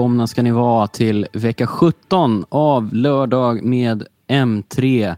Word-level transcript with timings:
Välkomna 0.00 0.26
ska 0.26 0.42
ni 0.42 0.50
vara 0.50 0.86
till 0.86 1.26
vecka 1.32 1.66
17 1.66 2.44
av 2.48 2.94
Lördag 2.94 3.62
med 3.64 4.06
M3. 4.28 5.16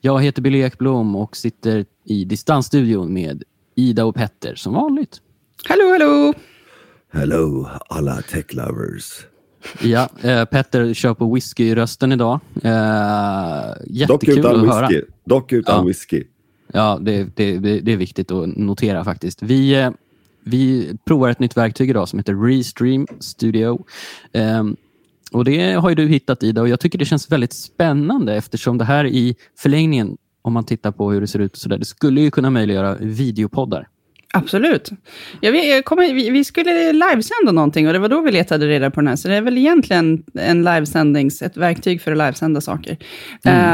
Jag 0.00 0.22
heter 0.22 0.42
Billy 0.42 0.58
Ekblom 0.62 1.16
och 1.16 1.36
sitter 1.36 1.84
i 2.04 2.24
distansstudion 2.24 3.12
med 3.12 3.42
Ida 3.74 4.04
och 4.04 4.14
Petter 4.14 4.54
som 4.54 4.74
vanligt. 4.74 5.20
Hallå, 5.68 5.84
hallå! 5.92 6.34
Hello 7.12 7.68
alla 7.88 8.22
tech 8.22 8.44
lovers. 8.54 9.26
Ja, 9.82 10.08
eh, 10.22 10.44
Petter 10.44 10.94
kör 10.94 11.14
på 11.14 11.34
whisky-rösten 11.34 12.12
idag. 12.12 12.40
Eh, 12.62 12.70
Dock 13.78 13.86
jättekul 13.90 14.38
utan 14.38 14.60
att 14.60 14.74
höra. 14.74 14.88
whisky. 14.88 15.02
Dock 15.24 15.52
utan 15.52 15.76
Ja. 15.76 15.82
whisky. 15.86 16.24
Ja, 16.72 16.98
det, 17.02 17.36
det, 17.36 17.58
det, 17.58 17.80
det 17.80 17.92
är 17.92 17.96
viktigt 17.96 18.30
att 18.30 18.56
notera 18.56 19.04
faktiskt. 19.04 19.42
Vi, 19.42 19.74
eh, 19.80 19.90
vi 20.44 20.92
provar 21.06 21.30
ett 21.30 21.38
nytt 21.40 21.56
verktyg 21.56 21.90
idag 21.90 22.08
som 22.08 22.18
heter 22.18 22.34
Restream 22.46 23.06
Studio. 23.20 23.84
Ehm, 24.32 24.76
och 25.32 25.44
Det 25.44 25.72
har 25.72 25.88
ju 25.88 25.94
du 25.94 26.06
hittat 26.06 26.42
Ida 26.42 26.60
och 26.60 26.68
jag 26.68 26.80
tycker 26.80 26.98
det 26.98 27.04
känns 27.04 27.32
väldigt 27.32 27.52
spännande 27.52 28.34
eftersom 28.36 28.78
det 28.78 28.84
här 28.84 29.04
i 29.06 29.36
förlängningen, 29.58 30.16
om 30.42 30.52
man 30.52 30.64
tittar 30.64 30.92
på 30.92 31.10
hur 31.12 31.20
det 31.20 31.26
ser 31.26 31.38
ut, 31.38 31.56
så 31.56 31.68
där, 31.68 31.78
det 31.78 31.84
skulle 31.84 32.20
ju 32.20 32.30
kunna 32.30 32.50
möjliggöra 32.50 32.94
videopoddar. 33.00 33.88
Absolut. 34.32 34.90
Jag 35.40 35.52
vet, 35.52 35.66
jag 35.68 35.84
kommer, 35.84 36.14
vi, 36.14 36.30
vi 36.30 36.44
skulle 36.44 36.92
livesända 36.92 37.52
någonting 37.52 37.86
och 37.86 37.92
det 37.92 37.98
var 37.98 38.08
då 38.08 38.20
vi 38.20 38.30
letade 38.32 38.66
reda 38.68 38.90
på 38.90 39.00
den 39.00 39.08
här. 39.08 39.16
Så 39.16 39.28
det 39.28 39.34
är 39.36 39.40
väl 39.42 39.58
egentligen 39.58 40.22
en 40.34 40.62
livesändnings, 40.64 41.42
ett 41.42 41.56
verktyg 41.56 42.02
för 42.02 42.12
att 42.12 42.18
livesända 42.18 42.60
saker. 42.60 42.90
Eh, 42.92 42.96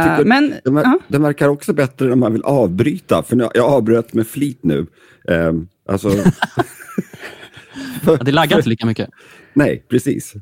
tycker- 0.03 0.25
men, 0.25 0.55
Den, 0.64 0.75
ver- 0.78 0.83
ja, 0.84 0.98
den 1.08 1.23
verkar 1.23 1.48
också 1.48 1.73
bättre 1.73 2.06
när 2.08 2.17
man 2.17 2.33
vill 2.33 2.42
avbryta. 2.42 3.23
För 3.23 3.36
nu, 3.36 3.48
jag 3.55 3.64
avbröt 3.64 4.14
med 4.14 4.27
flit 4.27 4.58
nu. 4.62 4.86
Ehm, 5.30 5.69
alltså, 5.89 6.09
Ja, 8.06 8.17
Det 8.25 8.33
laggar 8.33 8.56
inte 8.56 8.69
lika 8.69 8.87
mycket. 8.87 9.11
nej, 9.55 9.84
precis. 9.89 10.33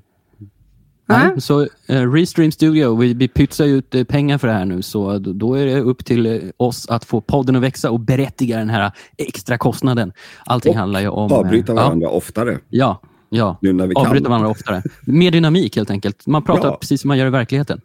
ja. 1.06 1.18
Nej, 1.18 1.40
så 1.40 1.60
eh, 1.88 2.12
Restream 2.12 2.52
Studio, 2.52 2.96
vi, 2.96 3.14
vi 3.14 3.28
pytsar 3.28 3.64
ut 3.64 3.94
eh, 3.94 4.04
pengar 4.04 4.38
för 4.38 4.48
det 4.48 4.54
här 4.54 4.64
nu, 4.64 4.82
så 4.82 5.18
då, 5.18 5.32
då 5.32 5.54
är 5.54 5.66
det 5.66 5.80
upp 5.80 6.04
till 6.04 6.26
eh, 6.26 6.38
oss 6.56 6.88
att 6.88 7.04
få 7.04 7.20
podden 7.20 7.56
att 7.56 7.62
växa 7.62 7.90
och 7.90 8.00
berättiga 8.00 8.58
den 8.58 8.70
här 8.70 8.92
extra 9.18 9.58
kostnaden. 9.58 10.12
Allting 10.46 10.70
Och 10.72 10.78
handlar 10.78 11.00
ju 11.00 11.08
om... 11.08 11.32
Avbryta 11.32 11.72
ja, 11.72 11.76
varandra 11.76 12.08
oftare. 12.08 12.58
Ja, 12.68 13.00
ja. 13.28 13.58
Nu 13.62 13.72
när 13.72 13.86
vi 13.86 13.94
kan. 13.94 14.06
Avbryta 14.06 14.28
varandra 14.28 14.48
oftare. 14.48 14.82
Mer 15.02 15.30
dynamik 15.30 15.76
helt 15.76 15.90
enkelt. 15.90 16.26
Man 16.26 16.44
pratar 16.44 16.68
Ja. 16.68 16.76
precis 16.80 17.00
som 17.00 17.08
man 17.08 17.18
gör 17.18 17.26
i 17.26 17.30
verkligheten. 17.30 17.80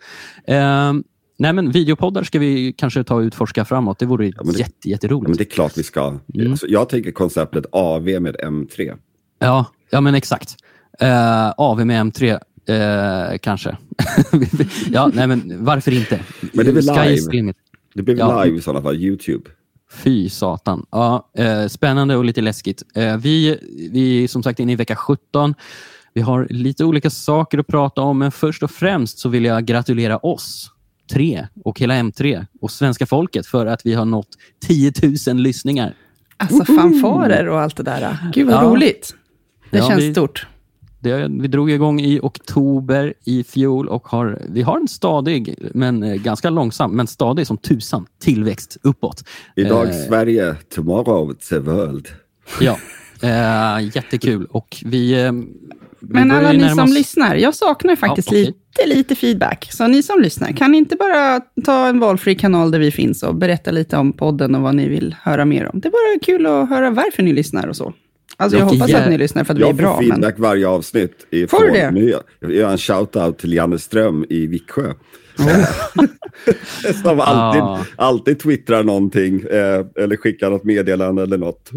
Nej, 1.40 1.54
men 1.54 1.72
videopoddar 1.72 2.24
ska 2.24 2.40
vi 2.40 2.74
kanske 2.78 3.04
ta 3.04 3.16
och 3.16 3.20
utforska 3.22 3.66
framåt. 3.66 4.00
Det 4.00 4.06
vore 4.06 4.32
men 4.44 4.54
det- 4.54 4.60
jätte, 4.60 4.74
Ja, 4.84 4.90
jätteroligt. 4.92 5.28
men 5.30 5.38
det 5.38 5.44
är 5.44 5.50
klart 5.50 5.78
vi 5.78 5.84
ska. 5.84 6.18
Mm. 6.36 6.52
Alltså, 6.52 6.68
jag 6.68 6.90
tänker 6.90 7.12
konceptet 7.12 7.66
AV 7.72 8.04
med 8.22 8.36
M3. 8.36 8.98
Ja, 9.40 9.66
ja 9.90 10.02
men 10.02 10.16
exakt. 10.16 10.56
Uh, 11.04 11.50
AV 11.58 11.86
med 11.86 12.02
M3, 12.06 12.40
eh, 13.32 13.38
kanske. 13.38 13.78
ja, 14.92 15.12
nej, 15.14 15.28
men 15.28 15.66
varför 15.66 15.92
inte? 15.92 16.20
Men 16.54 16.66
det 16.66 16.80
is 16.80 16.86
live? 17.32 17.54
Det 17.94 18.04
blir 18.04 18.18
Ja. 18.18 18.44
live 18.44 18.58
i 18.58 18.62
sådana 18.62 18.82
fall, 18.82 18.96
YouTube. 18.96 19.50
Fy 19.92 20.30
satan. 20.30 20.86
Ja, 20.92 21.30
eh, 21.38 21.68
spännande 21.68 22.16
och 22.16 22.26
lite 22.26 22.42
läskigt. 22.42 22.84
Eh, 22.96 23.18
vi, 23.18 23.58
vi 23.92 24.24
är 24.24 24.28
som 24.28 24.44
sagt 24.44 24.60
inne 24.60 24.72
i 24.72 24.76
vecka 24.76 24.96
17. 24.96 25.56
Vi 26.14 26.22
har 26.22 26.48
lite 26.50 26.86
olika 26.86 27.10
saker 27.10 27.58
att 27.58 27.68
prata 27.68 28.02
om, 28.02 28.18
men 28.20 28.32
först 28.32 28.64
och 28.64 28.72
främst 28.72 29.20
så 29.20 29.30
vill 29.30 29.46
jag 29.46 29.66
gratulera 29.66 30.18
oss 30.18 30.72
och 31.64 31.80
hela 31.80 31.94
M3 31.94 32.46
och 32.62 32.72
svenska 32.72 33.06
folket 33.06 33.46
för 33.48 33.66
att 33.66 33.86
vi 33.86 33.94
har 33.94 34.06
nått 34.06 34.28
10 34.68 34.94
000 35.28 35.38
lyssningar. 35.38 35.94
Alltså 36.38 36.66
fanfarer 36.74 37.48
och 37.50 37.62
allt 37.62 37.78
det 37.78 37.84
där. 37.84 38.18
Gud 38.34 38.48
vad 38.48 38.56
Ja. 38.56 38.70
roligt. 38.70 39.16
Det 39.72 39.78
Ja, 39.78 39.88
känns 39.88 40.02
vi- 40.04 40.12
stort. 40.14 40.48
Det, 41.02 41.28
vi 41.28 41.48
drog 41.48 41.72
igång 41.72 42.02
i 42.02 42.20
oktober 42.24 43.14
i 43.26 43.44
fjol 43.44 43.88
och 43.88 44.08
har, 44.08 44.42
vi 44.50 44.62
har 44.62 44.78
en 44.80 44.88
stadig, 44.88 45.56
men 45.74 46.04
eh, 46.04 46.14
ganska 46.16 46.50
långsam, 46.50 46.92
men 46.92 47.08
stadig 47.08 47.48
som 47.48 47.58
tusan 47.58 48.06
tillväxt 48.22 48.78
uppåt. 48.84 49.24
Idag 49.56 49.88
Eh, 49.90 49.96
Sverige, 50.08 50.56
tomorrow 50.76 51.34
the 51.50 51.60
world. 51.60 52.08
Ja, 52.62 52.78
eh, 53.22 53.96
jättekul. 53.96 54.46
Och 54.46 54.78
vi, 54.86 55.24
eh, 55.26 55.32
vi 55.32 55.89
Men 56.02 56.32
alla 56.32 56.52
ni 56.52 56.70
som 56.70 56.80
oss- 56.80 56.94
lyssnar, 56.94 57.36
jag 57.36 57.56
saknar 57.56 57.96
faktiskt 57.96 58.28
okej. 58.28 58.46
lite, 58.46 58.96
lite 58.96 59.16
feedback. 59.16 59.68
Så 59.72 59.88
ni 59.88 60.04
som 60.04 60.22
lyssnar, 60.22 60.52
kan 60.52 60.72
ni 60.72 60.78
inte 60.78 60.96
bara 60.96 61.42
ta 61.66 61.88
en 61.88 62.00
valfri 62.00 62.36
kanal 62.36 62.72
där 62.72 62.80
vi 62.80 62.92
finns 62.92 63.24
och 63.24 63.36
berätta 63.36 63.72
lite 63.72 63.98
om 63.98 64.14
podden 64.14 64.56
och 64.56 64.62
vad 64.62 64.76
ni 64.76 64.88
vill 64.90 65.16
höra 65.22 65.46
mer 65.46 65.70
om? 65.74 65.80
Det 65.80 65.88
är 65.88 65.92
bara 65.92 66.20
kul 66.26 66.46
att 66.46 66.70
höra 66.70 66.90
varför 66.90 67.24
ni 67.24 67.34
lyssnar 67.34 67.68
och 67.68 67.76
så. 67.76 67.94
Alltså 68.38 68.58
jag 68.58 68.68
Ja, 68.68 68.72
hoppas 68.74 68.90
ja. 68.90 68.98
att 69.00 69.10
ni 69.10 69.18
lyssnar 69.18 69.44
för 69.44 69.54
att 69.54 69.60
vi 69.60 69.64
är 69.64 69.68
Jag 69.68 69.76
får 69.76 69.82
bra. 69.84 70.00
Men... 70.02 70.10
feedback 70.10 70.40
varje 70.40 70.68
avsnitt. 70.68 71.28
Får 71.50 71.62
du 71.66 71.72
det? 71.72 72.00
Gör 72.00 72.22
jag 72.40 72.52
gör 72.52 72.70
en 72.72 72.78
shout-out 72.78 73.38
till 73.38 73.54
Janne 73.54 73.80
Ström 73.80 74.26
i 74.30 74.48
Viksjö. 74.48 74.94
Som 77.04 77.20
alltid, 77.20 77.62
Ah. 77.62 77.80
alltid 77.96 78.40
twittrar 78.40 78.84
någonting 78.84 79.40
eh, 79.42 79.86
eller 80.04 80.18
skickar 80.18 80.50
något 80.50 80.64
meddelande 80.64 81.24
eller 81.24 81.38
något. 81.38 81.70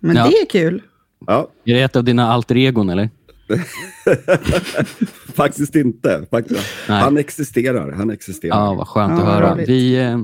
Men 0.00 0.16
Ja. 0.16 0.26
det 0.28 0.36
är 0.36 0.46
kul. 0.46 0.82
Ja, 1.26 1.50
Är 1.64 1.74
det 1.74 1.80
ett 1.82 1.96
av 1.96 2.04
dina 2.04 2.32
alter 2.32 2.56
egon, 2.56 2.90
eller? 2.90 3.10
faktiskt 5.34 5.74
inte. 5.74 6.26
Faktiskt. 6.30 6.60
Han 6.86 7.16
existerar. 7.16 7.92
Han 7.92 8.10
existerar. 8.10 8.56
Ja, 8.56 8.74
vad 8.74 8.88
skönt 8.88 9.12
Ja, 9.12 9.18
att 9.18 9.24
höra. 9.34 9.54
roligt. 9.54 9.68
Vi, 9.68 9.98
eh, 9.98 10.18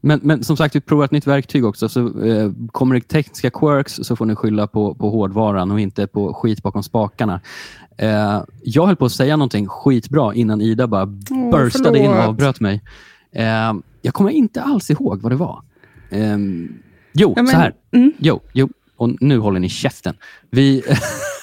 men, 0.00 0.20
men 0.22 0.44
som 0.44 0.56
sagt, 0.56 0.76
vi 0.76 0.80
provar 0.80 1.04
ett 1.04 1.10
nytt 1.10 1.26
verktyg 1.26 1.64
också. 1.64 1.88
Så 1.88 2.24
eh, 2.24 2.50
Kommer 2.72 2.94
det 2.94 3.00
tekniska 3.00 3.50
quirks 3.50 3.94
så 4.02 4.16
får 4.16 4.26
ni 4.26 4.34
skylla 4.34 4.66
på, 4.66 4.94
på 4.94 5.10
hårdvaran 5.10 5.70
och 5.70 5.80
inte 5.80 6.06
på 6.06 6.34
skit 6.34 6.62
bakom 6.62 6.82
spakarna. 6.82 7.40
Eh, 7.98 8.42
jag 8.62 8.86
höll 8.86 8.96
på 8.96 9.04
att 9.04 9.12
säga 9.12 9.36
någonting 9.36 9.66
skitbra 9.68 10.34
innan 10.34 10.60
Ida 10.60 10.86
bara 10.86 11.02
Åh, 11.30 11.50
burstade 11.50 11.98
in 11.98 12.10
och 12.10 12.16
avbröt 12.16 12.60
mig. 12.60 12.82
Eh, 13.32 13.72
jag 14.02 14.14
kommer 14.14 14.30
inte 14.30 14.62
alls 14.62 14.90
ihåg 14.90 15.22
vad 15.22 15.32
det 15.32 15.36
var. 15.36 15.62
Eh, 16.10 16.36
jo, 17.12 17.32
Ja, 17.36 17.42
men- 17.42 17.46
så 17.46 17.56
här. 17.56 17.74
Mm. 17.92 18.12
Jo, 18.18 18.40
jo, 18.52 18.68
och 18.96 19.22
nu 19.22 19.38
håller 19.38 19.60
ni 19.60 19.68
käften. 19.68 20.14
Vi, 20.50 20.82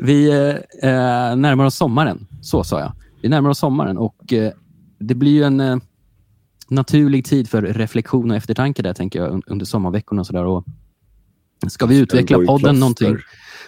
vi 0.00 0.30
eh, 0.30 0.90
eh, 0.90 1.36
närmar 1.36 1.64
oss 1.64 1.74
sommaren. 1.74 2.26
Så 2.40 2.64
sa 2.64 2.80
jag. 2.80 2.92
Vi 3.22 3.28
närmar 3.28 3.50
oss 3.50 3.58
sommaren 3.58 3.98
och 3.98 4.32
eh, 4.32 4.52
det 4.98 5.14
blir 5.14 5.32
ju 5.32 5.42
en 5.42 5.60
eh, 5.60 5.76
naturlig 6.68 7.24
tid 7.24 7.48
för 7.48 7.62
reflektion 7.62 8.30
och 8.30 8.36
eftertanke 8.36 8.82
där, 8.82 8.94
tänker 8.94 9.18
jag, 9.18 9.32
un- 9.32 9.42
under 9.46 9.66
sommarveckorna. 9.66 10.20
Och 10.20 10.26
så 10.26 10.32
där. 10.32 10.44
Och 10.44 10.64
ska 11.68 11.86
vi 11.86 11.98
utveckla 11.98 12.38
podden 12.38 12.80
någonting 12.80 13.16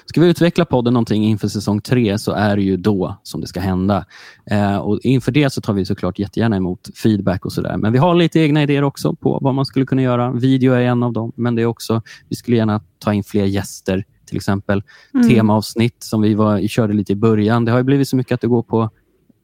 Ska 0.06 0.20
vi 0.20 0.28
utveckla 0.28 0.64
podden 0.64 0.94
någonting 0.94 1.24
inför 1.24 1.48
säsong 1.48 1.80
tre 1.80 2.18
så 2.18 2.32
är 2.32 2.56
det 2.56 2.62
ju 2.62 2.76
då 2.76 3.20
som 3.22 3.40
det 3.40 3.46
ska 3.46 3.60
hända. 3.60 4.04
Eh, 4.50 4.76
och 4.76 5.00
inför 5.02 5.32
det 5.32 5.50
så 5.52 5.60
tar 5.60 5.72
vi 5.72 5.84
såklart 5.84 6.18
jättegärna 6.18 6.56
emot 6.56 6.88
feedback 7.02 7.44
och 7.44 7.52
sådär. 7.52 7.76
Men 7.76 7.92
vi 7.92 7.98
har 7.98 8.14
lite 8.14 8.40
egna 8.40 8.62
idéer 8.62 8.82
också 8.82 9.14
på 9.14 9.38
vad 9.42 9.54
man 9.54 9.66
skulle 9.66 9.86
kunna 9.86 10.02
göra. 10.02 10.32
Video 10.32 10.72
är 10.72 10.80
en 10.80 11.02
av 11.02 11.12
dem, 11.12 11.32
men 11.36 11.54
det 11.54 11.62
är 11.62 11.66
också, 11.66 12.02
vi 12.28 12.36
skulle 12.36 12.56
gärna 12.56 12.80
ta 12.98 13.14
in 13.14 13.24
fler 13.24 13.44
gäster, 13.44 14.04
till 14.30 14.36
exempel 14.36 14.82
temaavsnitt 15.28 16.02
som 16.02 16.20
vi 16.22 16.34
var, 16.34 16.68
körde 16.68 16.92
lite 16.94 17.12
i 17.12 17.16
början. 17.16 17.64
Det 17.64 17.70
har 17.72 17.78
ju 17.78 17.84
blivit 17.84 18.08
så 18.08 18.16
mycket 18.16 18.32
att 18.34 18.40
det 18.40 18.46
går 18.46 18.62
på 18.62 18.90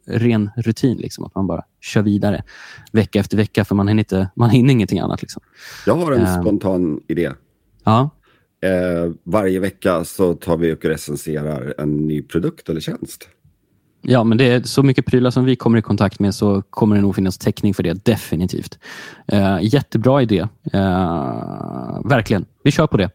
ren 0.06 0.50
rutin, 0.56 0.97
liksom, 0.98 1.24
att 1.24 1.34
man 1.34 1.47
bara 1.47 1.64
kör 1.80 2.02
vidare 2.02 2.42
vecka 2.92 3.20
efter 3.20 3.36
vecka, 3.36 3.64
för 3.64 3.75
man 3.75 3.88
hinner, 3.88 4.00
inte, 4.00 4.28
man 4.36 4.50
hinner 4.50 4.72
ingenting 4.72 4.98
annat. 4.98 5.22
Liksom. 5.22 5.42
Jag 5.86 5.94
har 5.96 6.12
en 6.12 6.26
Ehm. 6.26 6.42
spontan 6.42 7.00
idé. 7.08 7.32
Ja, 7.84 8.10
Eh, 8.60 9.12
varje 9.25 9.61
vecka 9.61 10.05
så 10.05 10.34
tar 10.34 10.56
vi 10.56 10.75
och 10.75 10.84
recenserar 10.84 11.75
en 11.78 11.96
ny 11.96 12.22
produkt 12.22 12.69
eller 12.69 12.81
tjänst. 12.81 13.28
Ja, 14.02 14.25
men 14.25 14.38
det 14.38 14.44
är 14.44 14.62
så 14.62 14.82
mycket 14.82 15.06
prylar 15.06 15.31
som 15.31 15.44
vi 15.44 15.56
kommer 15.56 15.78
i 15.78 15.82
kontakt 15.82 16.20
med 16.20 16.34
så 16.34 16.62
kommer 16.62 16.96
det 16.96 17.02
nog 17.02 17.14
finnas 17.14 17.38
täckning 17.38 17.75
för 17.75 17.82
det, 17.82 18.05
definitivt. 18.05 18.78
Eh, 19.28 19.58
jättebra 19.62 20.22
idé. 20.22 20.38
Eh, 20.72 22.00
verkligen. 22.05 22.44
Vi 22.64 22.70
kör 22.70 22.87
på 22.87 22.96
det 22.96 23.11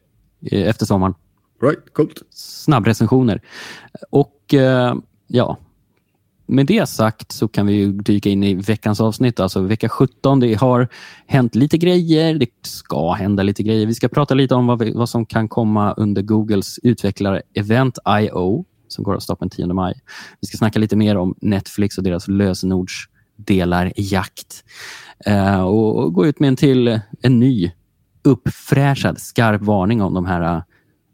eh, 0.52 0.70
efter 0.70 0.86
sommaren. 0.86 1.14
Right, 1.62 1.94
coolt. 1.94 2.22
Snabbrecensioner. 2.30 3.42
Och 4.10 4.54
eh, 4.54 4.96
ja, 5.28 5.58
med 6.52 6.66
det 6.66 6.90
sagt 6.90 7.32
så 7.32 7.48
kan 7.48 7.68
vi 7.68 7.74
ju 7.74 7.92
dyka 7.92 8.30
in 8.30 8.44
i 8.44 8.54
veckans 8.54 9.02
avsnitt. 9.02 9.40
Alltså 9.40 9.62
vecka 9.62 9.90
17. 9.90 10.40
Det 10.40 10.54
har 10.54 10.88
hänt 11.28 11.56
lite 11.56 11.78
grejer. 11.78 12.36
Det 12.36 12.50
ska 12.62 13.12
hända 13.12 13.44
lite 13.44 13.64
grejer. 13.64 13.86
Vi 13.86 13.94
ska 13.94 14.08
prata 14.08 14.34
lite 14.34 14.56
om 14.56 14.68
vad, 14.68 14.80
vi, 14.80 14.94
vad 14.94 15.10
som 15.10 15.26
kan 15.26 15.48
komma 15.48 15.94
under 15.94 16.22
Googles 16.22 16.80
utvecklare 16.84 17.42
Event 17.54 17.98
IO 18.22 18.66
som 18.88 19.04
går 19.04 19.16
av 19.16 19.20
stapeln 19.20 19.50
10 19.50 19.68
maj. 19.68 19.94
Vi 20.42 20.48
ska 20.48 20.58
snacka 20.58 20.80
lite 20.80 20.96
mer 20.96 21.18
om 21.18 21.36
Netflix 21.42 21.98
och 21.98 22.04
deras 22.04 22.28
lösenordsdelarjakt. 22.28 24.64
Eh, 25.26 25.62
och, 25.62 25.98
och 25.98 26.14
gå 26.14 26.26
ut 26.26 26.40
med 26.40 26.48
en 26.48 26.56
till, 26.56 27.00
en 27.22 27.40
ny 27.40 27.72
uppfräschad 28.24 29.22
skarp 29.22 29.62
varning 29.62 30.02
om 30.02 30.14
de 30.14 30.26
här 30.26 30.56
eh, 30.56 30.62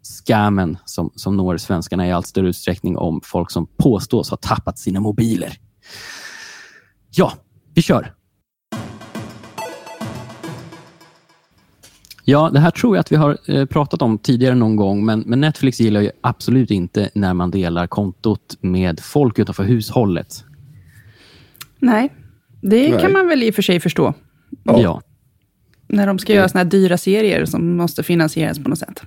scammen 0.07 0.77
som, 0.85 1.11
som 1.15 1.37
når 1.37 1.57
svenskarna 1.57 2.07
i 2.07 2.11
allt 2.11 2.27
större 2.27 2.49
utsträckning 2.49 2.97
om 2.97 3.21
folk 3.23 3.51
som 3.51 3.67
påstås 3.77 4.29
ha 4.29 4.37
tappat 4.37 4.79
sina 4.79 4.99
mobiler. 4.99 5.53
Ja, 7.11 7.33
vi 7.73 7.81
kör. 7.81 8.13
Ja, 12.29 12.49
det 12.53 12.59
här 12.59 12.71
tror 12.71 12.95
jag 12.95 12.99
att 13.01 13.11
vi 13.11 13.15
har 13.15 13.37
eh, 13.45 13.65
pratat 13.65 14.01
om 14.01 14.17
tidigare 14.17 14.55
någon 14.55 14.75
gång, 14.75 15.05
men, 15.05 15.19
men 15.19 15.41
Netflix 15.41 15.79
gillar 15.79 16.01
ju 16.01 16.11
absolut 16.21 16.71
inte 16.71 17.09
när 17.13 17.33
man 17.33 17.51
delar 17.51 17.87
kontot 17.87 18.57
med 18.61 18.99
folk 18.99 19.39
utanför 19.39 19.63
hushållet. 19.63 20.43
Nej, 21.79 22.13
det 22.61 22.89
Nej. 22.89 23.01
kan 23.01 23.13
man 23.13 23.27
väl 23.27 23.43
i 23.43 23.51
och 23.51 23.55
för 23.55 23.61
sig 23.61 23.79
förstå. 23.79 24.13
Ja. 24.63 24.81
ja. 24.81 25.01
När 25.87 26.07
de 26.07 26.19
ska 26.19 26.33
göra 26.33 26.49
såna 26.49 26.63
här 26.63 26.69
dyra 26.69 26.97
serier 26.97 27.45
som 27.45 27.77
måste 27.77 28.03
finansieras 28.03 28.59
på 28.59 28.69
något 28.69 28.79
sätt. 28.79 29.01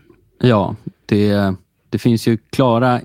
Det, 1.07 1.55
det 1.91 1.99
finns 1.99 2.29
ju 2.29 2.39
klara 2.51 3.01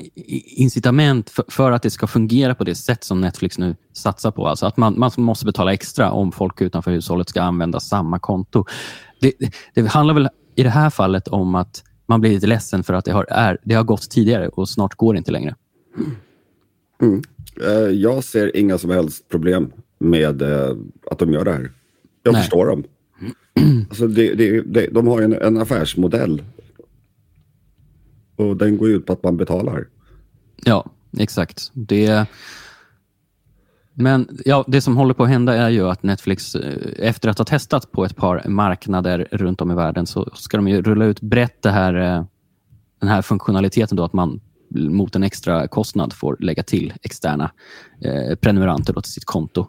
incitament 0.46 1.30
för, 1.30 1.46
för 1.48 1.72
att 1.72 1.84
det 1.84 1.90
ska 1.90 2.08
fungera 2.08 2.56
på 2.56 2.64
det 2.64 2.76
sätt 2.76 3.04
som 3.04 3.22
Netflix 3.22 3.58
nu 3.58 3.76
satsar 3.94 4.32
på. 4.32 4.48
Alltså 4.48 4.66
att 4.66 4.78
man, 4.78 5.00
man 5.00 5.12
måste 5.18 5.46
betala 5.46 5.74
extra 5.74 6.12
om 6.12 6.32
folk 6.32 6.62
utanför 6.62 6.92
hushållet 6.92 7.30
ska 7.30 7.42
använda 7.42 7.80
samma 7.80 8.20
konto. 8.20 8.66
Det, 9.22 9.34
det, 9.74 9.88
handlar 9.88 10.14
väl 10.14 10.30
i 10.56 10.64
det 10.64 10.70
här 10.70 10.90
fallet 10.90 11.28
om 11.28 11.56
att 11.56 11.84
man 12.06 12.22
blir 12.22 12.32
lite 12.32 12.48
ledsen 12.48 12.84
för 12.84 12.94
att 12.94 13.06
det 13.06 13.12
har, 13.12 13.26
är, 13.30 13.58
det 13.64 13.76
har 13.76 13.84
gått 13.84 14.10
tidigare 14.10 14.48
och 14.48 14.70
snart 14.70 14.96
går 14.96 15.14
det 15.14 15.18
inte 15.18 15.32
längre. 15.32 15.56
Eh, 17.62 17.90
Jag 17.90 18.24
ser 18.24 18.58
inga 18.58 18.78
som 18.78 18.90
helst 18.90 19.30
problem 19.30 19.72
med 20.00 20.42
eh, 20.42 20.76
att 21.12 21.20
de 21.20 21.32
gör 21.34 21.46
det 21.46 21.52
här. 21.52 21.72
Jag 22.24 22.34
Nej. 22.34 22.42
förstår 22.42 22.66
dem. 22.66 22.84
Alltså 23.90 24.08
det, 24.08 24.34
det, 24.34 24.62
det, 24.62 24.88
de 24.88 25.08
har 25.08 25.20
ju 25.20 25.26
en, 25.26 25.34
en 25.34 25.58
affärsmodell. 25.58 26.42
Och 28.36 28.58
den 28.58 28.78
går 28.78 28.90
ut 28.90 29.06
på 29.06 29.14
att 29.14 29.24
man 29.24 29.38
betalar. 29.38 29.88
Ja, 30.64 30.86
exakt. 31.18 31.72
Det, 31.74 32.28
men 33.94 34.38
ja, 34.46 34.64
det 34.68 34.82
som 34.82 34.98
håller 34.98 35.14
på 35.14 35.24
att 35.24 35.30
hända 35.30 35.54
är 35.54 35.70
ju 35.70 35.90
att 35.90 36.04
Netflix, 36.04 36.56
eh, 36.56 37.08
efter 37.08 37.30
att 37.30 37.38
ha 37.38 37.46
testat 37.46 37.92
på 37.92 38.06
ett 38.06 38.16
par 38.16 38.48
marknader 38.48 39.28
runt 39.32 39.62
om 39.62 39.72
i 39.72 39.76
världen, 39.76 40.06
så 40.06 40.30
ska 40.34 40.58
de 40.58 40.68
ju 40.68 40.82
rulla 40.82 41.06
ut 41.06 41.22
brett 41.22 41.62
det 41.62 41.72
här, 41.72 41.94
eh, 41.94 42.26
den 43.00 43.10
här 43.10 43.22
funktionaliteten 43.22 43.98
då 43.98 44.04
att 44.04 44.14
man 44.14 44.42
mot 44.70 45.16
en 45.16 45.24
extra 45.24 45.68
kostnad 45.68 46.14
får 46.14 46.38
lägga 46.40 46.64
till 46.64 46.94
externa 47.02 47.52
eh, 48.02 48.36
prenumeranter 48.36 48.94
då 48.94 49.02
till 49.02 49.12
sitt 49.12 49.26
konto. 49.26 49.68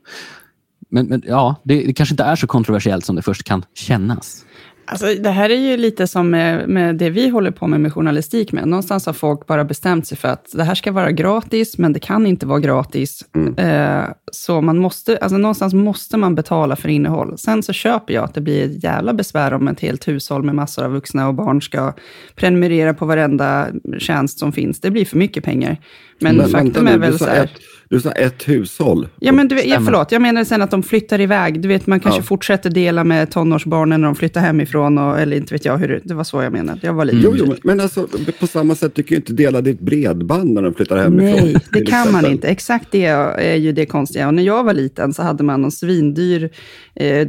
Men, 0.89 1.07
men 1.07 1.23
ja, 1.27 1.55
det, 1.65 1.87
det 1.87 1.93
kanske 1.93 2.13
inte 2.13 2.25
är 2.25 2.37
så 2.37 2.47
kontroversiellt 2.47 3.05
som 3.05 3.17
det 3.17 3.23
först 3.23 3.45
kan 3.45 3.65
kännas. 3.75 4.46
Alltså, 4.89 5.07
det 5.07 5.31
här 5.31 5.51
är 5.51 5.71
ju 5.71 5.77
lite 5.77 6.07
som 6.07 6.31
med, 6.31 6.69
med 6.69 6.97
det 6.97 7.11
vi 7.11 7.29
håller 7.29 7.51
på 7.51 7.67
med 7.67 7.81
med 7.81 7.93
journalistik 7.93 8.53
med. 8.53 8.69
Någonstans 8.69 9.07
har 9.07 9.13
folk 9.13 9.47
bara 9.47 9.65
bestämt 9.65 10.07
sig 10.07 10.19
för 10.19 10.29
att 10.29 10.53
det 10.53 10.65
här 10.65 10.75
ska 10.75 10.93
vara 10.93 11.13
gratis, 11.13 11.79
men 11.79 11.93
det 11.93 12.01
kan 12.01 12.27
inte 12.27 12.47
vara 12.47 12.61
gratis. 12.61 13.25
Eh, 13.57 14.05
så 14.33 14.61
man 14.61 14.79
måste, 14.79 15.17
alltså 15.17 15.39
någonstans 15.39 15.75
måste 15.75 16.17
man 16.17 16.35
betala 16.35 16.77
för 16.77 16.89
innehåll. 16.89 17.39
Sen 17.39 17.63
så 17.63 17.73
köper 17.73 18.15
jag 18.15 18.25
att 18.25 18.35
det 18.35 18.41
blir 18.41 18.65
ett 18.65 18.85
jävla 18.85 19.13
besvär 19.13 19.53
om 19.53 19.69
ett 19.69 19.81
helt 19.81 20.09
hushåll 20.09 20.43
med 20.43 20.55
massor 20.55 20.85
av 20.85 20.93
vuxna 20.93 21.29
och 21.29 21.35
barn 21.35 21.63
ska 21.63 21.93
prenumerera 22.35 22.95
på 22.95 23.07
varenda 23.07 23.67
tjänst 23.99 24.39
som 24.39 24.53
finns. 24.53 24.81
Det 24.81 24.91
blir 24.91 25.05
för 25.05 25.17
mycket 25.17 25.45
pengar. 25.45 25.81
Men, 26.21 26.37
Men 26.37 26.49
faktum 26.49 26.85
vänta 26.85 26.91
är 26.91 26.99
väl 26.99 27.19
så 27.19 27.25
här... 27.25 27.45
ett, 27.45 27.51
du 27.89 28.01
sa 28.01 28.11
ett 28.11 28.49
hushåll. 28.49 29.09
Ja, 29.21 29.33
men 29.33 29.49
du, 29.49 29.63
ja, 29.65 29.81
förlåt, 29.85 30.13
jag 30.13 30.23
menar 30.23 30.45
sen 30.45 30.63
att 30.63 30.71
de 30.71 30.83
flyttar 30.83 31.21
iväg. 31.21 31.61
Du 31.61 31.69
vet, 31.69 31.87
man 31.87 32.01
kanske 32.01 32.21
Ja. 32.21 32.25
fortsätter 32.25 32.71
dela 32.71 33.05
med 33.05 33.31
tonårsbarnen 33.31 34.01
när 34.01 34.09
de 34.09 34.15
flyttar 34.15 34.41
hemifrån, 34.41 34.99
och, 34.99 35.21
eller 35.21 35.37
inte 35.37 35.55
vet 35.55 35.65
jag 35.65 35.79
hur 35.79 35.89
det, 35.89 36.01
det 36.05 36.15
var 36.15 36.25
så 36.25 36.43
jag 36.43 36.53
menade. 36.53 36.79
Jag 36.83 36.93
var 36.95 37.05
lite 37.05 37.19
Jo, 37.23 37.35
jo, 37.37 37.55
men- 37.63 37.81
alltså 37.81 38.09
på 38.41 38.47
samma 38.47 38.75
sätt, 38.75 38.95
du 38.95 39.03
kan 39.03 39.15
ju 39.15 39.17
inte 39.17 39.33
dela 39.33 39.61
ditt 39.61 39.81
bredband 39.81 40.51
när 40.53 40.63
de 40.63 40.75
flyttar 40.75 40.97
hemifrån. 40.99 41.41
Nej, 41.45 41.57
det 41.73 41.87
kan 41.87 41.99
man 41.99 42.07
exempel. 42.09 42.33
inte. 42.33 42.49
Exakt 42.49 42.89
det 42.91 43.05
är 43.05 43.55
ju 43.57 43.73
det 43.73 43.87
konstiga. 43.87 44.27
Och 44.29 44.35
när 44.35 44.43
jag 44.43 44.65
var 44.65 44.75
liten 44.75 45.13
så 45.15 45.23
hade 45.23 45.45
man 45.45 45.63
någon 45.63 45.73
svindyr 45.73 46.51
eh, 46.95 47.29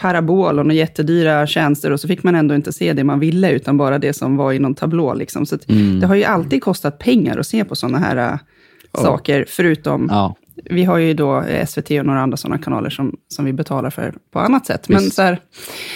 parabol 0.00 0.58
och 0.58 0.66
några 0.66 0.74
jättedyra 0.74 1.46
tjänster 1.46 1.90
och 1.92 2.00
så 2.00 2.08
fick 2.08 2.22
man 2.22 2.34
ändå 2.34 2.54
inte 2.54 2.72
se 2.72 2.92
det 2.92 3.04
man 3.04 3.20
ville, 3.20 3.50
utan 3.52 3.76
bara 3.76 3.98
det 3.98 4.12
som 4.12 4.36
var 4.36 4.52
i 4.52 4.58
någon 4.58 4.74
tablå. 4.74 5.14
Liksom. 5.14 5.46
Så 5.46 5.54
att 5.54 5.66
det 6.00 6.06
har 6.06 6.14
ju 6.14 6.24
alltid 6.24 6.62
kostat 6.62 6.98
pengar 6.98 7.38
att 7.38 7.46
se 7.46 7.64
på 7.64 7.76
sådana 7.76 7.98
här 7.98 8.16
eh, 8.32 8.38
saker, 9.02 9.44
förutom 9.48 10.08
Ja 10.10 10.34
vi 10.64 10.84
har 10.84 10.98
ju 10.98 11.14
då 11.14 11.40
eh, 11.42 11.66
SVT 11.66 11.90
och 11.90 12.06
några 12.06 12.20
andra 12.20 12.36
sådana 12.36 12.58
kanaler 12.58 12.90
som, 12.90 13.16
som 13.28 13.44
vi 13.44 13.52
betalar 13.52 13.90
för 13.90 14.14
på 14.32 14.38
annat 14.38 14.66
sätt. 14.66 14.88
Men 14.88 14.98
Visst. 15.02 15.14
så 15.16 15.22
här, 15.22 15.38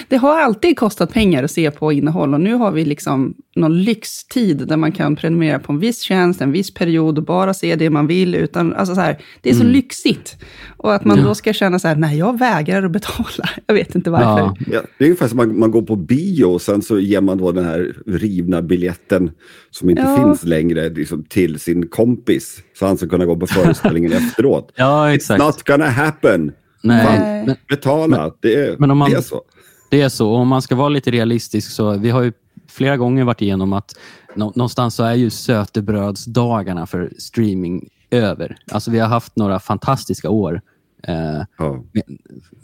det 0.08 0.16
har 0.16 0.40
alltid 0.40 0.78
kostat 0.78 1.12
pengar 1.12 1.44
att 1.44 1.50
se 1.50 1.70
på 1.70 1.92
innehåll 1.92 2.34
och 2.34 2.40
nu 2.40 2.54
har 2.54 2.70
vi 2.70 2.84
liksom 2.84 3.34
någon 3.56 3.82
lyxtid 3.82 4.56
där 4.68 4.76
man 4.76 4.92
kan 4.92 5.16
prenumerera 5.16 5.58
på 5.58 5.72
en 5.72 5.78
viss 5.78 6.00
tjänst, 6.00 6.40
en 6.40 6.52
viss 6.52 6.74
period 6.74 7.18
och 7.18 7.24
bara 7.24 7.54
se 7.54 7.76
det 7.76 7.90
man 7.90 8.06
vill. 8.06 8.34
Utan, 8.34 8.72
alltså 8.74 8.94
så 8.94 9.00
här, 9.00 9.18
det 9.40 9.50
är 9.50 9.54
så 9.54 9.64
lyxigt. 9.64 10.36
Och 10.76 10.94
att 10.94 11.04
man 11.04 11.18
Ja. 11.18 11.24
då 11.24 11.34
ska 11.34 11.52
känna 11.52 11.78
så 11.78 11.88
här, 11.88 11.96
nej 11.96 12.18
jag 12.18 12.38
vägrar 12.38 12.82
att 12.82 12.90
betala. 12.90 13.48
Jag 13.66 13.74
vet 13.74 13.94
inte 13.94 14.10
varför. 14.10 14.40
Ja. 14.40 14.56
Ja, 14.72 14.80
det 14.98 15.04
är 15.04 15.08
ungefär 15.08 15.28
som 15.28 15.36
man, 15.36 15.58
man 15.58 15.70
går 15.70 15.82
på 15.82 15.96
bio 15.96 16.44
och 16.44 16.62
sen 16.62 16.82
så 16.82 16.98
ger 16.98 17.20
man 17.20 17.38
då 17.38 17.52
den 17.52 17.64
här 17.64 17.94
rivna 18.06 18.62
biljetten 18.62 19.30
som 19.70 19.90
inte 19.90 20.02
Ja. 20.02 20.16
finns 20.16 20.44
längre 20.44 20.88
liksom, 20.88 21.24
till 21.24 21.60
sin 21.60 21.86
kompis. 21.88 22.62
Så 22.78 22.86
han 22.86 22.96
ska 22.96 23.08
kunna 23.08 23.24
gå 23.26 23.36
på 23.36 23.46
föreställningen 23.46 24.12
efteråt. 24.22 24.49
Ja, 24.74 25.08
It's 25.08 25.14
exakt. 25.14 25.40
not 25.44 25.62
gonna 25.62 25.88
happen. 25.88 26.52
Nej, 26.82 27.06
Fan, 27.06 27.46
men- 27.46 27.56
betala, 27.68 28.32
det, 28.40 28.54
är, 28.54 28.76
men 28.78 28.90
om 28.90 28.98
man- 28.98 29.10
det 29.10 29.16
är 29.16 29.20
så. 29.20 29.42
Det 29.90 30.02
är 30.02 30.08
så. 30.08 30.30
Och 30.30 30.36
om 30.38 30.48
man 30.48 30.62
ska 30.62 30.74
vara 30.74 30.88
lite 30.88 31.10
realistisk 31.10 31.70
så 31.70 31.90
vi 31.92 32.10
har 32.10 32.22
ju 32.22 32.32
flera 32.68 32.96
gånger 32.96 33.24
varit 33.24 33.42
igenom 33.42 33.72
att 33.72 33.94
nå- 34.34 34.52
någonstans 34.56 34.94
så 34.94 35.04
är 35.04 35.14
ju 35.14 35.30
sötebrödsdagarna 35.30 36.86
för 36.86 37.10
streaming 37.18 37.88
över. 38.10 38.56
Alltså 38.72 38.90
vi 38.90 38.98
har 38.98 39.08
haft 39.08 39.36
några 39.36 39.58
fantastiska 39.60 40.30
år. 40.30 40.60
Eh, 41.02 41.42
Ja. 41.58 41.84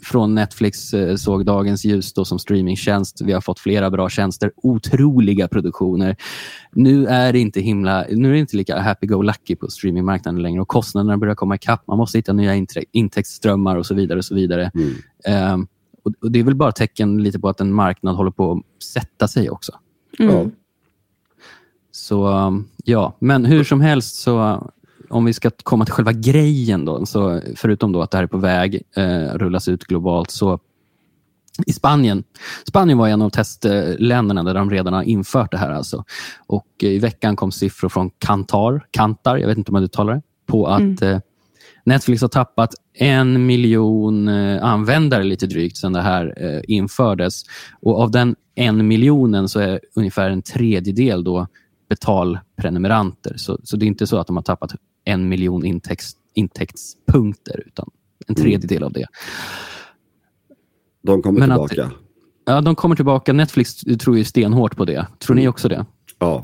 från 0.03 0.35
Netflix 0.35 0.93
eh, 0.93 1.15
såg 1.15 1.45
dagens 1.45 1.85
ljus 1.85 2.13
då 2.13 2.25
som 2.25 2.39
streamingtjänst. 2.39 3.21
Vi 3.21 3.33
har 3.33 3.41
fått 3.41 3.59
flera 3.59 3.91
bra 3.91 4.09
tjänster, 4.09 4.51
otroliga 4.55 5.47
produktioner. 5.47 6.15
Nu 6.71 7.05
är 7.05 7.33
det 7.33 7.39
inte 7.39 7.61
himla, 7.61 8.05
nu 8.11 8.27
är 8.29 8.33
det 8.33 8.39
inte 8.39 8.57
lika 8.57 8.79
happy-go-lucky 8.79 9.55
på 9.55 9.67
streamingmarknaden 9.67 10.41
längre 10.41 10.61
och 10.61 10.67
kostnaderna 10.67 11.17
börjar 11.17 11.35
komma 11.35 11.55
ikapp. 11.55 11.87
Man 11.87 11.97
måste 11.97 12.17
hitta 12.17 12.33
nya 12.33 12.65
intäktsströmmar 12.91 13.75
och 13.75 13.85
så 13.85 13.95
vidare. 13.95 14.17
Och 14.19 14.25
så 14.25 14.35
vidare. 14.35 14.71
Mm. 14.75 14.93
Ehm, 15.25 15.67
och, 16.03 16.13
och 16.21 16.31
Det 16.31 16.39
är 16.39 16.43
väl 16.43 16.55
bara 16.55 16.71
tecken 16.71 17.23
lite 17.23 17.39
på 17.39 17.49
att 17.49 17.61
en 17.61 17.73
marknad 17.73 18.15
håller 18.15 18.31
på 18.31 18.51
att 18.51 18.83
sätta 18.83 19.27
sig 19.27 19.49
också. 19.49 19.71
Mm. 20.19 20.35
Ja. 20.35 20.45
Så 21.91 22.53
ja, 22.83 23.15
men 23.19 23.45
hur 23.45 23.63
som 23.63 23.81
helst 23.81 24.15
så 24.15 24.67
om 25.09 25.25
vi 25.25 25.33
ska 25.33 25.51
komma 25.63 25.85
till 25.85 25.93
själva 25.93 26.11
grejen 26.11 26.85
då, 26.85 27.05
så 27.05 27.41
förutom 27.55 27.91
då 27.91 28.01
att 28.01 28.11
det 28.11 28.17
här 28.17 28.23
är 28.23 28.27
på 28.27 28.37
väg 28.37 28.81
eh, 28.95 29.33
rullas 29.33 29.67
ut 29.67 29.83
globalt 29.83 30.31
så 30.31 30.59
i 31.65 31.73
Spanien. 31.73 32.23
Spanien 32.67 32.97
var 32.97 33.07
en 33.07 33.21
av 33.21 33.29
testländerna 33.29 34.43
där 34.43 34.53
de 34.53 34.71
redan 34.71 34.93
har 34.93 35.03
infört 35.03 35.51
det 35.51 35.57
här. 35.57 35.71
Alltså. 35.71 36.03
Och 36.47 36.67
eh, 36.83 36.89
I 36.89 36.99
veckan 36.99 37.35
kom 37.35 37.51
siffror 37.51 37.89
från 37.89 38.09
Kantar, 38.19 38.85
Kantar 38.91 39.37
jag 39.37 39.47
vet 39.47 39.57
inte 39.57 39.71
om 39.71 39.73
man 39.73 39.83
uttalar 39.83 40.13
det, 40.13 40.21
på 40.45 40.67
att 40.67 41.01
eh, 41.01 41.19
Netflix 41.83 42.21
har 42.21 42.29
tappat 42.29 42.73
en 42.93 43.45
miljon 43.45 44.27
eh, 44.27 44.63
användare 44.63 45.23
lite 45.23 45.47
drygt 45.47 45.77
sedan 45.77 45.93
det 45.93 46.01
här 46.01 46.33
eh, 46.37 46.61
infördes. 46.67 47.43
Och 47.81 48.01
Av 48.01 48.11
den 48.11 48.35
en 48.55 48.87
miljonen 48.87 49.49
så 49.49 49.59
är 49.59 49.79
ungefär 49.95 50.29
en 50.29 50.41
tredjedel 50.41 51.23
då 51.23 51.47
betalprenumeranter. 51.89 53.33
Så, 53.37 53.59
så 53.63 53.77
det 53.77 53.85
är 53.85 53.87
inte 53.87 54.07
så 54.07 54.17
att 54.17 54.27
de 54.27 54.35
har 54.35 54.43
tappat 54.43 54.75
en 55.07 55.29
miljon 55.29 55.65
intäkts, 55.65 56.11
intäktspunkter, 56.33 57.63
utan 57.67 57.89
en 58.27 58.35
tredjedel 58.35 58.83
av 58.83 58.91
det. 58.93 59.05
De 61.03 61.21
kommer 61.21 61.39
Men 61.39 61.51
att- 61.51 61.69
tillbaka. 61.69 61.91
Ja, 62.45 62.61
de 62.61 62.75
kommer 62.75 62.95
tillbaka. 62.95 63.33
Netflix 63.33 63.75
tror 63.75 64.17
ju 64.17 64.23
stenhårt 64.23 64.75
på 64.75 64.85
det. 64.85 65.07
Tror 65.19 65.35
ni 65.35 65.47
också 65.47 65.67
det? 65.69 65.85
Ja. 66.19 66.43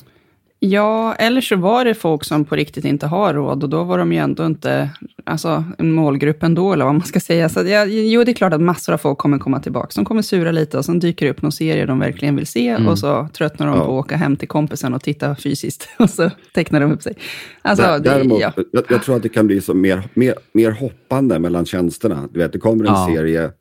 Ja, 0.66 1.16
eller 1.16 1.42
så 1.42 1.56
var 1.56 1.86
det 1.86 1.94
folk 1.94 2.24
som 2.24 2.46
på 2.46 2.56
riktigt 2.56 2.86
inte 2.86 3.08
har 3.08 3.34
råd 3.34 3.64
och 3.64 3.70
då 3.70 3.84
var 3.84 3.98
de 3.98 4.14
ju 4.14 4.20
ändå 4.20 4.46
inte 4.46 4.90
alltså, 5.24 5.64
en 5.78 5.92
målgrupp 5.92 6.44
ändå, 6.44 6.74
eller 6.74 6.86
vad 6.86 6.94
man 6.94 7.04
ska 7.04 7.20
säga. 7.20 7.50
Så 7.50 7.64
ja, 7.68 7.86
jo, 7.86 8.24
det 8.24 8.32
är 8.32 8.34
klart 8.34 8.54
att 8.54 8.62
massor 8.62 8.94
av 8.94 8.98
folk 8.98 9.18
kommer 9.18 9.38
komma 9.40 9.60
tillbaka. 9.60 9.92
De 9.96 10.06
kommer 10.06 10.22
sura 10.22 10.52
lite 10.52 10.78
och 10.78 10.86
sen 10.86 11.00
dyker 11.00 11.26
det 11.26 11.32
upp 11.32 11.42
någon 11.42 11.52
serie 11.52 11.86
de 11.86 12.00
verkligen 12.00 12.36
vill 12.36 12.48
se 12.48 12.76
och 12.76 13.00
så 13.00 13.28
tröttnar 13.34 13.68
de 13.68 13.76
Ja. 13.76 13.86
på 13.86 14.00
att 14.00 14.06
åka 14.06 14.16
hem 14.18 14.36
till 14.36 14.48
kompisen 14.48 14.94
och 14.94 15.04
titta 15.04 15.36
fysiskt 15.36 15.90
och 16.00 16.10
så 16.10 16.32
tecknar 16.54 16.80
de 16.80 16.92
upp 16.92 17.02
sig. 17.02 17.14
Alltså, 17.62 17.86
Dä- 17.86 18.00
det, 18.00 18.10
Däremot, 18.10 18.40
ja. 18.42 18.52
jag, 18.72 18.84
jag 18.90 19.04
tror 19.04 19.16
att 19.16 19.24
det 19.24 19.30
kan 19.30 19.48
bli 19.48 19.62
så 19.62 19.74
mer, 19.74 20.04
mer, 20.14 20.34
mer 20.54 20.72
hoppande 20.72 21.40
mellan 21.40 21.66
tjänsterna. 21.66 22.28
Du 22.32 22.40
vet, 22.40 22.54
det 22.54 22.60
kommer 22.60 22.86
en 22.86 22.94
Ja. 22.94 23.10
serie 23.16 23.52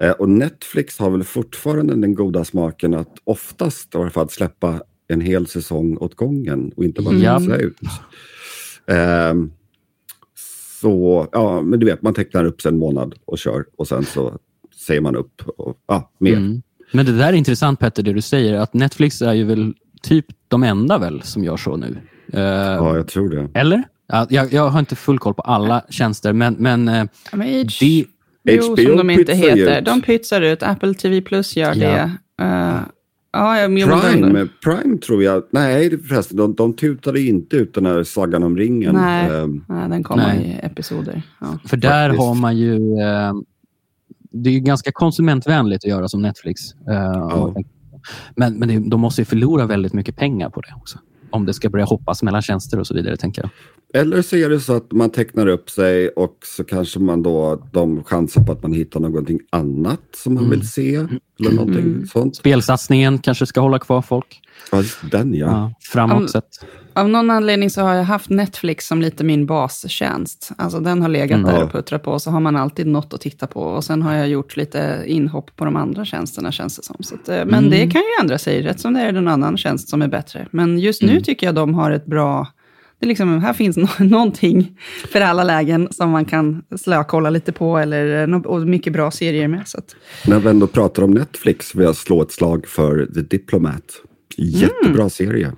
eh, 0.00 0.10
och 0.10 0.28
Netflix 0.28 0.98
har 0.98 1.10
väl 1.10 1.24
fortfarande 1.24 1.94
den 1.94 2.14
goda 2.14 2.44
smaken 2.44 2.94
att 2.94 3.08
oftast 3.24 3.94
i 3.94 3.98
alla 3.98 4.10
fall 4.10 4.28
släppa 4.28 4.80
en 5.08 5.20
hel 5.20 5.46
säsong 5.46 5.96
åt 5.96 6.14
gången 6.16 6.72
och 6.76 6.84
inte 6.84 7.02
bara 7.02 7.14
Mm. 7.14 7.38
pytsa 7.42 7.56
ut. 7.56 7.76
Ehm, 8.86 9.50
så, 10.80 11.28
ja, 11.32 11.62
men 11.62 11.80
du 11.80 11.86
vet, 11.86 12.02
man 12.02 12.14
tecknar 12.14 12.44
upp 12.44 12.60
sig 12.60 12.68
en 12.68 12.78
månad 12.78 13.14
och 13.24 13.38
kör 13.38 13.64
och 13.76 13.88
sen 13.88 14.04
så 14.04 14.38
säger 14.86 15.00
man 15.00 15.16
upp. 15.16 15.42
Och, 15.58 15.76
ja, 15.88 16.10
mer. 16.18 16.36
Mm. 16.36 16.62
Men 16.92 17.06
det 17.06 17.16
där 17.18 17.28
är 17.28 17.32
intressant 17.32 17.78
Petter, 17.80 18.02
det 18.02 18.12
du 18.12 18.20
säger. 18.20 18.54
Att 18.54 18.74
Netflix 18.74 19.22
är 19.22 19.32
ju 19.32 19.44
väl 19.44 19.74
typ 20.02 20.26
de 20.48 20.62
enda 20.62 20.98
väl 20.98 21.22
som 21.22 21.44
gör 21.44 21.56
så 21.56 21.76
nu. 21.76 21.96
Eh, 22.32 22.40
Ja, 22.42 22.96
jag 22.96 23.08
tror 23.08 23.28
det. 23.30 23.48
Eller? 23.60 23.82
Ja, 24.08 24.26
jag, 24.30 24.52
jag 24.52 24.68
har 24.68 24.78
inte 24.80 24.96
full 24.96 25.18
koll 25.18 25.34
på 25.34 25.42
alla 25.42 25.84
tjänster, 25.90 26.32
men, 26.32 26.54
men 26.58 26.86
Ja, 26.86 27.06
Men 27.32 27.48
H- 27.48 27.64
det, 27.80 28.06
Jo, 28.44 28.62
HBO 28.72 28.76
som 28.76 28.96
de 28.96 29.10
inte 29.10 29.34
heter. 29.34 29.78
ut. 29.78 29.84
De 29.84 30.02
pytsar 30.02 30.40
ut. 30.42 30.62
Apple 30.62 30.94
TV 30.94 31.20
Plus 31.20 31.56
gör 31.56 31.74
Ja. 31.74 31.74
det. 31.74 32.12
Eh, 33.36 33.40
Ja, 33.40 34.00
Prime, 34.00 34.48
Prime 34.64 34.98
tror 34.98 35.22
jag, 35.22 35.42
nej 35.50 35.88
det- 35.90 35.98
förresten, 35.98 36.36
de, 36.36 36.54
de 36.54 36.72
tutade 36.74 37.20
inte 37.20 37.56
ut 37.56 37.74
den 37.74 37.86
här 37.86 38.04
Sagan 38.04 38.42
om 38.42 38.56
ringen. 38.56 38.94
Nej. 38.94 39.30
Ehm, 39.30 39.64
Nej, 39.68 39.88
den 39.88 40.02
kommer 40.02 40.26
Nej. 40.26 40.60
i 40.62 40.66
episoder. 40.66 41.22
Ja. 41.40 41.58
För 41.64 41.76
där 41.76 42.08
Faktiskt. 42.08 42.26
har 42.28 42.34
man 42.34 42.56
ju... 42.56 42.74
Eh, 43.00 43.32
det 44.34 44.50
är 44.50 44.54
ju 44.54 44.60
ganska 44.60 44.92
konsumentvänligt 44.92 45.84
att 45.84 45.90
göra 45.90 46.08
som 46.08 46.22
Netflix. 46.22 46.60
Eh, 46.90 47.48
Men, 48.36 48.54
men 48.58 48.68
det, 48.68 48.78
de 48.90 49.00
måste 49.00 49.20
ju 49.20 49.24
förlora 49.24 49.66
väldigt 49.66 49.92
mycket 49.92 50.16
pengar 50.16 50.50
på 50.50 50.60
det 50.60 50.74
också. 50.76 50.98
Om 51.30 51.46
det 51.46 51.54
ska 51.54 51.70
börja 51.70 51.84
hoppas 51.84 52.22
mellan 52.22 52.42
tjänster 52.42 52.78
och 52.80 52.86
så 52.86 52.94
vidare, 52.94 53.16
tänker 53.16 53.42
jag. 53.42 53.50
Eller 53.94 54.22
så 54.22 54.36
är 54.36 54.48
det 54.48 54.60
så 54.60 54.76
att 54.76 54.92
man 54.92 55.10
tecknar 55.10 55.46
upp 55.46 55.70
sig 55.70 56.08
och 56.08 56.36
så 56.56 56.64
kanske 56.64 56.98
man 56.98 57.22
då, 57.22 57.62
de 57.72 58.04
chansar 58.04 58.42
på 58.42 58.52
att 58.52 58.62
man 58.62 58.72
hittar 58.72 59.00
någonting 59.00 59.40
annat 59.50 60.00
som 60.16 60.34
man 60.34 60.44
Mm. 60.44 60.58
vill 60.58 60.68
se. 60.70 60.94
Eller 60.94 61.52
någonting 61.52 61.84
Mm. 61.84 62.06
sånt. 62.06 62.36
Spelsatsningen 62.36 63.18
kanske 63.18 63.46
ska 63.46 63.60
hålla 63.60 63.78
kvar 63.78 64.02
folk. 64.02 64.40
Ja, 64.72 64.82
den 65.10 65.34
ja. 65.34 65.46
Ja, 65.46 65.72
framåt 65.80 66.30
sett. 66.30 66.44
Av 66.94 67.08
någon 67.08 67.30
anledning 67.30 67.70
så 67.70 67.80
har 67.80 67.94
jag 67.94 68.04
haft 68.04 68.30
Netflix 68.30 68.86
som 68.86 69.00
lite 69.02 69.24
min 69.24 69.46
bastjänst. 69.46 70.50
Alltså 70.58 70.80
den 70.80 71.02
har 71.02 71.08
legat 71.08 71.38
Mm. 71.38 71.50
där 71.54 71.64
och 71.64 71.72
puttrat 71.72 72.02
på, 72.02 72.18
så 72.18 72.30
har 72.30 72.40
man 72.40 72.56
alltid 72.56 72.86
något 72.86 73.14
att 73.14 73.20
titta 73.20 73.46
på. 73.46 73.60
Och 73.60 73.84
sen 73.84 74.02
har 74.02 74.14
jag 74.14 74.28
gjort 74.28 74.56
lite 74.56 75.02
inhopp 75.06 75.56
på 75.56 75.64
de 75.64 75.76
andra 75.76 76.04
tjänsterna, 76.04 76.52
känns 76.52 76.76
det 76.76 76.82
som. 76.82 76.96
Så 77.00 77.14
att, 77.14 77.28
eh, 77.28 77.36
men 77.36 77.54
Mm. 77.54 77.70
det 77.70 77.78
kan 77.78 78.00
ju 78.00 78.08
ändra 78.22 78.38
sig, 78.38 78.62
rätt 78.62 78.80
som 78.80 78.94
det 78.94 79.00
är 79.00 79.12
det 79.12 79.18
en 79.18 79.28
annan 79.28 79.56
tjänst 79.56 79.88
som 79.88 80.02
är 80.02 80.08
bättre. 80.08 80.46
Men 80.50 80.78
just 80.78 81.02
nu 81.02 81.10
Mm. 81.10 81.22
tycker 81.22 81.46
jag 81.46 81.54
de 81.54 81.74
har 81.74 81.90
ett 81.90 82.06
bra... 82.06 82.46
Det 83.02 83.06
är 83.06 83.08
liksom, 83.08 83.40
här 83.42 83.52
finns 83.52 83.76
nå- 83.76 83.88
någonting 83.98 84.78
för 85.12 85.20
alla 85.20 85.44
lägen 85.44 85.88
som 85.90 86.10
man 86.10 86.24
kan 86.24 86.62
slökolla 86.76 87.30
lite 87.30 87.52
på, 87.52 87.78
eller, 87.78 88.28
eh, 88.28 88.36
och 88.40 88.60
mycket 88.68 88.92
bra 88.92 89.10
serier 89.10 89.48
med. 89.48 89.68
Så 89.68 89.78
att, 89.78 89.96
När 90.26 90.38
vi 90.40 90.48
ändå 90.48 90.66
pratar 90.66 91.02
om 91.02 91.10
Netflix 91.10 91.74
vill 91.74 91.84
jag 91.84 91.96
slå 91.96 92.22
ett 92.22 92.32
slag 92.32 92.66
för 92.66 93.06
The 93.14 93.20
Diplomat. 93.20 93.82
Jättebra 94.36 94.94
Mm. 95.00 95.10
serie. 95.10 95.52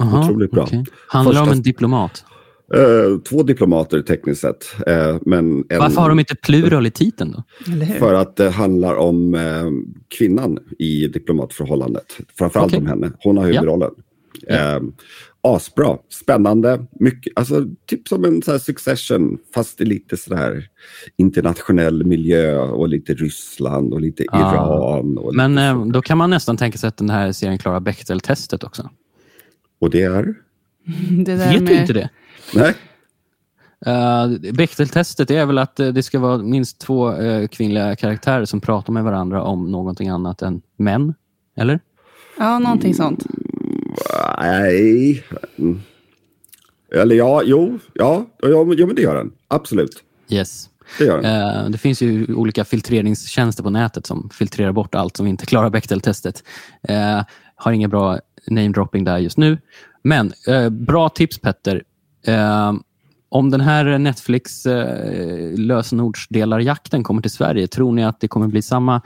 Aha, 0.00 0.24
Otroligt 0.24 0.50
bra. 0.50 0.62
okej. 0.62 0.84
Handlar 1.08 1.34
det 1.34 1.40
om 1.40 1.46
Första- 1.46 1.56
en 1.56 1.62
diplomat? 1.62 2.24
Eh, 2.74 3.18
två 3.28 3.42
diplomater 3.42 4.02
tekniskt 4.02 4.40
sett. 4.40 4.64
eh, 4.86 5.16
men 5.26 5.64
en, 5.68 5.78
Varför 5.78 6.00
har 6.00 6.08
de 6.08 6.18
inte 6.18 6.34
plural 6.36 6.86
i 6.86 6.90
titeln 6.90 7.32
då? 7.32 7.44
För 7.98 8.14
att 8.14 8.36
det 8.36 8.50
handlar 8.50 8.94
om 8.94 9.34
eh, 9.34 9.40
kvinnan 10.18 10.58
i 10.78 11.08
diplomatförhållandet. 11.08 12.16
Framförallt 12.38 12.66
Okej. 12.72 12.78
om 12.80 12.86
henne. 12.86 13.10
Hon 13.18 13.36
har 13.36 13.44
huvudrollen. 13.46 13.90
Eh, 14.48 14.78
asbra, 15.56 15.98
spännande, 16.08 16.86
mycket, 17.00 17.32
alltså 17.36 17.64
typ 17.86 18.08
som 18.08 18.24
en 18.24 18.42
så 18.42 18.50
här 18.50 18.58
succession 18.58 19.38
fast 19.54 19.80
i 19.80 19.84
lite 19.84 20.16
sådär 20.16 20.68
internationell 21.16 22.04
miljö 22.04 22.58
och 22.58 22.88
lite 22.88 23.14
Ryssland 23.14 23.92
och 23.92 24.00
lite 24.00 24.24
Ah. 24.28 24.54
Iran. 24.54 25.18
Och, 25.18 25.34
Men 25.34 25.54
lite 25.54 25.64
eh, 25.64 25.86
då 25.86 26.02
kan 26.02 26.18
man 26.18 26.30
nästan 26.30 26.56
tänka 26.56 26.78
sig 26.78 26.88
att 26.88 26.96
den 26.96 27.10
här 27.10 27.32
serien 27.32 27.58
klarar 27.58 27.80
Bechdel-testet 27.80 28.64
också. 28.64 28.90
och 29.80 29.90
det 29.90 30.02
är? 30.02 30.24
det 31.24 31.36
där 31.36 31.52
Vet 31.52 31.62
med, 31.62 31.72
du 31.72 31.80
inte 31.80 31.92
det? 31.92 32.10
Nej, 32.54 32.74
Uh, 33.86 34.52
Bechdel-testet 34.52 35.30
är 35.30 35.46
väl 35.46 35.58
att 35.58 35.80
eh, 35.80 35.88
det 35.88 36.02
ska 36.02 36.18
vara 36.18 36.38
minst 36.38 36.78
två 36.78 37.12
eh, 37.12 37.48
kvinnliga 37.48 37.96
karaktärer 37.96 38.44
som 38.44 38.60
pratar 38.60 38.92
med 38.92 39.04
varandra 39.04 39.42
om 39.42 39.70
någonting 39.70 40.08
annat 40.08 40.42
än 40.42 40.62
män. 40.76 41.14
Eller? 41.56 41.80
Ja, 42.38 42.58
någonting 42.58 42.94
sånt. 42.94 43.26
Nej. 44.38 45.24
Eller 46.94 47.16
ja, 47.16 47.42
jo, 47.44 47.78
ja, 47.92 48.26
ja, 48.38 48.48
ja, 48.48 48.64
men 48.64 48.94
det 48.94 49.02
gör 49.02 49.16
den. 49.16 49.32
Absolut, 49.48 50.04
Yes. 50.28 50.68
det 50.98 51.04
gör 51.04 51.22
den. 51.22 51.64
Eh, 51.64 51.70
det 51.70 51.78
finns 51.78 52.02
ju 52.02 52.34
olika 52.34 52.64
filtreringstjänster 52.64 53.62
på 53.62 53.70
nätet 53.70 54.06
som 54.06 54.30
filtrerar 54.32 54.72
bort 54.72 54.94
allt 54.94 55.16
som 55.16 55.26
inte 55.26 55.46
klarar 55.46 55.70
Bechdel-testet. 55.70 56.42
Uh, 56.90 57.22
har 57.54 57.72
inga 57.72 57.88
bra 57.88 58.18
namedropping 58.46 59.04
där 59.04 59.18
just 59.18 59.38
nu. 59.38 59.58
Men 60.02 60.32
eh, 60.46 60.68
bra 60.68 61.08
tips 61.08 61.38
Petter. 61.38 61.82
Eh, 62.26 62.72
om 63.28 63.50
den 63.50 63.60
här 63.60 63.98
Netflix 63.98 64.66
eh, 64.66 65.58
lösenordsdelarjakten 65.58 67.02
kommer 67.02 67.22
till 67.22 67.30
Sverige, 67.30 67.66
tror 67.66 67.92
ni 67.92 68.04
att 68.04 68.20
det 68.20 68.28
kommer 68.28 68.46
bli 68.46 68.62
samma, 68.62 69.02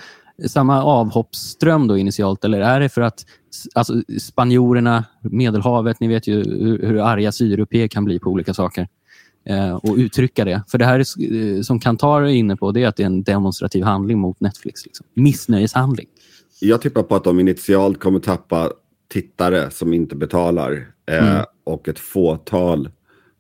samma 0.46 0.82
avhoppsström 0.82 1.88
då 1.88 1.98
initialt? 1.98 2.44
Eller 2.44 2.60
är 2.60 2.80
det 2.80 2.88
för 2.88 3.00
att 3.00 3.26
alltså, 3.74 4.02
spanjorerna, 4.20 5.04
Medelhavet, 5.20 6.00
ni 6.00 6.08
vet 6.08 6.26
ju 6.26 6.34
hur, 6.36 6.86
hur 6.86 6.98
arga 7.06 7.32
sydeuropeer 7.32 7.88
kan 7.88 8.04
bli 8.04 8.18
på 8.18 8.30
olika 8.30 8.54
saker 8.54 8.88
eh, 9.44 9.74
och 9.74 9.96
uttrycka 9.96 10.44
det. 10.44 10.62
För 10.68 10.78
det 10.78 10.84
här 10.84 10.98
är, 11.00 11.34
eh, 11.56 11.60
som 11.62 11.80
Kantar 11.80 12.22
är 12.22 12.26
inne 12.26 12.56
på, 12.56 12.72
det 12.72 12.82
är 12.82 12.88
att 12.88 12.96
det 12.96 13.02
är 13.02 13.06
en 13.06 13.22
demonstrativ 13.22 13.84
handling 13.84 14.18
mot 14.18 14.40
Netflix. 14.40 14.84
Liksom. 14.86 15.06
Missnöjeshandling. 15.14 16.06
Jag 16.60 16.80
tippar 16.82 17.02
på 17.02 17.16
att 17.16 17.24
de 17.24 17.40
initialt 17.40 18.00
kommer 18.00 18.18
tappa 18.20 18.72
tittare 19.08 19.70
som 19.70 19.92
inte 19.94 20.16
betalar 20.16 20.72
eh, 21.10 21.28
Mm. 21.34 21.44
och 21.64 21.88
ett 21.88 21.98
fåtal 21.98 22.90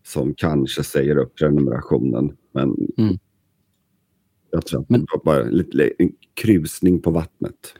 som 0.06 0.34
kanske 0.34 0.84
säger 0.84 1.16
upp 1.16 1.34
prenumerationen. 1.38 2.32
Men 2.54 2.76
Mm. 2.98 3.18
jag 4.50 4.66
tror 4.66 4.80
att 4.80 4.88
Men- 4.90 5.00
det 5.00 5.06
var 5.12 5.24
bara 5.24 5.42
lite, 5.44 5.90
en 5.98 6.12
krusning 6.34 7.00
på 7.02 7.10
vattnet. 7.10 7.74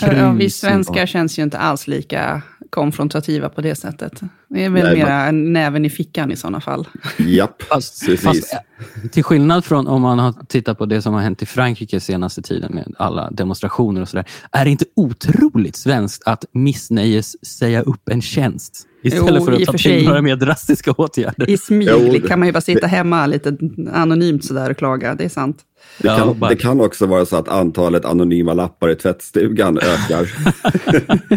Ja, 0.00 0.32
vi 0.32 0.50
svenskar 0.50 1.06
känns 1.06 1.38
ju 1.38 1.42
inte 1.42 1.58
alls 1.58 1.86
lika 1.86 2.42
konfrontativa 2.70 3.48
på 3.48 3.60
det 3.60 3.74
sättet. 3.74 4.20
Det 4.48 4.64
är 4.64 4.70
väl 4.70 4.84
Nej, 4.84 4.96
mera 4.96 5.26
en 5.26 5.52
näven 5.52 5.84
i 5.84 5.90
fickan 5.90 6.32
i 6.32 6.36
sådana 6.36 6.60
fall. 6.60 6.88
Japp, 7.18 7.62
Fast, 7.68 8.06
precis. 8.06 8.24
fast, 8.24 8.52
eh, 8.52 9.08
till 9.10 9.24
skillnad 9.24 9.64
från 9.64 9.86
om 9.86 10.02
man 10.02 10.18
har 10.18 10.34
tittat 10.48 10.78
på 10.78 10.86
det 10.86 11.02
som 11.02 11.14
har 11.14 11.20
hänt 11.20 11.42
i 11.42 11.46
Frankrike 11.46 12.00
senaste 12.00 12.42
tiden 12.42 12.74
med 12.74 12.94
alla 12.98 13.30
demonstrationer 13.30 14.00
och 14.00 14.08
sådär. 14.08 14.24
Är 14.52 14.64
det 14.64 14.70
inte 14.70 14.84
otroligt 14.96 15.76
svenskt 15.76 16.22
att 16.26 16.44
missnöjes 16.52 17.46
säga 17.46 17.82
upp 17.82 18.08
en 18.08 18.22
tjänst 18.22 18.86
istället 19.02 19.34
Jo, 19.38 19.44
för 19.44 19.52
att 19.52 19.64
ta 19.64 19.72
för 19.72 19.78
till 19.78 19.90
sig. 19.90 20.06
några 20.06 20.22
mer 20.22 20.36
drastiska 20.36 20.92
åtgärder? 20.92 21.50
I 21.50 21.58
smyg 21.58 22.28
kan 22.28 22.38
man 22.38 22.48
ju 22.48 22.52
bara 22.52 22.60
sitta 22.60 22.86
hemma 22.86 23.26
lite 23.26 23.56
anonymt 23.92 24.44
sådär 24.44 24.70
och 24.70 24.76
klaga. 24.76 25.14
Det 25.14 25.24
är 25.24 25.28
sant. 25.28 25.56
Det 25.98 26.08
kan, 26.08 26.40
det 26.40 26.56
kan 26.56 26.80
också 26.80 27.06
vara 27.06 27.26
så 27.26 27.36
att 27.36 27.48
antalet 27.48 28.04
anonyma 28.04 28.54
lappar 28.54 28.90
i 28.90 28.96
tvättstugan 28.96 29.78
ökar. 29.82 30.28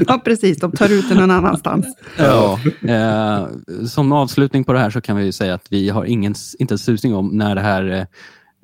Ja, 0.07 0.21
precis. 0.25 0.57
De 0.57 0.71
tar 0.71 0.91
ut 0.91 1.09
det 1.09 1.15
någon 1.15 1.31
annanstans. 1.31 1.85
Ja. 2.17 2.59
Eh, 2.87 3.47
som 3.87 4.11
avslutning 4.11 4.63
på 4.63 4.73
det 4.73 4.79
här 4.79 4.89
så 4.89 5.01
kan 5.01 5.17
vi 5.17 5.25
ju 5.25 5.31
säga 5.31 5.53
att 5.53 5.67
vi 5.69 5.89
har 5.89 6.05
ingen, 6.05 6.35
inte 6.59 6.73
en 6.73 6.77
susning 6.77 7.15
om 7.15 7.27
när 7.27 7.55
det 7.55 7.61
här 7.61 7.91
eh, 7.91 8.05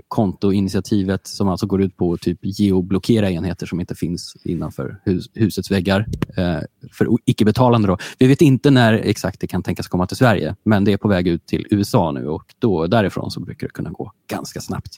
kontoinitiativet 0.07 1.27
som 1.27 1.47
alltså 1.49 1.65
går 1.65 1.81
ut 1.81 1.97
på 1.97 2.13
att 2.13 2.21
typ 2.21 2.39
geoblockera 2.41 3.31
enheter 3.31 3.65
som 3.65 3.79
inte 3.79 3.95
finns 3.95 4.35
innanför 4.43 4.99
hus, 5.05 5.25
husets 5.33 5.71
väggar 5.71 6.05
eh, 6.37 6.59
för 6.91 7.07
icke-betalande. 7.25 7.87
Då. 7.87 7.97
Vi 8.19 8.27
vet 8.27 8.41
inte 8.41 8.71
när 8.71 8.93
exakt 8.93 9.39
det 9.39 9.47
kan 9.47 9.63
tänkas 9.63 9.87
komma 9.87 10.07
till 10.07 10.17
Sverige, 10.17 10.55
men 10.63 10.83
det 10.83 10.93
är 10.93 10.97
på 10.97 11.07
väg 11.07 11.27
ut 11.27 11.47
till 11.47 11.67
USA 11.69 12.11
nu 12.11 12.27
och 12.27 12.43
då, 12.59 12.87
därifrån 12.87 13.31
så 13.31 13.39
brukar 13.39 13.67
det 13.67 13.73
kunna 13.73 13.89
gå 13.89 14.11
ganska 14.29 14.61
snabbt. 14.61 14.91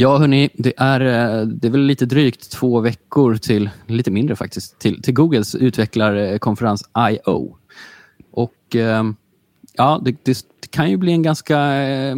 Ja, 0.00 0.18
hörni, 0.18 0.50
det 0.54 0.72
är, 0.76 1.00
eh, 1.00 1.46
det 1.46 1.68
är 1.68 1.70
väl 1.70 1.80
lite 1.80 2.06
drygt 2.06 2.50
två 2.50 2.80
veckor 2.80 3.36
till, 3.36 3.70
lite 3.86 4.10
mindre 4.10 4.36
faktiskt, 4.36 4.78
till, 4.78 5.02
till 5.02 5.14
Googles 5.14 5.54
utvecklarkonferens 5.54 6.84
I.O. 7.10 7.56
Och 8.30 8.76
eh, 8.76 9.04
ja, 9.72 10.00
det, 10.04 10.24
det, 10.24 10.44
kan 10.70 10.90
ju 10.90 10.96
bli 10.96 11.12
en 11.12 11.22
ganska 11.22 11.58
eh, 11.74 12.16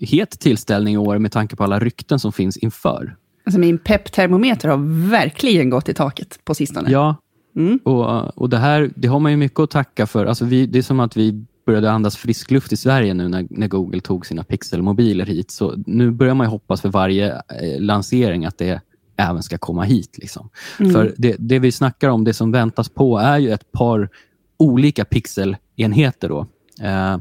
het 0.00 0.30
tillställning 0.30 0.94
i 0.94 0.98
år 0.98 1.18
med 1.18 1.32
tanke 1.32 1.56
på 1.56 1.64
alla 1.64 1.78
rykten 1.78 2.18
som 2.18 2.32
finns 2.32 2.56
inför. 2.56 3.16
Alltså 3.46 3.60
min 3.60 3.78
pepptermometer 3.78 4.68
har 4.68 5.08
verkligen 5.10 5.70
gått 5.70 5.88
i 5.88 5.94
taket 5.94 6.38
på 6.44 6.54
sistone. 6.54 6.90
Ja, 6.90 7.16
Mm. 7.56 7.78
och, 7.84 8.38
och 8.38 8.50
det 8.50 8.58
här 8.58 8.90
det 8.96 9.08
har 9.08 9.20
man 9.20 9.32
ju 9.32 9.36
mycket 9.36 9.60
att 9.60 9.70
tacka 9.70 10.06
för. 10.06 10.26
Alltså 10.26 10.44
vi, 10.44 10.66
det 10.66 10.78
är 10.78 10.82
som 10.82 11.00
att 11.00 11.16
vi 11.16 11.44
började 11.66 11.90
andas 11.90 12.16
frisk 12.16 12.50
luft 12.50 12.72
i 12.72 12.76
Sverige 12.76 13.14
nu 13.14 13.28
när, 13.28 13.46
när 13.50 13.68
Google 13.68 14.00
tog 14.00 14.26
sina 14.26 14.44
pixelmobiler 14.44 15.26
hit. 15.26 15.50
Så 15.50 15.74
nu 15.86 16.10
börjar 16.10 16.34
man 16.34 16.46
ju 16.46 16.50
hoppas 16.50 16.80
för 16.80 16.88
varje 16.88 17.32
eh, 17.34 17.80
lansering 17.80 18.44
att 18.44 18.58
det 18.58 18.80
även 19.16 19.42
ska 19.42 19.58
komma 19.58 19.82
hit. 19.82 20.18
Liksom. 20.18 20.50
Mm. 20.80 20.92
För 20.92 21.14
det, 21.16 21.36
det 21.38 21.58
vi 21.58 21.72
snackar 21.72 22.08
om, 22.08 22.24
det 22.24 22.34
som 22.34 22.52
väntas 22.52 22.88
på, 22.88 23.18
är 23.18 23.38
ju 23.38 23.52
ett 23.52 23.72
par 23.72 24.08
olika 24.56 25.04
pixelenheter. 25.04 26.28
Då. 26.28 26.46
Eh, 26.82 27.18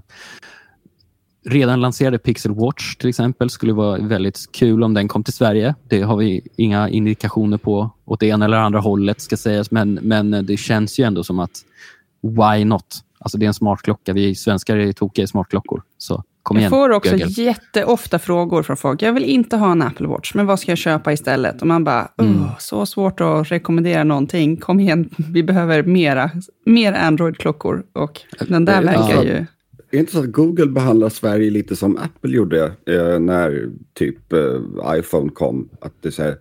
redan 1.46 1.82
lanserade 1.82 2.18
Pixel 2.18 2.52
Watch 2.52 2.96
till 2.96 3.10
exempel 3.10 3.50
skulle 3.50 3.74
vara 3.74 3.98
väldigt 3.98 4.52
kul 4.52 4.84
om 4.84 4.94
den 4.94 5.08
kom 5.08 5.24
till 5.24 5.34
Sverige. 5.34 5.76
Det 5.88 6.02
har 6.02 6.18
vi 6.18 6.48
inga 6.58 6.90
indikationer 6.90 7.58
på 7.58 7.90
åt 8.06 8.20
det 8.20 8.28
ena 8.28 8.46
eller 8.46 8.58
andra 8.58 8.80
hållet 8.80 9.22
ska 9.22 9.38
sägas, 9.38 9.72
men, 9.72 9.94
men 9.94 10.46
det 10.46 10.58
känns 10.58 11.00
ju 11.00 11.04
ändå 11.04 11.24
som 11.24 11.40
att 11.40 11.66
why 12.22 12.66
not? 12.66 13.05
Alltså 13.20 13.38
det 13.38 13.46
är 13.46 13.48
en 13.48 13.54
smart 13.54 13.82
klocka. 13.82 14.14
Vi 14.14 14.36
svenskar 14.36 14.78
är 14.78 14.92
tokiga 14.92 15.24
i 15.24 15.28
smartklockor. 15.28 15.82
Så 15.98 16.24
kom 16.44 16.58
Jag 16.58 16.62
igen, 16.62 16.70
får 16.70 16.90
också 16.90 17.12
Google. 17.12 17.26
jätteofta 17.28 18.20
frågor 18.20 18.64
från 18.64 18.78
folk. 18.78 19.02
Jag 19.02 19.14
vill 19.14 19.24
inte 19.24 19.58
ha 19.58 19.72
en 19.72 19.82
Apple 19.82 20.08
Watch, 20.08 20.34
men 20.34 20.46
vad 20.46 20.60
ska 20.60 20.72
jag 20.72 20.78
köpa 20.78 21.14
istället? 21.14 21.62
Och 21.62 21.68
man 21.68 21.84
bara, 21.84 22.12
Mm. 22.18 22.36
"Åh, 22.42 22.56
så 22.60 22.86
svårt 22.86 23.22
att 23.22 23.52
rekommendera 23.52 24.04
någonting. 24.04 24.58
Kom 24.58 24.80
igen, 24.80 25.10
vi 25.34 25.44
behöver 25.44 25.84
mera, 25.84 26.32
mer 26.66 26.94
Android-klockor. 26.94 27.84
Och 27.94 28.22
den 28.50 28.66
där 28.66 28.82
Ja. 28.82 28.82
verkar 28.82 29.24
ju... 29.24 29.46
är 29.92 30.00
inte 30.00 30.12
så 30.12 30.20
att 30.20 30.32
Google 30.32 30.66
behandlar 30.66 31.10
Sverige 31.10 31.52
lite 31.52 31.76
som 31.76 31.98
Apple 31.98 32.32
gjorde 32.36 32.64
eh, 32.66 33.20
när 33.20 33.70
typ 33.94 34.34
eh, 34.34 34.40
iPhone 35.00 35.30
kom? 35.30 35.70
Att 35.82 35.94
det 36.02 36.08
är 36.10 36.12
så 36.12 36.24
här, 36.24 36.38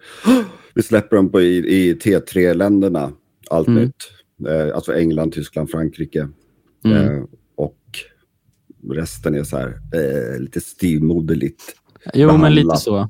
vi 0.74 0.82
släpper 0.82 1.16
dem 1.16 1.28
på, 1.30 1.40
i, 1.40 1.56
i 1.56 1.94
T3-länderna, 1.94 3.12
allt 3.50 3.68
Mm. 3.68 3.82
nytt. 3.82 3.94
Eh, 4.48 4.74
alltså 4.74 4.94
England, 4.94 5.32
Tyskland, 5.32 5.70
Frankrike. 5.70 6.28
Mm. 6.84 7.16
Eh, 7.16 7.24
och 7.56 7.80
resten 8.90 9.34
är 9.34 9.44
så 9.44 9.56
här 9.56 9.80
eh, 9.94 10.40
lite 10.40 10.60
styvmoderligt. 10.60 11.62
Jo, 12.14 12.36
men 12.38 12.54
lite 12.54 12.66
behandlat. 12.66 12.82
så. 12.82 13.08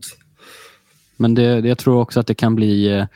Men 1.17 1.35
det, 1.35 1.61
det, 1.61 1.69
jag 1.69 1.79
tror 1.79 2.01
också 2.01 2.21
att 2.21 2.27
det 2.27 2.35
kan 2.35 2.55
bli 2.55 2.99
eh, 2.99 3.07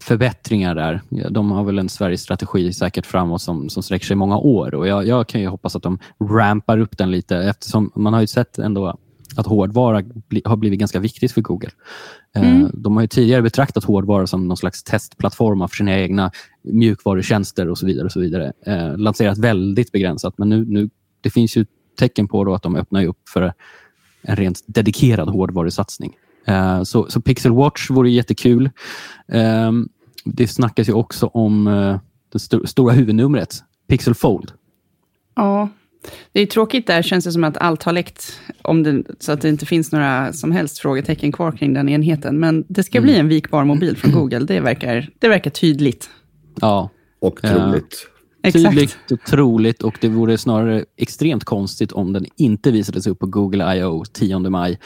förbättringar 0.00 0.74
där. 0.74 1.00
De 1.30 1.50
har 1.50 1.64
väl 1.64 1.78
en 1.78 1.88
Sverigestrategi 1.88 2.72
säkert 2.72 3.06
framåt 3.06 3.42
som, 3.42 3.68
som 3.68 3.82
sträcker 3.82 4.06
sig 4.06 4.16
många 4.16 4.36
år 4.36 4.74
och 4.74 4.88
jag, 4.88 5.06
jag 5.06 5.26
kan 5.28 5.40
ju 5.40 5.46
hoppas 5.46 5.76
att 5.76 5.82
de 5.82 5.98
rampar 6.30 6.78
upp 6.78 6.98
den 6.98 7.10
lite 7.10 7.36
eftersom 7.36 7.92
man 7.94 8.12
har 8.12 8.20
ju 8.20 8.26
sett 8.26 8.58
ändå 8.58 8.98
att 9.40 9.46
hårdvara 9.46 10.02
bli, 10.28 10.42
har 10.44 10.56
blivit 10.56 10.78
ganska 10.80 11.00
viktigt 11.00 11.32
för 11.32 11.40
Google. 11.40 11.70
Eh, 12.36 12.42
Mm. 12.56 12.70
De 12.74 12.94
har 12.96 13.02
ju 13.02 13.08
tidigare 13.08 13.42
betraktat 13.42 13.84
hårdvara 13.84 14.26
som 14.26 14.48
någon 14.48 14.56
slags 14.56 14.82
testplattform 14.82 15.68
för 15.68 15.76
sina 15.76 15.98
egna 15.98 16.30
mjukvarutjänster 16.62 17.68
och 17.68 17.78
så 17.78 17.86
vidare. 17.86 18.04
och 18.04 18.12
så 18.12 18.20
vidare. 18.20 18.52
Eh, 18.66 18.96
lanserat 18.96 19.38
väldigt 19.38 19.92
begränsat, 19.92 20.38
men 20.38 20.48
nu, 20.48 20.64
nu 20.64 20.90
det 21.20 21.30
finns 21.30 21.56
ju 21.56 21.66
tecken 21.98 22.28
på 22.28 22.44
då 22.44 22.54
att 22.54 22.62
de 22.62 22.76
öppnar 22.76 23.06
upp 23.06 23.28
för 23.28 23.52
en 24.22 24.36
rent 24.36 24.62
dedikerad 24.66 25.28
hårdvarusatsning. 25.28 26.16
Eh, 26.46 26.82
så, 26.82 27.06
så 27.10 27.20
Pixel 27.20 27.52
Watch 27.52 27.90
vore 27.90 28.10
jättekul. 28.10 28.70
Eh, 29.28 29.72
det 30.24 30.46
snackas 30.48 30.88
ju 30.88 30.92
också 30.92 31.26
om 31.26 31.66
eh, 31.66 31.98
det 32.32 32.38
sto- 32.38 32.66
stora 32.66 32.92
huvudnumret, 32.92 33.62
Pixel 33.88 34.14
Fold. 34.14 34.52
Ja, 35.34 35.68
det 36.32 36.40
är 36.40 36.46
tråkigt 36.46 36.86
där, 36.86 37.02
känns 37.02 37.24
det 37.24 37.32
som 37.32 37.44
att 37.44 37.56
allt 37.56 37.82
har 37.82 37.92
läckt, 37.92 38.40
om 38.62 38.82
det, 38.82 39.02
så 39.18 39.32
att 39.32 39.40
det 39.40 39.48
inte 39.48 39.66
finns 39.66 39.92
några 39.92 40.32
som 40.32 40.52
helst 40.52 40.78
frågetecken 40.78 41.32
kvar 41.32 41.52
kring 41.52 41.74
den 41.74 41.88
enheten. 41.88 42.40
Men 42.40 42.64
det 42.68 42.82
ska 42.82 43.00
bli 43.00 43.16
en 43.16 43.28
vikbar 43.28 43.64
mobil 43.64 43.96
från 43.96 44.12
Google, 44.12 44.38
det 44.38 44.60
verkar, 44.60 45.08
det 45.18 45.28
verkar 45.28 45.50
tydligt. 45.50 46.10
Ja, 46.60 46.90
Och 47.20 47.38
Ja. 47.42 47.48
troligt. 47.48 48.08
Exakt. 48.44 48.64
tydligt 48.64 48.96
och 49.10 49.20
troligt 49.26 49.82
och 49.82 49.98
det 50.00 50.08
vore 50.08 50.38
snarare 50.38 50.84
extremt 50.96 51.44
konstigt 51.44 51.92
om 51.92 52.12
den 52.12 52.26
inte 52.36 52.70
visades 52.70 53.06
upp 53.06 53.18
på 53.18 53.26
Google 53.26 53.76
I.O. 53.76 54.04
10 54.12 54.38
maj. 54.38 54.78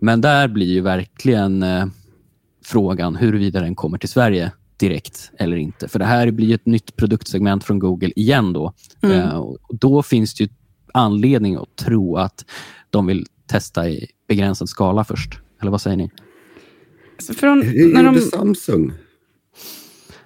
Men 0.00 0.20
där 0.20 0.48
blir 0.48 0.66
ju 0.66 0.80
verkligen 0.80 1.62
eh, 1.62 1.86
frågan 2.64 3.16
huruvida 3.16 3.60
den 3.60 3.74
kommer 3.74 3.98
till 3.98 4.08
Sverige 4.08 4.52
direkt 4.76 5.30
eller 5.38 5.56
inte. 5.56 5.88
För 5.88 5.98
det 5.98 6.04
här 6.04 6.30
blir 6.30 6.46
ju 6.46 6.54
ett 6.54 6.66
nytt 6.66 6.96
produktsegment 6.96 7.64
från 7.64 7.78
Google 7.78 8.10
igen 8.16 8.52
då. 8.52 8.72
Mm. 9.02 9.20
Eh, 9.20 9.36
och 9.36 9.58
då 9.78 10.02
finns 10.02 10.34
det 10.34 10.44
ju 10.44 10.50
anledning 10.94 11.56
att 11.56 11.76
tro 11.76 12.16
att 12.16 12.44
de 12.90 13.06
vill 13.06 13.26
testa 13.46 13.88
i 13.88 14.06
begränsad 14.28 14.68
skala 14.68 15.04
först. 15.04 15.38
Eller 15.60 15.70
vad 15.70 15.80
säger 15.80 15.96
ni? 15.96 16.10
Så 17.18 17.34
Från, 17.34 17.62
Hur 17.62 17.94
när 17.94 18.04
gjorde 18.04 18.18
de, 18.18 18.26
Samsung? 18.26 18.92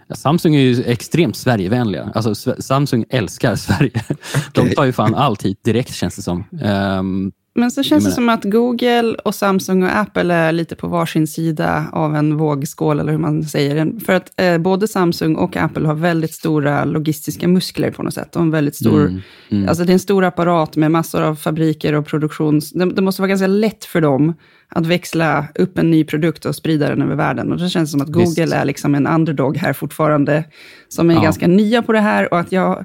Ja, 0.07 0.15
Samsung 0.17 0.55
är 0.55 0.61
ju 0.61 0.83
extremt 0.85 1.37
Sverigevänliga. 1.37 2.13
Alltså, 2.15 2.35
Samsung 2.63 3.05
älskar 3.09 3.57
Sverige. 3.57 4.05
De 4.53 4.61
Okej. 4.61 4.75
tar 4.75 4.85
ju 4.85 4.93
fan 4.93 5.15
allt 5.15 5.43
hit 5.43 5.65
direkt 5.65 5.95
känns 5.95 6.17
det 6.17 6.23
som. 6.23 6.45
Ehm, 6.63 7.33
men 7.61 7.71
så 7.71 7.83
känns 7.83 8.05
det 8.05 8.11
som 8.11 8.29
att 8.29 8.45
Google 8.45 9.15
och 9.25 9.35
Samsung 9.35 9.83
och 9.83 9.97
Apple 9.97 10.35
är 10.35 10.53
lite 10.53 10.77
på 10.77 10.89
varsin 10.89 11.27
sida 11.27 11.87
av 11.93 12.17
en 12.17 12.37
vågskål, 12.37 13.01
eller 13.01 13.13
hur 13.13 13.19
man 13.19 13.45
säger. 13.45 14.01
För 14.07 14.13
att 14.13 14.41
eh, 14.41 14.59
både 14.59 14.89
Samsung 14.89 15.37
och 15.37 15.57
Apple 15.57 15.87
har 15.87 15.95
väldigt 15.95 16.35
stora 16.35 16.85
logistiska 16.85 17.49
muskler 17.49 17.91
på 17.91 18.03
något 18.03 18.15
sätt. 18.15 18.33
De 18.33 18.51
väldigt 18.51 18.77
stor 18.77 19.01
Mm, 19.01 19.21
mm. 19.49 19.69
Alltså 19.69 19.85
det 19.85 19.93
är 19.93 19.95
en 19.95 19.99
stor 19.99 20.25
apparat 20.25 20.77
med 20.77 20.91
massor 20.91 21.23
av 21.23 21.35
fabriker 21.35 21.93
och 21.93 22.07
produktions... 22.07 22.71
Det, 22.73 22.85
det 22.85 23.03
måste 23.03 23.23
vara 23.23 23.29
ganska 23.29 23.47
lätt 23.47 23.85
för 23.85 24.01
dem 24.01 24.35
att 24.73 24.87
växla 24.87 25.47
upp 25.55 25.79
en 25.79 25.91
ny 25.91 26.05
produkt 26.05 26.45
och 26.45 26.55
sprida 26.55 26.89
den 26.89 27.03
över 27.03 27.15
världen. 27.15 27.53
Och 27.53 27.59
det 27.59 27.69
känns 27.69 27.91
som 27.91 28.01
att 28.01 28.09
Visst. 28.09 28.39
Google 28.39 28.57
är 28.57 28.65
liksom 28.65 28.95
en 28.95 29.07
underdog 29.07 29.57
här 29.57 29.73
fortfarande, 29.73 30.45
som 30.89 31.11
är 31.11 31.15
Ja. 31.15 31.23
ganska 31.23 31.47
nya 31.47 31.83
på 31.83 31.93
det 31.93 32.01
här. 32.01 32.33
Och 32.35 32.41
att 32.41 32.53
jag, 32.53 32.85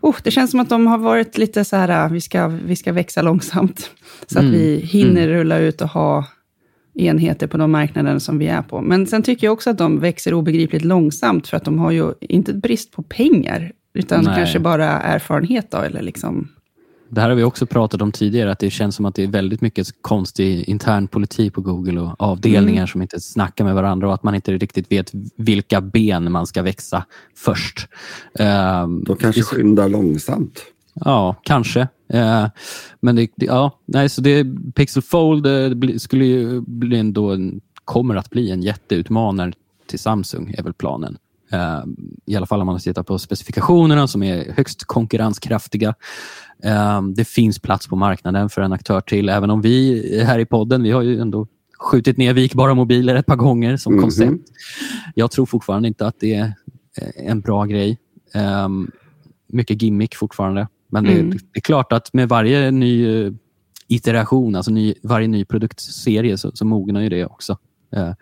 oh, 0.00 0.16
det 0.22 0.30
känns 0.30 0.50
som 0.50 0.60
att 0.60 0.68
de 0.68 0.86
har 0.86 0.98
varit 0.98 1.38
lite 1.38 1.64
så 1.64 1.76
här, 1.76 2.08
vi 2.08 2.20
ska, 2.20 2.46
vi 2.46 2.76
ska 2.76 2.92
växa 2.92 3.22
långsamt, 3.22 3.90
så 4.26 4.38
Mm, 4.38 4.50
att 4.50 4.56
vi 4.56 4.76
hinner 4.76 5.28
rulla 5.28 5.58
ut 5.58 5.80
och 5.80 5.88
ha 5.88 6.24
enheter 6.94 7.46
på 7.46 7.56
de 7.56 7.70
marknader 7.70 8.18
som 8.18 8.38
vi 8.38 8.46
är 8.46 8.62
på. 8.62 8.80
Men 8.80 9.06
sen 9.06 9.22
tycker 9.22 9.46
jag 9.46 9.52
också 9.52 9.70
att 9.70 9.78
de 9.78 10.00
växer 10.00 10.34
obegripligt 10.34 10.84
långsamt, 10.84 11.48
för 11.48 11.56
att 11.56 11.64
de 11.64 11.78
har 11.78 11.90
ju 11.90 12.12
inte 12.20 12.54
brist 12.54 12.92
på 12.92 13.02
pengar, 13.02 13.72
utan 13.94 14.24
Nej. 14.24 14.34
kanske 14.36 14.58
bara 14.58 14.88
erfarenhet 14.88 15.70
då, 15.70 15.78
eller 15.78 16.02
liksom... 16.02 16.48
Det 17.08 17.20
här 17.20 17.28
har 17.28 17.36
vi 17.36 17.42
också 17.42 17.66
pratat 17.66 18.02
om 18.02 18.12
tidigare, 18.12 18.52
att 18.52 18.58
det 18.58 18.70
känns 18.70 18.96
som 18.96 19.04
att 19.06 19.14
det 19.14 19.22
är 19.22 19.26
väldigt 19.26 19.60
mycket 19.60 19.86
konstig 20.02 20.68
intern 20.68 21.08
politik 21.08 21.54
på 21.54 21.60
Google 21.60 22.00
och 22.00 22.14
avdelningar 22.18 22.80
Mm. 22.82 22.86
som 22.88 23.02
inte 23.02 23.20
snackar 23.20 23.64
med 23.64 23.74
varandra 23.74 24.08
och 24.08 24.14
att 24.14 24.22
man 24.22 24.34
inte 24.34 24.52
riktigt 24.52 24.92
vet 24.92 25.10
vilka 25.36 25.80
ben 25.80 26.32
man 26.32 26.46
ska 26.46 26.62
växa 26.62 27.04
först. 27.36 27.88
Ehm, 28.38 29.04
De 29.04 29.16
kanske 29.16 29.40
det- 29.40 29.44
skyndar 29.44 29.88
långsamt. 29.88 30.60
Ja, 30.94 31.36
kanske. 31.42 31.80
Eh, 32.12 32.46
men 33.00 33.16
det, 33.16 33.28
ja, 33.36 33.78
nej, 33.86 34.08
så 34.08 34.20
det, 34.20 34.46
Pixel 34.74 35.02
Fold 35.02 35.46
eh, 35.46 35.96
skulle 35.96 36.24
ju 36.24 36.60
bli 36.60 36.98
en, 36.98 37.12
då 37.12 37.30
en, 37.32 37.60
kommer 37.84 38.16
att 38.16 38.30
bli 38.30 38.50
en 38.50 38.62
jätteutmanare 38.62 39.52
till 39.86 39.98
Samsung, 39.98 40.54
är 40.58 40.62
väl 40.62 40.72
planen. 40.72 41.16
Eh, 41.56 41.84
I 42.26 42.36
alla 42.36 42.46
fall 42.46 42.60
om 42.60 42.66
man 42.66 42.78
tittar 42.78 43.02
på 43.02 43.18
specifikationerna 43.18 44.08
som 44.08 44.22
är 44.22 44.52
högst 44.56 44.84
konkurrenskraftiga. 44.84 45.94
Eh, 46.62 47.02
det 47.02 47.24
finns 47.24 47.58
plats 47.58 47.86
på 47.88 47.96
marknaden 47.96 48.48
för 48.48 48.62
en 48.62 48.72
aktör 48.72 49.00
till, 49.00 49.28
även 49.28 49.50
om 49.50 49.60
vi 49.60 50.02
här 50.26 50.38
i 50.38 50.46
podden, 50.46 50.82
vi 50.82 50.90
har 50.90 51.02
ju 51.02 51.20
ändå 51.20 51.46
skjutit 51.78 52.16
ner 52.16 52.34
vikbara 52.34 52.74
mobiler 52.74 53.14
ett 53.14 53.26
par 53.26 53.36
gånger 53.36 53.76
som 53.76 53.92
Mhm. 53.92 54.02
koncept. 54.02 54.48
Jag 55.14 55.30
tror 55.30 55.46
fortfarande 55.46 55.88
inte 55.88 56.06
att 56.06 56.20
det 56.20 56.34
är 56.34 56.52
eh, 56.98 57.30
en 57.30 57.40
bra 57.40 57.64
grej. 57.64 57.98
Mycket 59.48 59.82
gimmick 59.82 60.14
fortfarande. 60.16 60.68
Men 60.88 61.06
Mm. 61.06 61.30
det, 61.30 61.36
det 61.36 61.58
är 61.58 61.60
klart 61.60 61.92
att 61.92 62.12
med 62.12 62.28
varje 62.28 62.70
ny 62.70 63.06
iteration, 63.88 64.54
alltså 64.56 64.70
ny, 64.70 64.94
varje 65.02 65.28
ny 65.28 65.44
produktserie, 65.44 66.38
så, 66.38 66.50
så 66.54 66.64
mognar 66.64 67.00
ju 67.00 67.08
det 67.08 67.26
också. 67.26 67.58
Eh, 67.96 68.12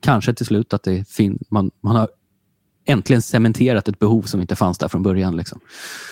kanske 0.00 0.34
till 0.34 0.46
slut 0.46 0.74
att 0.74 0.82
det 0.82 1.08
fin, 1.08 1.38
man, 1.50 1.70
man 1.80 1.96
har 1.96 2.08
äntligen 2.88 3.22
cementerat 3.22 3.88
ett 3.88 3.98
behov 3.98 4.22
som 4.22 4.40
inte 4.40 4.56
fanns 4.56 4.78
där 4.78 4.88
från 4.88 5.02
början. 5.02 5.36
Liksom. 5.36 5.60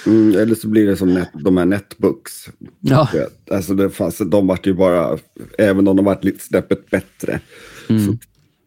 Mm, 0.06 0.40
eller 0.40 0.54
så 0.54 0.68
blir 0.68 0.86
det 0.86 0.96
som 0.96 1.14
net, 1.14 1.28
de 1.32 1.56
här 1.56 1.64
netbooks. 1.64 2.48
Ja, 2.80 3.08
Alltså 3.50 3.74
det 3.74 3.90
fanns, 3.90 4.18
de 4.18 4.46
vart 4.46 4.66
ju 4.66 4.74
bara, 4.74 5.18
även 5.58 5.88
om 5.88 5.96
de 5.96 6.04
varit 6.04 6.24
lite 6.24 6.44
snäppet 6.44 6.90
bättre, 6.90 7.40
Mm. 7.88 8.06
så 8.06 8.18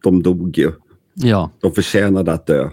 de 0.02 0.22
dog 0.22 0.58
ju. 0.58 0.72
ja, 1.14 1.50
De 1.60 1.72
förtjänade 1.72 2.32
att 2.32 2.46
dö. 2.46 2.68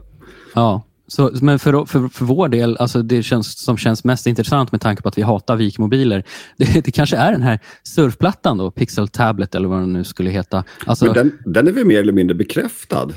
ja. 0.55 0.83
Så, 1.09 1.31
men 1.41 1.59
för, 1.59 1.85
för, 1.85 2.07
för 2.07 2.25
vår 2.25 2.49
del, 2.49 2.77
alltså 2.77 3.01
det 3.01 3.23
känns, 3.23 3.59
som 3.59 3.77
känns 3.77 4.03
mest 4.03 4.27
intressant 4.27 4.71
med 4.71 4.81
tanke 4.81 5.01
på 5.01 5.07
att 5.09 5.17
vi 5.17 5.21
hatar 5.21 5.55
vikmobiler, 5.55 6.23
det, 6.57 6.85
det 6.85 6.91
kanske 6.91 7.17
är 7.17 7.31
den 7.31 7.41
här 7.41 7.59
surfplattan, 7.83 8.57
då, 8.57 8.71
Pixel 8.71 9.07
Tablet 9.07 9.55
eller 9.55 9.67
vad 9.67 9.79
den 9.79 9.93
nu 9.93 10.03
skulle 10.03 10.29
heta. 10.29 10.63
Alltså, 10.85 11.13
den, 11.13 11.31
den 11.45 11.67
är 11.67 11.71
väl 11.71 11.85
mer 11.85 11.99
eller 11.99 12.13
mindre 12.13 12.35
bekräftad? 12.35 13.09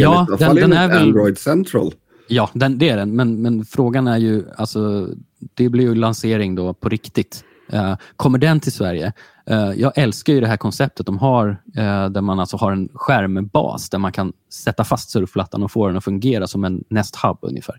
Ja, 0.00 0.26
den- 0.38 0.54
den 0.56 0.72
är 0.72 0.88
väl- 0.88 1.02
Android 1.02 1.38
Central. 1.38 1.92
Ja, 2.28 2.50
den, 2.54 2.78
det 2.78 2.88
är 2.88 2.96
den. 2.96 3.16
Men, 3.16 3.42
men 3.42 3.64
frågan 3.64 4.08
är 4.08 4.18
ju, 4.18 4.44
alltså, 4.56 5.08
det 5.54 5.68
blir 5.68 5.84
ju 5.84 5.94
lansering 5.94 6.54
då 6.54 6.74
på 6.74 6.88
riktigt. 6.88 7.44
Eh, 7.72 7.94
kommer 8.16 8.38
den 8.38 8.60
till 8.60 8.72
Sverige? 8.72 9.12
Eh, 9.50 9.70
jag 9.76 9.92
älskar 9.98 10.32
ju 10.32 10.40
det 10.40 10.46
här 10.46 10.56
konceptet 10.56 11.06
de 11.06 11.18
har, 11.18 11.48
eh, 11.76 12.08
där 12.10 12.20
man 12.20 12.40
alltså 12.40 12.56
har 12.56 12.72
en 12.72 12.88
skärmbas 12.94 13.90
där 13.90 13.98
man 13.98 14.12
kan 14.12 14.32
sätta 14.52 14.84
fast 14.84 15.10
surfplattan 15.10 15.62
och 15.62 15.70
få 15.72 15.86
den 15.86 15.96
att 15.96 16.04
fungera 16.04 16.46
som 16.46 16.64
en 16.64 16.84
Nest 16.90 17.16
Hub 17.16 17.38
ungefär. 17.42 17.76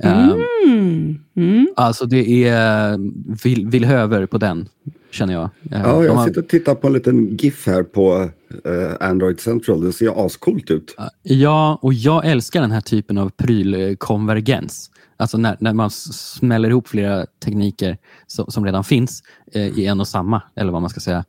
Mm. 0.00 1.20
Mm. 1.36 1.66
Alltså 1.76 2.06
det 2.06 2.44
är 2.48 2.96
vill, 3.44 3.66
vill 3.66 3.84
höver 3.84 4.26
på 4.26 4.38
den, 4.38 4.68
känner 5.16 5.34
jag. 5.34 5.50
Ja, 5.70 6.04
jag 6.04 6.14
har- 6.14 6.26
sitter 6.26 6.42
och 6.42 6.48
tittar 6.48 6.74
på 6.74 6.86
en 6.86 6.92
liten 6.92 7.36
GIF 7.36 7.66
här 7.66 7.82
på 7.82 8.30
eh, 8.64 9.08
Android 9.08 9.40
Central. 9.40 9.80
Den 9.80 9.92
ser 9.92 10.26
ascoolt 10.26 10.70
ut. 10.70 10.96
Ja, 11.22 11.78
och 11.82 11.94
jag 11.94 12.26
älskar 12.26 12.60
den 12.60 12.70
här 12.70 12.80
typen 12.80 13.18
av 13.18 13.30
prylkonvergens. 13.30 14.90
Alltså 15.16 15.38
när, 15.38 15.56
när 15.60 15.72
man 15.74 15.90
smäller 15.90 16.68
ihop 16.70 16.88
flera 16.88 17.26
tekniker 17.44 17.98
som, 18.26 18.46
som 18.48 18.64
redan 18.64 18.84
finns 18.84 19.22
eh, 19.52 19.66
i 19.78 19.86
en 19.86 20.00
och 20.00 20.08
samma, 20.08 20.42
eller 20.56 20.72
vad 20.72 20.80
man 20.80 20.90
ska 20.90 21.00
säga. 21.00 21.24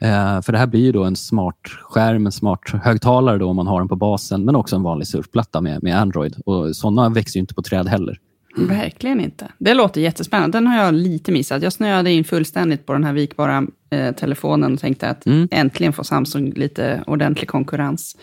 Eh, 0.00 0.40
för 0.42 0.52
det 0.52 0.58
här 0.58 0.66
blir 0.66 0.80
ju 0.80 0.92
då 0.92 1.04
en 1.04 1.16
smart 1.16 1.60
skärm, 1.82 2.26
en 2.26 2.32
smart 2.32 2.60
högtalare 2.82 3.38
då 3.38 3.48
om 3.48 3.56
man 3.56 3.66
har 3.66 3.78
den 3.80 3.88
på 3.88 3.96
basen, 3.96 4.44
men 4.44 4.56
också 4.56 4.76
en 4.76 4.82
vanlig 4.82 5.06
surfplatta 5.06 5.60
med, 5.60 5.82
med 5.82 5.98
Android. 6.00 6.36
Och 6.46 6.76
sådana 6.76 7.08
växer 7.08 7.36
ju 7.36 7.40
inte 7.40 7.54
på 7.54 7.62
träd 7.62 7.88
heller. 7.88 8.18
Verkligen 8.56 9.20
inte. 9.20 9.48
Det 9.58 9.74
låter 9.74 10.00
jättespännande. 10.00 10.56
Den 10.58 10.66
har 10.66 10.84
jag 10.84 10.94
lite 10.94 11.32
missat. 11.32 11.62
Jag 11.62 11.72
snöade 11.72 12.10
in 12.12 12.24
fullständigt 12.24 12.86
på 12.86 12.92
den 12.92 13.04
här 13.04 13.12
vikbara 13.12 13.66
eh, 13.90 14.14
telefonen 14.14 14.72
och 14.74 14.80
tänkte 14.80 15.08
att 15.08 15.26
Mm. 15.26 15.48
äntligen 15.50 15.92
får 15.92 16.02
Samsung 16.02 16.50
lite 16.56 17.04
ordentlig 17.06 17.48
konkurrens. 17.48 18.16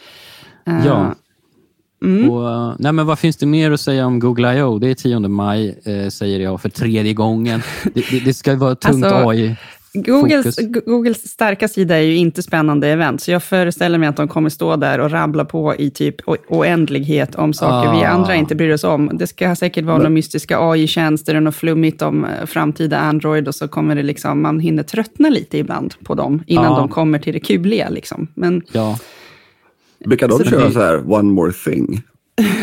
Eh, 0.67 0.85
Ja. 0.85 1.15
Mm. 2.03 2.29
Och, 2.29 2.75
nej, 2.79 2.91
men 2.91 3.05
vad 3.05 3.19
finns 3.19 3.37
det 3.37 3.45
mer 3.45 3.71
att 3.71 3.81
säga 3.81 4.05
om 4.05 4.19
Google 4.19 4.57
I.O.? 4.57 4.79
Det 4.79 4.87
är 4.89 4.93
10 4.95 5.19
maj, 5.19 5.79
eh, 5.85 6.09
säger 6.09 6.39
jag 6.39 6.61
för 6.61 6.69
tredje 6.69 7.13
gången. 7.13 7.61
Det, 7.93 8.09
det, 8.11 8.19
det 8.19 8.33
ska 8.33 8.55
vara 8.55 8.75
tungt 8.75 9.05
Alltså, 9.05 9.29
AI. 9.29 9.55
Googles, 9.93 10.56
Fokus. 10.56 10.84
Googles 10.86 11.27
starka 11.30 11.67
sida 11.67 11.95
är 11.97 12.01
ju 12.01 12.15
inte 12.15 12.43
spännande 12.43 12.88
event, 12.88 13.21
så 13.21 13.32
jag 13.32 13.43
föreställer 13.43 13.97
mig 13.97 14.10
att 14.10 14.17
de 14.17 14.27
kommer 14.27 14.49
stå 14.49 14.75
där 14.75 14.99
och 14.99 15.12
rabbla 15.12 15.45
på 15.45 15.75
i 15.75 15.89
typ 15.89 16.15
oändlighet 16.49 17.36
om 17.36 17.54
saker 17.54 17.91
vi 17.91 18.06
Ah. 18.06 18.08
andra 18.08 18.36
inte 18.36 18.56
bryr 18.56 18.73
oss 18.73 18.84
om. 18.84 19.10
Det 19.13 19.27
ska 19.27 19.56
säkert 19.56 19.86
vara 19.86 19.97
några 19.97 20.10
mystiska 20.10 20.58
AI-tjänster 20.60 21.36
och 21.36 21.43
något 21.43 21.56
flummigt 21.56 22.01
om 22.01 22.25
eh, 22.25 22.45
framtida 22.45 22.99
Android 22.99 23.47
och 23.47 23.56
så 23.56 23.67
kommer 23.67 23.95
det 23.95 24.04
liksom, 24.04 24.41
man 24.41 24.60
hinner 24.60 24.84
tröttna 24.84 25.30
lite 25.30 25.58
ibland 25.58 25.93
på 26.04 26.15
dem 26.15 26.43
innan 26.47 26.65
Ja. 26.65 26.77
de 26.77 26.88
kommer 26.89 27.19
till 27.19 27.34
det 27.34 27.39
kuliga. 27.39 27.89
Liksom. 27.89 28.27
Men 28.36 28.62
Ja. 28.71 28.97
Brukar 30.06 30.27
de 30.27 30.38
Så 30.38 30.43
köra 30.43 30.65
det- 30.67 30.71
så 30.71 30.80
här, 30.80 31.12
one 31.13 31.32
more 31.34 31.51
thing? 31.51 32.01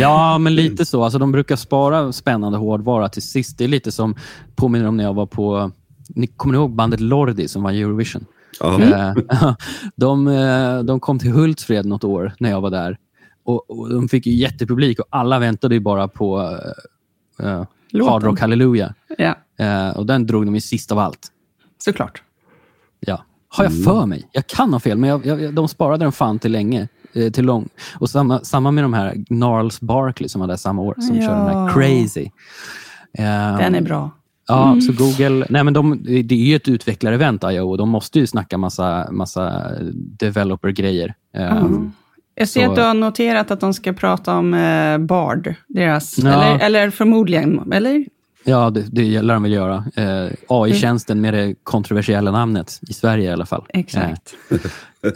ja, 0.01 0.39
men 0.39 0.55
lite 0.55 0.85
så. 0.87 1.03
Alltså, 1.05 1.19
de 1.19 1.33
brukar 1.33 1.57
spara 1.57 2.13
spännande 2.13 2.59
hårdvara 2.59 3.09
till 3.09 3.23
sist. 3.23 3.59
Det 3.59 3.65
är 3.65 3.69
lite 3.69 3.93
som 3.93 4.15
påminner 4.57 4.89
om 4.89 4.97
när 4.97 5.05
jag 5.05 5.15
var 5.15 5.27
på... 5.27 5.71
Ni 6.09 6.27
kommer 6.27 6.53
ni 6.53 6.59
ihåg 6.59 6.71
bandet 6.75 7.01
Lordi 7.01 7.49
som 7.49 7.63
var 7.63 7.73
i 7.73 7.83
Eurovision? 7.83 8.25
Eh, 8.63 9.13
de, 9.97 10.29
eh, 10.29 10.79
de 10.83 11.01
kom 11.01 11.19
till 11.19 11.31
Hultsfred 11.33 11.87
något 11.87 12.05
år 12.05 12.33
när 12.39 12.51
jag 12.51 12.61
var 12.61 12.71
där. 12.71 12.99
Och, 13.45 13.71
och 13.71 13.91
De 13.91 14.09
fick 14.09 14.27
ju 14.27 14.33
jättepublik 14.33 14.99
och 15.01 15.07
alla 15.11 15.39
väntade 15.39 15.75
ju 15.75 15.81
bara 15.81 16.09
på 16.09 16.39
uh, 17.43 17.47
uh. 17.47 17.65
Hard 18.09 18.23
Rock 18.23 18.41
Hallelujah. 18.41 18.91
ja, 19.19 19.35
Eh, 19.61 19.89
och 19.97 20.07
den 20.07 20.27
drog 20.27 20.45
de 20.47 20.55
ju 20.55 20.61
sist 20.61 20.93
av 20.93 20.99
allt. 20.99 21.29
såklart. 21.85 22.23
Ja. 23.01 23.25
Har 23.49 23.65
jag 23.65 23.85
för 23.85 24.07
mig? 24.07 24.29
Jag 24.33 24.47
kan 24.47 24.73
ha 24.73 24.81
fel, 24.81 24.99
men 24.99 25.11
jag, 25.11 25.27
jag, 25.27 25.55
de 25.55 25.69
sparade 25.69 26.05
den 26.05 26.13
fan 26.13 26.39
till 26.39 26.53
länge. 26.53 26.89
eh, 27.13 27.31
Till 27.33 27.45
lång. 27.45 27.69
Och 27.99 28.11
samma, 28.11 28.41
samma 28.45 28.71
med 28.71 28.85
de 28.85 28.93
här 28.95 29.15
Gnarls 29.17 29.81
Barkley 29.81 30.29
som 30.29 30.41
var 30.41 30.49
där 30.49 30.57
samma 30.57 30.83
år, 30.83 30.95
som 30.99 31.17
Ja. 31.17 31.23
körde 31.23 31.37
den 31.37 31.47
här 31.47 31.73
Crazy. 31.73 32.31
Eh, 33.13 33.57
Den 33.59 33.75
är 33.75 33.81
bra. 33.83 34.11
Ja, 34.49 34.79
så 34.81 34.93
Google, 34.93 35.47
nej 35.51 35.65
men 35.65 35.75
de, 35.75 35.99
det 36.05 36.35
är 36.35 36.39
ju 36.39 36.57
ett 36.57 36.69
utvecklarevent 36.69 37.45
I.O. 37.45 37.71
och 37.71 37.79
de 37.79 37.89
måste 37.89 38.19
ju 38.19 38.27
snacka 38.27 38.59
massa, 38.59 39.09
massa 39.13 39.63
developer-grejer. 40.19 41.15
Eh, 41.37 41.57
Mm. 41.57 41.93
Jag 42.35 42.49
ser 42.49 42.65
Så- 42.65 42.71
att 42.71 42.77
du 42.77 42.83
har 42.83 42.95
noterat 42.95 43.51
att 43.51 43.61
de 43.61 43.75
ska 43.75 43.93
prata 43.93 44.35
om 44.37 44.55
eh, 44.55 44.99
Bard, 44.99 45.55
deras, 45.69 46.19
Ja. 46.19 46.29
eller, 46.29 46.65
eller 46.67 46.91
förmodligen, 46.91 47.73
eller? 47.73 48.07
Ja, 48.45 48.71
det, 48.71 48.85
det 48.93 49.23
lär 49.23 49.35
de 49.35 49.43
väl 49.43 49.53
göra. 49.53 49.85
Eh, 49.97 50.33
AI-tjänsten 50.49 51.21
med 51.21 51.35
det 51.35 51.55
kontroversiella 51.63 52.31
namnet, 52.31 52.79
i 52.89 52.93
Sverige 52.93 53.31
i 53.31 53.33
alla 53.33 53.47
fall. 53.47 53.65
Exakt. 53.69 54.35
Eh, 54.51 54.59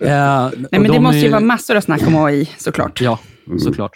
Nej, 0.00 0.46
och 0.46 0.52
men 0.70 0.82
det 0.82 0.88
de 0.88 1.02
måste 1.02 1.18
ju 1.18 1.28
vara 1.28 1.40
massor 1.40 1.76
av 1.76 1.80
snack 1.80 2.06
om 2.06 2.16
AI, 2.16 2.48
såklart. 2.58 3.00
Ja, 3.00 3.18
såklart. 3.58 3.92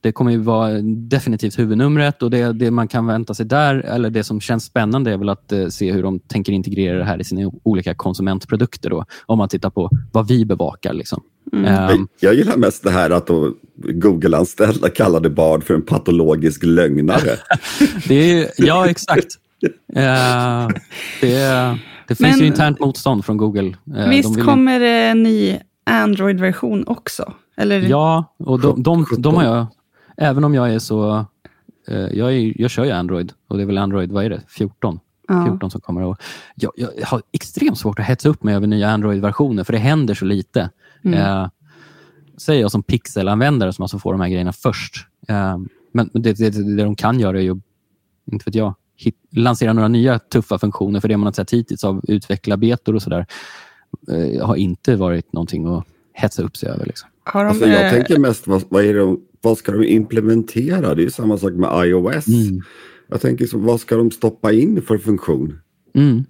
Det 0.00 0.12
kommer 0.12 0.30
ju 0.30 0.38
vara 0.38 0.80
definitivt 0.82 1.58
huvudnumret 1.58 2.22
och 2.22 2.30
det, 2.30 2.52
det 2.52 2.70
man 2.70 2.88
kan 2.88 3.06
vänta 3.06 3.34
sig 3.34 3.46
där, 3.46 3.74
eller 3.74 4.10
det 4.10 4.24
som 4.24 4.40
känns 4.40 4.64
spännande 4.64 5.12
är 5.12 5.16
väl 5.16 5.28
att 5.28 5.52
eh, 5.52 5.66
se 5.68 5.92
hur 5.92 6.02
de 6.02 6.18
tänker 6.20 6.52
integrera 6.52 6.98
det 6.98 7.04
här 7.04 7.20
i 7.20 7.24
sina 7.24 7.50
olika 7.62 7.94
konsumentprodukter. 7.94 8.90
Då, 8.90 9.04
om 9.26 9.38
man 9.38 9.48
tittar 9.48 9.70
på 9.70 9.90
vad 10.12 10.28
vi 10.28 10.44
bevakar. 10.44 10.92
Liksom. 10.92 11.22
Mm. 11.52 11.64
Ehm, 11.64 12.08
Jag 12.20 12.34
gillar 12.34 12.56
mest 12.56 12.82
det 12.84 12.90
här 12.90 13.10
att 13.10 13.28
Google-anställda 13.76 14.88
kallade 14.90 15.30
Bard 15.30 15.64
för 15.64 15.74
en 15.74 15.82
patologisk 15.82 16.64
lögnare. 16.64 17.36
det 18.08 18.32
är, 18.40 18.48
ja, 18.56 18.88
exakt. 18.88 19.26
Eh, 19.94 20.68
det, 21.20 21.78
det 22.08 22.14
finns 22.14 22.20
Men- 22.20 22.38
ju 22.38 22.46
internt 22.46 22.80
motstånd 22.80 23.24
från 23.24 23.36
Google. 23.36 23.76
Eh, 23.96 24.08
Visst 24.08 24.22
de 24.28 24.34
vill 24.36 24.44
kommer 24.44 24.80
det 24.80 24.88
en 25.08 25.22
ny 25.22 25.56
Android-version 25.88 26.84
också? 26.86 27.32
Eller? 27.56 27.80
Ja, 27.80 28.34
och 28.38 28.60
de, 28.60 28.82
de, 28.82 29.06
de 29.18 29.34
har 29.34 29.44
jag, 29.44 29.66
även 30.16 30.44
om 30.44 30.54
jag 30.54 30.74
är 30.74 30.78
så... 30.78 31.26
eh, 31.88 31.96
jag, 31.98 32.34
är, 32.34 32.60
jag 32.60 32.70
kör 32.70 32.84
ju 32.84 32.90
Android 32.90 33.32
och 33.48 33.56
det 33.56 33.62
är 33.62 33.66
väl 33.66 33.78
Android, 33.78 34.12
vad 34.12 34.24
är 34.24 34.30
det, 34.30 34.40
14? 34.48 35.00
Ja. 35.28 35.46
14 35.46 35.70
som 35.70 35.80
kommer. 35.80 36.02
Och 36.02 36.22
jag, 36.54 36.72
jag 36.76 37.06
har 37.06 37.22
extremt 37.32 37.78
svårt 37.78 37.98
att 37.98 38.06
hetsa 38.06 38.28
upp 38.28 38.42
mig 38.42 38.54
över 38.54 38.66
nya 38.66 38.90
Android-versioner 38.90 39.64
för 39.64 39.72
det 39.72 39.78
händer 39.78 40.14
så 40.14 40.24
lite. 40.24 40.70
Mm. 41.04 41.20
Eh, 41.20 41.48
säger 42.36 42.60
jag 42.60 42.70
som 42.70 42.82
pixelanvändare 42.82 43.72
som 43.72 43.82
alltså 43.82 43.98
får 43.98 44.12
de 44.12 44.20
här 44.20 44.28
grejerna 44.28 44.52
först. 44.52 45.06
Eh, 45.28 45.58
men 45.92 46.10
det, 46.12 46.32
det, 46.32 46.50
det 46.76 46.84
de 46.84 46.96
kan 46.96 47.20
göra 47.20 47.38
är 47.38 47.42
ju, 47.42 47.60
inte 48.32 48.44
vet 48.44 48.54
jag, 48.54 48.74
hit, 48.96 49.16
lansera 49.30 49.72
några 49.72 49.88
nya 49.88 50.18
tuffa 50.18 50.58
funktioner 50.58 51.00
för 51.00 51.08
det 51.08 51.16
man 51.16 51.26
har 51.26 51.32
sett 51.32 51.52
hittills 51.52 51.84
av 51.84 52.00
utvecklarbetor 52.08 52.94
och 52.94 53.02
sådär 53.02 53.26
eh, 54.10 54.46
har 54.46 54.56
inte 54.56 54.96
varit 54.96 55.32
någonting 55.32 55.66
att 55.66 55.84
hetsa 56.12 56.42
upp 56.42 56.56
sig 56.56 56.68
över. 56.68 56.86
Liksom. 56.86 57.08
Har 57.24 57.44
de, 57.44 57.50
Alltså, 57.50 57.66
jag 57.66 57.84
eh, 57.86 57.90
tänker 57.90 58.18
mest, 58.18 58.46
vad, 58.46 58.62
vad, 58.68 58.84
är 58.84 58.94
de, 58.94 59.20
vad 59.40 59.58
ska 59.58 59.72
de 59.72 59.84
implementera? 59.84 60.94
Det 60.94 61.02
är 61.02 61.04
ju 61.04 61.10
samma 61.10 61.38
sak 61.38 61.52
med 61.52 61.86
iOS. 61.88 62.28
Mm. 62.28 62.62
Jag 63.08 63.20
tänker, 63.20 63.46
så, 63.46 63.58
vad 63.58 63.80
ska 63.80 63.96
de 63.96 64.10
stoppa 64.10 64.52
in 64.52 64.82
för 64.82 64.98
funktion? 64.98 65.60
Mm. 65.94 66.24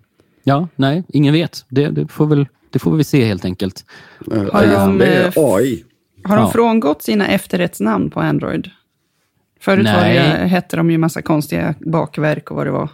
Ja, 0.44 0.68
nej, 0.76 1.04
ingen 1.08 1.32
vet. 1.34 1.64
Det, 1.68 1.88
det, 1.88 2.08
får 2.08 2.26
väl, 2.26 2.46
det 2.70 2.78
får 2.78 2.96
vi 2.96 3.04
se 3.04 3.24
helt 3.24 3.44
enkelt. 3.44 3.84
Eh, 4.32 4.38
Har 4.52 4.66
de, 4.66 4.98
det 4.98 5.06
eh, 5.06 5.26
är 5.26 5.54
AI. 5.56 5.84
har 6.24 6.36
de 6.36 6.42
ja. 6.44 6.50
frångått 6.50 7.02
sina 7.02 7.28
efterrättsnamn 7.28 8.10
på 8.10 8.20
Android? 8.20 8.70
Förut 9.60 9.86
var 9.86 9.92
det, 10.08 10.38
Nej. 10.38 10.48
hette 10.48 10.76
de 10.76 10.90
ju 10.90 10.98
massa 10.98 11.22
konstiga 11.22 11.74
bakverk 11.80 12.50
och 12.50 12.56
vad 12.56 12.66
det 12.66 12.70
var. 12.70 12.86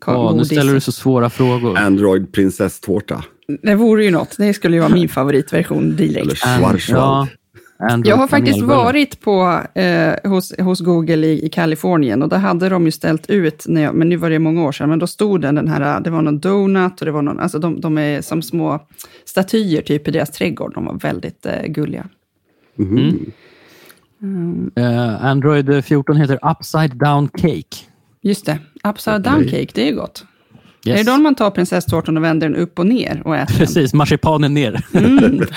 Ka- 0.00 0.12
Ja, 0.12 0.34
nu 0.36 0.44
ställer 0.44 0.74
du 0.74 0.80
så 0.80 0.92
svåra 0.92 1.30
frågor. 1.30 1.78
Android 1.78 2.32
prinsesstårta. 2.32 3.24
Det 3.62 3.74
vore 3.74 4.04
ju 4.04 4.10
något. 4.10 4.36
Det 4.38 4.54
skulle 4.54 4.76
ju 4.76 4.80
vara 4.80 4.92
min 4.94 5.08
favoritversion 5.08 5.96
direkt. 5.96 6.16
Eller 6.16 6.34
And- 6.34 6.58
Schwarzwald. 6.58 6.98
ja, 6.98 7.28
Android 7.78 8.12
Jag 8.12 8.16
har 8.16 8.28
faktiskt 8.28 8.62
varit 8.62 9.20
på, 9.20 9.60
eh, 9.74 10.30
hos, 10.30 10.58
hos 10.58 10.80
Google 10.80 11.26
i, 11.26 11.46
i 11.46 11.48
Kalifornien 11.48 12.22
och 12.22 12.28
där 12.28 12.38
hade 12.38 12.68
de 12.68 12.84
ju 12.84 12.90
ställt 12.90 13.30
ut, 13.30 13.64
när 13.68 13.82
jag, 13.82 13.94
men 13.94 14.08
nu 14.08 14.16
var 14.16 14.30
det 14.30 14.38
många 14.38 14.64
år 14.64 14.72
sedan, 14.72 14.88
men 14.88 14.98
då 14.98 15.06
stod 15.06 15.40
den, 15.40 15.54
den 15.54 15.68
här, 15.68 16.00
det 16.00 16.10
var 16.10 16.22
någon 16.22 16.38
donut 16.38 17.00
och 17.00 17.06
det 17.06 17.12
var 17.12 17.22
någon, 17.22 17.40
alltså 17.40 17.58
de, 17.58 17.80
de 17.80 17.98
är 17.98 18.20
som 18.22 18.42
små 18.42 18.86
statyer 19.24 19.82
typ 19.82 20.08
i 20.08 20.10
deras 20.10 20.30
trädgård. 20.30 20.74
De 20.74 20.84
var 20.84 20.98
väldigt 20.98 21.46
eh, 21.46 21.66
gulliga. 21.66 22.06
Mhm. 22.76 23.30
Eh, 24.76 25.24
Android 25.24 25.84
14 25.84 26.16
heter 26.16 26.38
Upside 26.50 26.96
Down 26.96 27.28
Cake. 27.28 27.76
Just 28.22 28.46
det, 28.46 28.58
upside 28.84 29.22
down 29.22 29.44
cake, 29.44 29.68
det 29.74 29.82
är 29.82 29.86
ju 29.86 29.96
gott. 29.96 30.24
Yes. 30.86 31.00
Är 31.00 31.04
det 31.04 31.10
då 31.10 31.18
man 31.18 31.34
tar 31.34 31.50
prinsesstårtan 31.50 32.16
och 32.16 32.24
vänder 32.24 32.48
den 32.48 32.56
upp 32.56 32.78
och 32.78 32.86
ner 32.86 33.22
och 33.24 33.36
äter 33.36 33.54
den? 33.58 33.66
Precis, 33.66 33.94
marsipanen 33.94 34.54
ner. 34.54 34.84
Mm. 34.94 35.40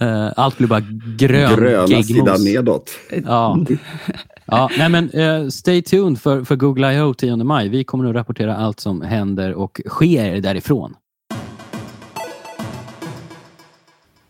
Eh, 0.00 0.32
Allt 0.36 0.58
blir 0.58 0.68
bara 0.68 0.80
grön 1.18 1.56
Gröna 1.56 1.86
geggmos. 1.86 2.06
sidan 2.06 2.44
nedåt. 2.44 2.90
Ja. 3.24 3.58
ja, 4.46 4.70
nej 4.78 4.88
men, 4.88 5.10
eh, 5.10 5.48
stay 5.48 5.82
tuned 5.82 6.20
för, 6.20 6.44
för 6.44 6.56
Google 6.56 6.92
I.O. 6.94 7.14
10 7.14 7.36
maj. 7.36 7.68
Vi 7.68 7.84
kommer 7.84 8.08
att 8.08 8.14
rapportera 8.14 8.56
allt 8.56 8.80
som 8.80 9.02
händer 9.02 9.54
och 9.54 9.80
sker 9.86 10.40
därifrån. 10.40 10.94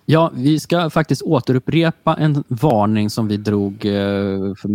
Ja, 0.07 0.31
vi 0.35 0.61
ska 0.61 0.91
faktiskt 0.91 1.23
återupprepa 1.23 2.15
en 2.17 2.45
varning 2.49 3.11
som 3.11 3.29
vi 3.29 3.37
drog 3.37 3.73
eh, 3.87 4.55
för 4.55 4.69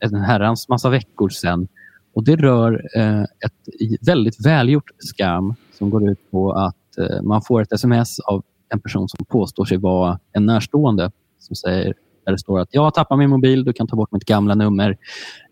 en 0.00 0.14
herrans 0.26 0.68
massa 0.68 0.90
veckor 0.90 1.28
sedan. 1.28 1.68
Och 2.14 2.24
Det 2.24 2.36
rör 2.36 2.88
eh, 2.96 3.22
ett 3.22 4.06
väldigt 4.06 4.46
välgjort 4.46 4.90
scam 5.14 5.54
som 5.78 5.90
går 5.90 6.10
ut 6.10 6.30
på 6.30 6.52
att 6.52 6.98
eh, 6.98 7.22
man 7.22 7.42
får 7.42 7.62
ett 7.62 7.72
sms 7.72 8.20
av 8.20 8.42
en 8.68 8.80
person 8.80 9.08
som 9.08 9.24
påstår 9.24 9.64
sig 9.64 9.76
vara 9.78 10.18
en 10.32 10.46
närstående 10.46 11.10
som 11.38 11.56
säger 11.56 11.94
där 12.26 12.32
det 12.32 12.38
står 12.38 12.60
att 12.60 12.68
jag 12.70 12.82
har 12.82 12.90
tappat 12.90 13.18
min 13.18 13.30
mobil, 13.30 13.64
du 13.64 13.72
kan 13.72 13.86
ta 13.86 13.96
bort 13.96 14.12
mitt 14.12 14.24
gamla 14.24 14.54
nummer. 14.54 14.96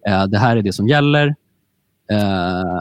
Eh, 0.09 0.25
det 0.27 0.39
här 0.39 0.57
är 0.57 0.63
det 0.63 0.73
som 0.73 0.89
gäller. 0.89 1.27
Eh, 2.11 2.81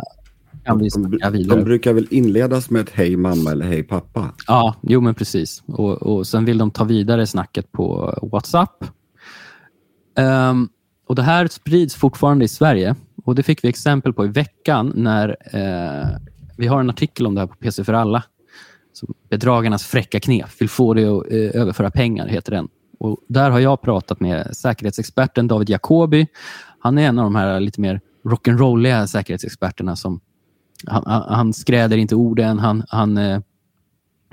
kan 0.66 0.80
vi 0.80 0.92
snacka 0.92 1.30
De 1.32 1.38
vidare? 1.38 1.62
brukar 1.64 1.94
väl 1.94 2.08
inledas 2.12 2.70
med 2.70 2.82
ett 2.82 2.90
hej 2.90 3.16
mamma 3.18 3.52
eller 3.52 3.66
hej 3.66 3.84
pappa. 3.84 4.34
Ja, 4.48 4.76
jo 4.82 5.02
men 5.02 5.16
precis. 5.16 5.64
Och, 5.68 5.92
och 6.04 6.28
Sen 6.28 6.46
vill 6.46 6.58
de 6.58 6.72
ta 6.72 6.84
vidare 6.84 7.28
snacket 7.28 7.72
på 7.72 8.14
WhatsApp. 8.32 8.84
Ehm, 10.18 10.70
och 11.08 11.16
Det 11.16 11.22
här 11.22 11.48
sprids 11.48 11.96
fortfarande 11.96 12.46
i 12.46 12.48
Sverige. 12.48 12.96
Och 13.24 13.36
Det 13.36 13.44
fick 13.44 13.64
vi 13.64 13.70
exempel 13.70 14.14
på 14.14 14.26
i 14.26 14.28
veckan 14.28 14.92
när 14.96 15.30
eh, 15.54 16.08
vi 16.58 16.68
har 16.68 16.80
en 16.80 16.90
artikel 16.90 17.28
om 17.28 17.36
det 17.36 17.42
här 17.42 17.48
på 17.48 17.56
PC 17.56 17.84
för 17.84 17.94
alla. 17.94 18.24
Som 18.94 19.14
Bedragarnas 19.30 19.84
fräcka 19.84 20.20
knep. 20.20 20.62
Vill 20.62 20.70
få 20.70 20.94
dig 20.94 21.06
att 21.06 21.32
eh, 21.32 21.62
överföra 21.62 21.92
pengar, 21.92 22.28
heter 22.28 22.52
den. 22.52 22.68
Och 23.00 23.18
Där 23.28 23.50
har 23.50 23.60
jag 23.60 23.82
pratat 23.82 24.20
med 24.20 24.58
säkerhetsexperten 24.58 25.48
David 25.48 25.70
Jacobi. 25.70 26.28
Han 26.80 26.98
är 26.98 27.08
en 27.08 27.20
av 27.20 27.24
de 27.24 27.36
här 27.36 27.60
lite 27.60 27.82
mer 27.82 28.02
rock'n'rolliga 28.24 29.06
säkerhetsexperterna 29.06 29.96
som 29.96 30.22
han, 30.88 31.04
han, 31.06 31.36
han 31.36 31.54
skräder 31.54 31.98
inte 31.98 32.16
orden. 32.16 32.60
Han, 32.60 32.84
han, 32.90 33.18
eh, 33.18 33.40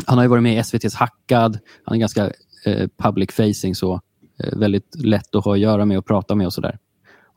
han 0.07 0.19
har 0.19 0.25
ju 0.25 0.29
varit 0.29 0.43
med 0.43 0.55
i 0.55 0.59
SVTs 0.59 0.95
Hackad. 0.95 1.59
Han 1.85 1.95
är 1.95 2.01
ganska 2.01 2.31
eh, 2.67 2.89
public 2.97 3.33
facing, 3.33 3.75
så 3.75 4.01
eh, 4.45 4.59
väldigt 4.59 4.95
lätt 4.95 5.35
att 5.35 5.45
ha 5.45 5.53
att 5.53 5.61
göra 5.61 5.85
med 5.85 5.99
och 5.99 6.07
prata 6.07 6.35
med 6.35 6.47
och 6.47 6.53
sådär. 6.53 6.79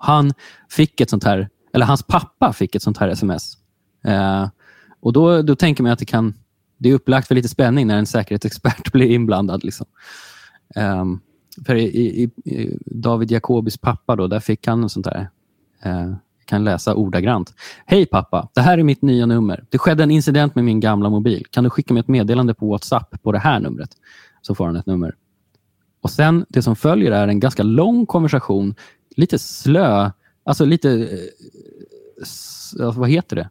Han 0.02 0.34
fick 0.70 1.02
ett 1.02 1.10
sånt 1.10 1.24
här, 1.24 1.50
eller 1.74 1.86
hans 1.86 2.04
pappa 2.04 2.54
fick 2.54 2.76
ett 2.76 2.84
sånt 2.84 2.98
här 2.98 3.10
sms. 3.10 3.58
Eh, 4.06 4.50
och 5.00 5.14
då, 5.14 5.42
då 5.42 5.56
tänker 5.56 5.84
man 5.84 5.92
att 5.92 6.00
det 6.00 6.06
kan, 6.06 6.34
det 6.78 6.90
är 6.90 6.94
upplagt 6.94 7.28
för 7.28 7.36
lite 7.36 7.48
spänning 7.48 7.88
när 7.88 7.98
en 7.98 8.06
säkerhetsexpert 8.06 8.92
blir 8.94 9.12
inblandad. 9.12 9.64
Liksom. 9.64 9.86
Ehm, 10.76 11.20
för 11.66 11.76
i, 11.76 12.24
i, 12.24 12.24
i 12.52 12.78
David 12.86 13.32
Jacobis 13.32 13.78
pappa, 13.78 14.16
då, 14.16 14.28
där 14.28 14.40
fick 14.40 14.68
han 14.68 14.84
en 14.84 14.90
sånt 14.90 15.06
där 15.06 15.30
eh, 15.84 16.14
kan 16.46 16.64
läsa 16.64 16.96
ordagrant. 16.96 17.54
Hej 17.86 18.06
pappa, 18.06 18.48
det 18.54 18.62
här 18.62 18.78
är 18.78 18.84
mitt 18.84 19.02
nya 19.02 19.26
nummer. 19.26 19.64
Det 19.70 19.78
skedde 19.78 20.04
en 20.04 20.12
incident 20.12 20.56
med 20.56 20.64
min 20.64 20.80
gamla 20.80 21.10
mobil. 21.10 21.46
Kan 21.50 21.64
du 21.64 21.70
skicka 21.70 21.94
mig 21.94 22.02
ett 22.02 22.08
meddelande 22.08 22.54
på 22.54 22.70
WhatsApp 22.70 23.24
på 23.24 23.32
det 23.32 23.40
här 23.40 23.60
numret? 23.60 23.90
Så 24.42 24.56
får 24.56 24.66
han 24.66 24.76
ett 24.76 24.86
nummer. 24.86 25.16
Och 26.02 26.12
sen 26.12 26.46
Det 26.50 26.62
som 26.62 26.76
följer 26.76 27.12
är 27.12 27.28
en 27.28 27.40
ganska 27.40 27.64
lång 27.64 28.06
konversation. 28.06 28.76
Lite 29.16 29.40
slö. 29.40 30.12
Alltså 30.44 30.66
lite... 30.66 30.92
Eh, 32.80 32.94
vad 32.98 33.10
heter 33.10 33.36
det? 33.36 33.50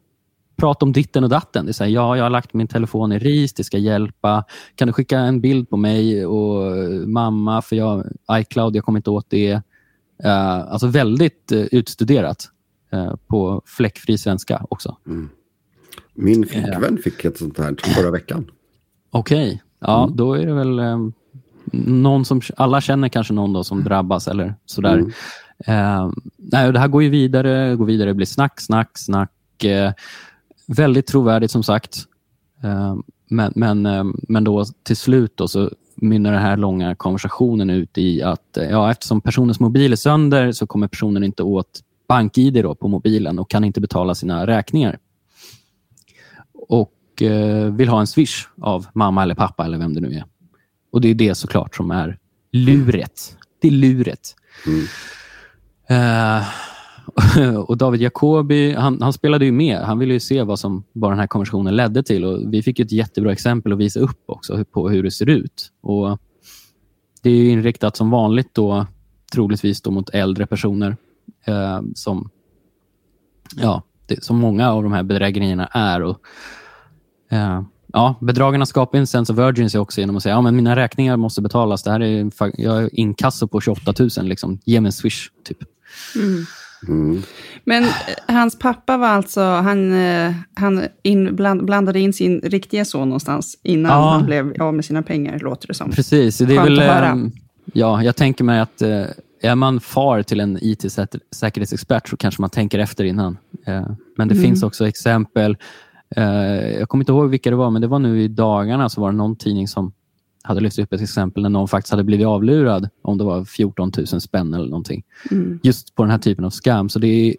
Prata 0.55 0.85
om 0.85 0.91
ditten 0.93 1.23
och 1.23 1.29
datten. 1.29 1.65
Det 1.65 1.71
är 1.71 1.73
så 1.73 1.83
här, 1.83 1.91
ja, 1.91 2.17
jag 2.17 2.23
har 2.23 2.29
lagt 2.29 2.53
min 2.53 2.67
telefon 2.67 3.11
i 3.11 3.19
ris, 3.19 3.53
det 3.53 3.63
ska 3.63 3.77
hjälpa. 3.77 4.43
Kan 4.75 4.87
du 4.87 4.93
skicka 4.93 5.19
en 5.19 5.41
bild 5.41 5.69
på 5.69 5.77
mig 5.77 6.25
och 6.25 6.75
mamma, 7.07 7.61
för 7.61 7.75
jag 7.75 8.05
iCloud, 8.31 8.75
jag 8.75 8.83
kommer 8.83 8.99
inte 8.99 9.09
åt 9.09 9.29
det. 9.29 9.53
Uh, 10.25 10.71
alltså 10.71 10.87
väldigt 10.87 11.51
uh, 11.51 11.65
utstuderat. 11.71 12.49
Eh, 12.93 13.15
på 13.27 13.61
fläckfri 13.65 14.17
svenska 14.17 14.65
också. 14.69 14.97
Mm. 15.07 15.29
Min 16.13 16.45
flickvän 16.45 16.97
fick 16.97 17.25
ett 17.25 17.37
sånt 17.37 17.57
här 17.57 17.75
förra 17.95 18.11
veckan. 18.11 18.51
Okej, 19.09 19.47
okay. 19.47 19.59
ja 19.79 20.03
mm. 20.03 20.15
då 20.15 20.33
är 20.33 20.45
det 20.45 20.53
väl 20.53 20.79
eh, 20.79 20.97
någon 21.71 22.25
som, 22.25 22.41
alla 22.57 22.81
känner 22.81 23.09
kanske 23.09 23.33
någon 23.33 23.53
då 23.53 23.63
som 23.63 23.77
mm. 23.77 23.85
drabbas 23.85 24.27
eller 24.27 24.55
sådär. 24.65 24.93
Mm. 24.93 25.11
Eh, 25.65 26.11
nej, 26.37 26.71
det 26.71 26.79
här 26.79 26.87
går 26.87 27.03
ju 27.03 27.09
vidare, 27.09 27.75
går 27.75 27.85
vidare, 27.85 28.09
det 28.09 28.13
blir 28.13 28.25
snack, 28.25 28.61
snack, 28.61 28.97
snack. 28.97 29.63
Eh, 29.63 29.91
väldigt 30.67 31.07
trovärdigt 31.07 31.51
som 31.51 31.63
sagt. 31.63 32.05
Eh, 32.63 32.95
men, 33.29 33.53
men, 33.55 33.85
eh, 33.85 34.03
men 34.13 34.43
då 34.43 34.65
till 34.83 34.97
slut 34.97 35.37
då 35.37 35.47
så 35.47 35.71
mynnar 35.95 36.31
den 36.31 36.41
här 36.41 36.57
långa 36.57 36.95
konversationen 36.95 37.69
ut 37.69 37.97
i 37.97 38.21
att 38.21 38.57
eh, 38.57 38.69
ja, 38.69 38.91
eftersom 38.91 39.21
personens 39.21 39.59
mobil 39.59 39.91
är 39.91 39.95
sönder 39.95 40.51
så 40.51 40.67
kommer 40.67 40.87
personen 40.87 41.23
inte 41.23 41.43
åt 41.43 41.81
bank-id 42.07 42.65
på 42.79 42.87
mobilen 42.87 43.39
och 43.39 43.49
kan 43.49 43.63
inte 43.63 43.81
betala 43.81 44.15
sina 44.15 44.47
räkningar. 44.47 44.97
Och 46.53 47.21
eh, 47.21 47.73
vill 47.73 47.89
ha 47.89 47.99
en 47.99 48.07
swish 48.07 48.47
av 48.61 48.85
mamma 48.93 49.23
eller 49.23 49.35
pappa 49.35 49.65
eller 49.65 49.77
vem 49.77 49.93
det 49.93 50.01
nu 50.01 50.13
är. 50.13 50.23
Och 50.91 51.01
Det 51.01 51.07
är 51.07 51.15
det 51.15 51.35
såklart 51.35 51.75
som 51.75 51.91
är 51.91 52.17
luret. 52.51 53.37
Det 53.59 53.67
är 53.67 53.71
luret. 53.71 54.35
Mm. 54.67 54.85
Eh, 55.91 56.43
och 57.57 57.77
David 57.77 58.01
Jacobi, 58.01 58.73
han, 58.73 59.01
han, 59.01 59.13
spelade 59.13 59.45
ju 59.45 59.51
med. 59.51 59.79
Han 59.79 59.99
ville 59.99 60.13
ju 60.13 60.19
se 60.19 60.43
vad, 60.43 60.59
som, 60.59 60.83
bara 60.93 61.09
den 61.09 61.19
här 61.19 61.27
konversationen 61.27 61.75
ledde 61.75 62.03
till. 62.03 62.25
Och 62.25 62.53
vi 62.53 62.63
fick 62.63 62.79
ett 62.79 62.91
jättebra 62.91 63.31
exempel 63.31 63.73
att 63.73 63.79
visa 63.79 63.99
upp 63.99 64.23
också 64.25 64.65
på 64.65 64.89
hur 64.89 65.03
det 65.03 65.11
ser 65.11 65.29
ut. 65.29 65.71
Och 65.81 66.19
Det 67.21 67.29
är 67.29 67.51
inriktat 67.51 67.97
som 67.97 68.09
vanligt 68.09 68.49
då, 68.53 68.85
troligtvis 69.33 69.81
då 69.81 69.91
mot 69.91 70.09
äldre 70.09 70.45
personer 70.45 70.97
eh, 71.45 71.81
som, 71.95 72.29
ja, 73.55 73.83
det, 74.05 74.23
som 74.23 74.37
många 74.37 74.71
av 74.71 74.83
de 74.83 74.91
här 74.91 75.03
bedrägerierna 75.03 75.65
är. 75.65 76.03
Och, 76.03 76.17
eh, 77.29 77.61
ja, 77.93 78.15
bedragarna 78.21 78.65
skapar 78.65 78.97
en 78.97 79.07
sense 79.07 79.33
of 79.33 79.39
urgency 79.39 79.77
också 79.77 80.01
genom 80.01 80.17
att 80.17 80.23
säga 80.23 80.37
att 80.37 80.53
mina 80.53 80.75
räkningar 80.75 81.17
måste 81.17 81.41
betalas. 81.41 81.83
Det 81.83 81.91
här 81.91 81.99
är, 81.99 82.31
jag 82.61 82.71
har 82.71 82.99
inkasso 82.99 83.47
på 83.47 83.61
28 83.61 83.93
000. 83.99 84.09
Liksom. 84.21 84.59
Ge 84.65 84.81
mig 84.81 84.89
en 84.89 84.93
swish. 84.93 85.29
Typ. 85.43 85.57
Mm. 86.15 86.45
Mm. 86.87 87.21
Men 87.63 87.83
eh, 87.83 87.89
hans 88.27 88.59
pappa 88.59 88.97
var 88.97 89.07
alltså, 89.07 89.41
han, 89.41 89.93
eh, 89.93 90.33
han 90.53 90.83
in, 91.03 91.35
bland, 91.35 91.65
blandade 91.65 91.99
in 91.99 92.13
sin 92.13 92.41
riktiga 92.41 92.85
son 92.85 93.09
någonstans 93.09 93.57
innan 93.63 93.91
ja. 93.91 94.09
han 94.09 94.25
blev 94.25 94.61
av 94.61 94.73
med 94.73 94.85
sina 94.85 95.01
pengar, 95.01 95.39
låter 95.39 95.67
det 95.67 95.73
som. 95.73 95.91
Precis. 95.91 96.37
Det 96.37 96.43
är 96.43 96.47
Skönt 96.47 96.69
väl, 96.69 96.79
att 96.79 96.85
höra. 96.85 97.07
Ehm, 97.07 97.31
ja, 97.73 98.03
jag 98.03 98.15
tänker 98.15 98.43
mig 98.43 98.59
att 98.59 98.81
är 99.41 99.55
man 99.55 99.79
far 99.79 100.23
till 100.23 100.39
en 100.39 100.57
IT-säkerhetsexpert 100.61 102.09
så 102.09 102.17
kanske 102.17 102.41
man 102.41 102.49
tänker 102.49 102.79
efter 102.79 103.03
innan. 103.03 103.37
Eh, 103.65 103.87
men 104.17 104.27
det 104.27 104.33
mm. 104.33 104.43
finns 104.43 104.63
också 104.63 104.87
exempel. 104.87 105.57
Eh, 106.15 106.79
jag 106.79 106.89
kommer 106.89 107.01
inte 107.01 107.11
ihåg 107.11 107.29
vilka 107.29 107.49
det 107.49 107.55
var, 107.55 107.69
men 107.69 107.81
det 107.81 107.87
var 107.87 107.99
nu 107.99 108.21
i 108.21 108.27
dagarna 108.27 108.89
så 108.89 109.01
var 109.01 109.11
det 109.11 109.17
någon 109.17 109.35
tidning 109.35 109.67
som 109.67 109.93
hade 110.43 110.61
lyft 110.61 110.79
upp 110.79 110.93
ett 110.93 111.01
exempel 111.01 111.43
när 111.43 111.49
någon 111.49 111.67
faktiskt 111.67 111.91
hade 111.91 112.03
blivit 112.03 112.27
avlurad, 112.27 112.89
om 113.01 113.17
det 113.17 113.23
var 113.23 113.45
14 113.45 113.91
000 113.97 114.07
spänn 114.21 114.53
eller 114.53 114.67
någonting. 114.67 115.03
Mm. 115.31 115.59
Just 115.63 115.95
på 115.95 116.03
den 116.03 116.11
här 116.11 116.17
typen 116.17 116.45
av 116.45 116.49
scam. 116.49 116.89
Så 116.89 116.99
det 116.99 117.07
är 117.07 117.35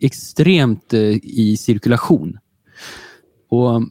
extremt 0.00 0.94
eh, 0.94 1.00
i 1.22 1.56
cirkulation. 1.60 2.38
Och 3.48 3.82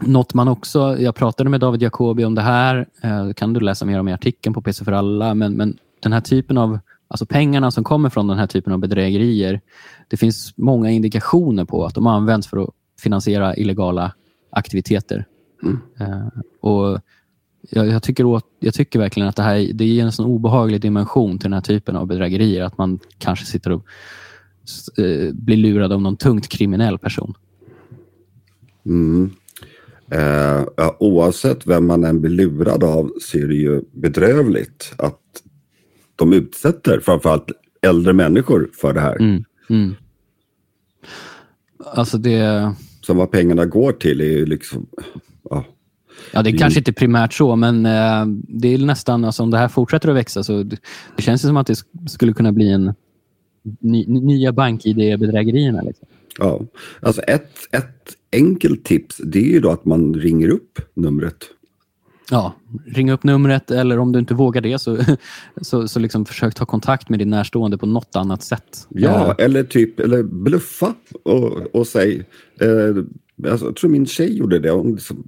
något 0.00 0.34
man 0.34 0.48
också, 0.48 0.96
jag 1.00 1.14
pratade 1.14 1.50
med 1.50 1.60
David 1.60 1.82
Jacobi 1.82 2.24
om 2.24 2.34
det 2.34 2.42
här, 2.42 2.86
det 3.26 3.34
kan 3.34 3.52
du 3.52 3.60
läsa 3.60 3.84
mer 3.84 4.00
om 4.00 4.08
i 4.08 4.12
artikeln 4.12 4.54
på 4.54 4.62
PC 4.62 4.84
för 4.84 4.92
alla, 4.92 5.34
men, 5.34 5.52
men 5.52 5.78
den 6.00 6.12
här 6.12 6.20
typen 6.20 6.58
av 6.58 6.78
alltså 7.08 7.26
pengarna 7.26 7.70
som 7.70 7.84
kommer 7.84 8.10
från 8.10 8.26
den 8.26 8.38
här 8.38 8.46
typen 8.46 8.72
av 8.72 8.78
bedrägerier, 8.78 9.60
det 10.08 10.16
finns 10.16 10.52
många 10.56 10.90
indikationer 10.90 11.64
på 11.64 11.84
att 11.84 11.94
de 11.94 12.06
används 12.06 12.46
för 12.46 12.62
att 12.62 12.70
finansiera 13.00 13.56
illegala 13.56 14.12
aktiviteter. 14.50 15.26
Mm. 15.62 15.78
Och 16.60 17.00
jag, 17.70 17.88
jag, 17.88 18.02
tycker 18.02 18.24
åt, 18.24 18.46
jag 18.60 18.74
tycker 18.74 18.98
verkligen 18.98 19.28
att 19.28 19.36
det 19.36 19.42
här 19.42 19.70
det 19.72 19.84
ger 19.84 20.04
en 20.04 20.12
sån 20.12 20.26
obehaglig 20.26 20.80
dimension 20.80 21.38
till 21.38 21.44
den 21.44 21.52
här 21.52 21.60
typen 21.60 21.96
av 21.96 22.06
bedrägerier, 22.06 22.64
att 22.64 22.78
man 22.78 22.98
kanske 23.18 23.46
sitter 23.46 23.72
och 23.72 23.86
uh, 24.98 25.32
blir 25.32 25.56
lurad 25.56 25.92
av 25.92 26.02
någon 26.02 26.16
tungt 26.16 26.48
kriminell 26.48 26.98
person. 26.98 27.34
Mm. 28.86 29.30
Uh, 30.14 30.90
oavsett 30.98 31.66
vem 31.66 31.86
man 31.86 32.04
än 32.04 32.20
blir 32.20 32.30
lurad 32.30 32.84
av 32.84 33.12
så 33.20 33.38
är 33.38 33.46
det 33.46 33.54
ju 33.54 33.82
bedrövligt 33.92 34.94
att 34.98 35.20
de 36.16 36.32
utsätter 36.32 37.00
framförallt 37.00 37.50
äldre 37.82 38.12
människor 38.12 38.70
för 38.72 38.94
det 38.94 39.00
här. 39.00 39.16
Mm, 39.16 39.44
mm. 39.70 39.94
Alltså 41.78 42.18
det... 42.18 42.72
Så 43.00 43.14
vad 43.14 43.30
pengarna 43.30 43.66
går 43.66 43.92
till 43.92 44.20
är 44.20 44.24
ju 44.24 44.46
liksom... 44.46 44.86
Ja, 46.32 46.38
ja 46.38 46.42
det 46.42 46.50
är 46.50 46.58
kanske 46.58 46.80
inte 46.80 46.92
primärt 46.92 47.32
så, 47.32 47.56
men 47.56 47.86
eh, 47.86 48.26
det 48.48 48.74
är 48.74 48.78
nästan, 48.78 49.24
alltså, 49.24 49.42
om 49.42 49.50
det 49.50 49.58
här 49.58 49.68
fortsätter 49.68 50.08
att 50.08 50.16
växa 50.16 50.42
så 50.42 50.62
det, 50.62 50.76
det 51.16 51.22
känns 51.22 51.42
som 51.42 51.56
att 51.56 51.66
det 51.66 51.76
skulle 52.08 52.32
kunna 52.32 52.52
bli 52.52 52.72
en 52.72 52.94
ny, 53.80 54.06
nya 54.06 54.52
bank-id-bedrägerierna. 54.52 55.82
Liksom. 55.82 56.08
Ja, 56.38 56.60
alltså 57.00 57.22
ett, 57.22 57.52
ett 57.72 58.16
enkelt 58.32 58.84
tips 58.84 59.20
det 59.24 59.38
är 59.38 59.52
ju 59.52 59.60
då 59.60 59.70
att 59.70 59.84
man 59.84 60.14
ringer 60.14 60.48
upp 60.48 60.80
numret 60.94 61.44
Ja, 62.32 62.54
ring 62.86 63.10
upp 63.10 63.24
numret 63.24 63.70
eller 63.70 63.98
om 63.98 64.12
du 64.12 64.18
inte 64.18 64.34
vågar 64.34 64.60
det 64.60 64.78
så, 64.78 64.98
så, 65.60 65.88
så 65.88 66.00
liksom 66.00 66.24
försök 66.24 66.54
ta 66.54 66.66
kontakt 66.66 67.08
med 67.08 67.18
din 67.18 67.30
närstående 67.30 67.78
på 67.78 67.86
något 67.86 68.16
annat 68.16 68.42
sätt. 68.42 68.86
Ja, 68.88 69.34
eller 69.38 69.64
typ 69.64 70.00
eller 70.00 70.22
bluffa 70.22 70.94
och, 71.22 71.76
och 71.76 71.86
säg. 71.86 72.24
Eh, 72.60 73.04
alltså, 73.50 73.66
jag 73.66 73.76
tror 73.76 73.90
min 73.90 74.06
tjej 74.06 74.38
gjorde 74.38 74.58
det. 74.58 74.70
Hon, 74.70 74.94
liksom, 74.94 75.16
eh, 75.18 75.22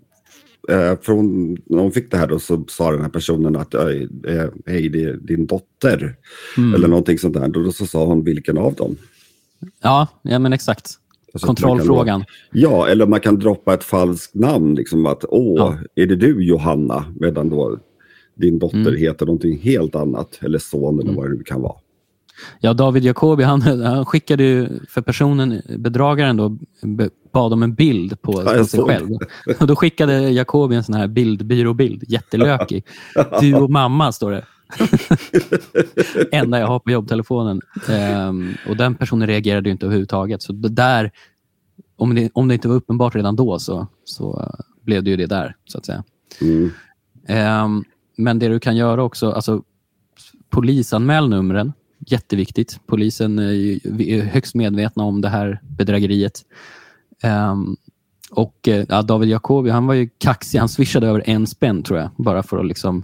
för 1.02 1.12
hon, 1.12 1.56
när 1.66 1.82
hon 1.82 1.92
fick 1.92 2.10
det 2.10 2.16
här 2.16 2.26
då, 2.26 2.38
så 2.38 2.64
sa 2.68 2.90
den 2.90 3.00
här 3.00 3.08
personen 3.08 3.56
att 3.56 3.74
eh, 3.74 3.84
hej, 4.66 4.88
det 4.88 5.04
är 5.04 5.16
din 5.16 5.46
dotter. 5.46 6.16
Mm. 6.56 6.74
Eller 6.74 6.88
någonting 6.88 7.18
sånt 7.18 7.34
där. 7.34 7.48
Då 7.48 7.72
så 7.72 7.86
sa 7.86 8.04
hon 8.04 8.24
vilken 8.24 8.58
av 8.58 8.74
dem. 8.74 8.96
Ja, 9.82 10.08
ja 10.22 10.38
men 10.38 10.52
exakt. 10.52 10.98
Alltså 11.32 11.46
Kontrollfrågan. 11.46 12.20
Kan, 12.20 12.26
ja, 12.52 12.88
eller 12.88 13.06
man 13.06 13.20
kan 13.20 13.38
droppa 13.38 13.74
ett 13.74 13.84
falskt 13.84 14.34
namn. 14.34 14.74
Liksom 14.74 15.06
att, 15.06 15.24
åh, 15.28 15.56
ja. 15.56 15.78
är 16.02 16.06
det 16.06 16.16
du 16.16 16.44
Johanna? 16.44 17.04
Medan 17.20 17.48
då 17.48 17.78
din 18.34 18.58
dotter 18.58 18.78
mm. 18.78 18.96
heter 18.96 19.26
någonting 19.26 19.58
helt 19.58 19.94
annat. 19.94 20.38
Eller 20.42 20.58
son 20.58 20.98
eller 20.98 21.10
mm. 21.10 21.16
vad 21.16 21.30
det 21.30 21.36
nu 21.36 21.42
kan 21.42 21.62
vara. 21.62 21.76
Ja, 22.60 22.72
David 22.72 23.04
Jacobi 23.04 23.44
han, 23.44 23.62
han 23.62 24.06
skickade 24.06 24.42
ju 24.42 24.68
för 24.88 25.00
personen, 25.00 25.62
bedragaren 25.78 26.36
då, 26.36 26.58
bad 27.32 27.52
om 27.52 27.62
en 27.62 27.74
bild 27.74 28.22
på, 28.22 28.42
ja, 28.46 28.52
på 28.58 28.64
sig 28.64 28.80
själv. 28.80 29.08
Och 29.60 29.66
då 29.66 29.76
skickade 29.76 30.30
Jacobi 30.30 30.76
en 30.76 30.84
sån 30.84 30.94
här 30.94 31.06
bildbyråbild, 31.06 32.04
jättelökig. 32.08 32.84
Du 33.40 33.54
och 33.54 33.70
mamma, 33.70 34.12
står 34.12 34.30
det. 34.30 34.44
enda 36.32 36.58
jag 36.58 36.66
har 36.66 36.78
på 36.78 36.90
jobbtelefonen. 36.90 37.60
Um, 38.28 38.54
och 38.68 38.76
Den 38.76 38.94
personen 38.94 39.28
reagerade 39.28 39.70
inte 39.70 39.86
överhuvudtaget. 39.86 40.42
Så 40.42 40.52
där, 40.52 41.10
om 41.96 42.14
det, 42.14 42.30
om 42.34 42.48
det 42.48 42.54
inte 42.54 42.68
var 42.68 42.74
uppenbart 42.74 43.14
redan 43.14 43.36
då 43.36 43.58
så, 43.58 43.86
så 44.04 44.40
uh, 44.40 44.64
blev 44.82 45.04
det 45.04 45.10
ju 45.10 45.16
det 45.16 45.26
där, 45.26 45.56
så 45.64 45.78
att 45.78 45.86
säga. 45.86 46.04
Mm. 46.40 46.70
Um, 47.64 47.84
men 48.16 48.38
det 48.38 48.48
du 48.48 48.60
kan 48.60 48.76
göra 48.76 49.02
också, 49.02 49.30
alltså 49.30 49.62
polisanmäl 50.50 51.28
numren. 51.28 51.72
Jätteviktigt. 52.06 52.80
Polisen 52.86 53.38
är 53.38 54.22
högst 54.22 54.54
medvetna 54.54 55.04
om 55.04 55.20
det 55.20 55.28
här 55.28 55.60
bedrägeriet. 55.62 56.44
Um, 57.22 57.76
och 58.30 58.68
eh, 58.68 58.86
ja, 58.88 59.02
David 59.02 59.28
Jacobi, 59.28 59.70
han 59.70 59.86
var 59.86 59.94
ju 59.94 60.08
kaxig. 60.18 60.58
Han 60.58 60.68
swishade 60.68 61.06
över 61.06 61.22
en 61.26 61.46
spänn 61.46 61.82
tror 61.82 61.98
jag, 61.98 62.10
bara 62.16 62.42
för 62.42 62.58
att 62.58 62.66
liksom 62.66 63.02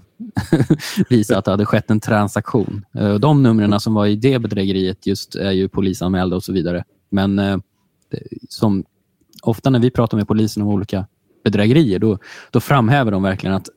visa 1.09 1.39
att 1.39 1.45
det 1.45 1.51
hade 1.51 1.67
skett 1.67 1.91
en 1.91 2.01
transaktion. 2.01 2.85
Eh, 2.95 3.15
de 3.15 3.43
numren 3.43 3.81
som 3.81 3.95
var 3.95 4.07
i 4.07 4.17
det 4.17 4.39
bedrägeriet 4.39 5.07
just 5.07 5.35
är 5.35 5.51
ju 5.51 5.69
polisanmälda 5.69 6.37
och 6.37 6.45
så 6.45 6.53
vidare. 6.53 6.85
Men 7.11 7.39
eh, 7.39 7.59
som 8.49 8.85
ofta 9.43 9.71
när 9.71 9.79
vi 9.79 9.91
pratar 9.91 10.17
med 10.17 10.29
polisen 10.29 10.63
om 10.63 10.69
olika 10.69 11.07
bedrägerier, 11.45 11.99
då, 11.99 12.19
då 12.51 12.61
framhäver 12.61 13.11
de 13.11 13.23
verkligen 13.23 13.57
att 13.57 13.69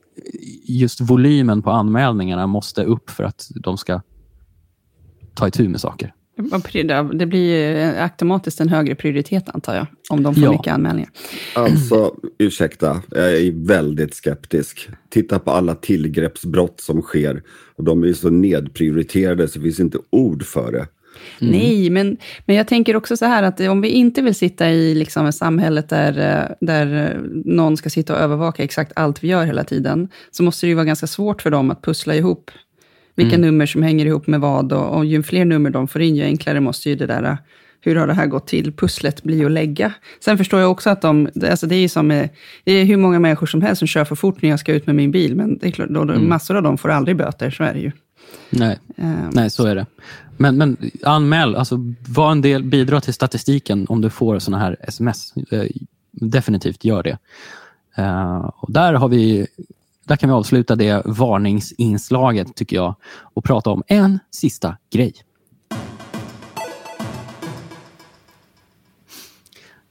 just 0.66 1.02
volymen 1.02 1.62
på 1.62 1.72
anmälningarna 1.72 2.48
måste 2.48 2.84
upp 2.84 3.10
för 3.10 3.24
att 3.24 3.50
de 3.56 3.78
ska 3.78 4.02
ta 5.34 5.48
itu 5.48 5.70
med 5.70 5.82
saker. 5.82 6.14
Det 7.14 7.26
blir 7.26 7.76
automatiskt 8.02 8.62
en 8.62 8.70
högre 8.70 8.96
prioritet 8.96 9.50
antar 9.50 9.76
jag, 9.76 9.86
om 10.10 10.24
de 10.24 10.36
får 10.36 10.44
Ja. 10.44 10.52
mycket 10.52 10.74
anmälningar. 10.74 11.10
Alltså, 11.56 12.16
ursäkta, 12.40 13.02
jag 13.10 13.34
är 13.34 13.68
väldigt 13.68 14.14
skeptisk. 14.14 14.90
Titta 15.10 15.40
på 15.40 15.52
alla 15.52 15.76
tillgreppsbrott 15.76 16.82
som 16.82 17.02
sker. 17.02 17.44
Och 17.76 17.84
de 17.84 18.04
är 18.04 18.08
ju 18.08 18.14
så 18.14 18.30
nedprioriterade 18.30 19.48
så 19.48 19.60
det 19.60 19.64
finns 19.64 19.80
inte 19.80 19.98
ord 20.10 20.44
för 20.46 20.72
det. 20.72 20.88
Nej, 21.40 21.90
men, 21.90 22.18
men 22.46 22.56
jag 22.56 22.68
tänker 22.68 22.96
också 22.96 23.18
så 23.18 23.26
här 23.26 23.44
att 23.44 23.60
om 23.60 23.82
vi 23.82 23.90
inte 23.90 24.22
vill 24.22 24.36
sitta 24.36 24.72
i 24.72 24.96
liksom 24.96 25.26
ett 25.26 25.36
samhället 25.36 25.90
där, 25.90 26.18
eh, 26.50 26.56
där 26.62 27.12
eh, 27.16 27.22
någon 27.46 27.78
ska 27.78 27.90
sitta 27.90 28.14
och 28.14 28.20
övervaka 28.20 28.64
exakt 28.64 28.92
allt 28.96 29.24
vi 29.24 29.28
gör 29.28 29.46
hela 29.46 29.64
tiden, 29.64 30.08
så 30.32 30.44
måste 30.44 30.66
det 30.66 30.70
ju 30.70 30.76
vara 30.76 30.86
ganska 30.86 31.08
svårt 31.08 31.42
för 31.42 31.50
dem 31.50 31.72
att 31.72 31.82
pussla 31.82 32.16
ihop 32.16 32.52
vilka 33.16 33.38
nummer 33.42 33.66
som 33.66 33.84
hänger 33.84 34.06
ihop 34.06 34.28
med 34.28 34.40
vad. 34.42 34.74
Och, 34.74 34.98
och 34.98 35.06
ju 35.06 35.24
fler 35.24 35.46
nummer 35.46 35.70
de 35.70 35.88
får 35.88 36.02
in, 36.02 36.16
ju 36.16 36.24
enklare 36.24 36.60
måste 36.60 36.90
ju 36.90 36.96
det 36.96 37.06
där, 37.06 37.24
eh, 37.24 37.36
hur 37.82 37.96
har 37.96 38.08
det 38.08 38.14
här 38.14 38.26
gått 38.28 38.48
till, 38.48 38.72
pusslet 38.74 39.24
bli 39.24 39.46
att 39.46 39.52
lägga. 39.52 39.94
Sen 40.20 40.38
förstår 40.38 40.60
jag 40.60 40.72
också 40.72 40.90
att 40.90 41.02
de, 41.02 41.30
alltså 41.50 41.68
det 41.68 41.76
är 41.76 41.80
ju 41.80 41.90
som, 41.90 42.08
med- 42.08 42.30
det 42.64 42.72
är 42.72 42.86
hur 42.86 42.98
många 42.98 43.20
människor 43.20 43.48
som 43.48 43.62
helst 43.62 43.80
som 43.80 43.88
kör 43.88 44.06
för 44.06 44.16
fort 44.16 44.42
när 44.42 44.50
jag 44.50 44.60
ska 44.60 44.74
ut 44.74 44.86
med 44.86 44.96
min 44.96 45.12
bil, 45.12 45.36
men 45.36 45.58
det 45.58 45.68
är 45.68 45.72
klart, 45.72 45.90
då, 45.90 46.04
då, 46.06 46.20
massor 46.20 46.56
av 46.58 46.64
dem 46.64 46.78
får 46.78 46.90
aldrig 46.90 47.18
böter, 47.18 47.52
så 47.52 47.64
är 47.64 47.74
det 47.74 47.80
ju. 47.80 47.92
Nej, 48.50 48.80
Eh, 48.98 49.30
nej 49.32 49.50
så 49.50 49.66
är 49.66 49.76
det. 49.76 49.86
Men, 50.38 50.58
men 50.58 50.78
anmäl, 51.04 51.56
alltså 51.56 51.78
var 52.08 52.32
en 52.32 52.42
del, 52.42 52.64
bidra 52.64 53.02
till 53.02 53.14
statistiken 53.14 53.86
om 53.90 54.02
du 54.02 54.10
får 54.10 54.40
såna 54.40 54.60
här 54.60 54.78
sms. 54.82 55.34
Eh, 55.52 55.64
definitivt 56.12 56.86
gör 56.86 57.04
det. 57.04 57.18
Eh, 57.98 58.50
och 58.58 58.72
där, 58.72 58.94
har 58.94 59.08
vi, 59.10 59.48
där 60.04 60.16
kan 60.16 60.30
vi 60.30 60.36
avsluta 60.36 60.76
det 60.76 61.02
varningsinslaget 61.06 62.56
tycker 62.56 62.76
jag 62.76 62.96
och 63.34 63.44
prata 63.44 63.70
om 63.70 63.84
en 63.88 64.20
sista 64.32 64.78
grej. 64.92 65.14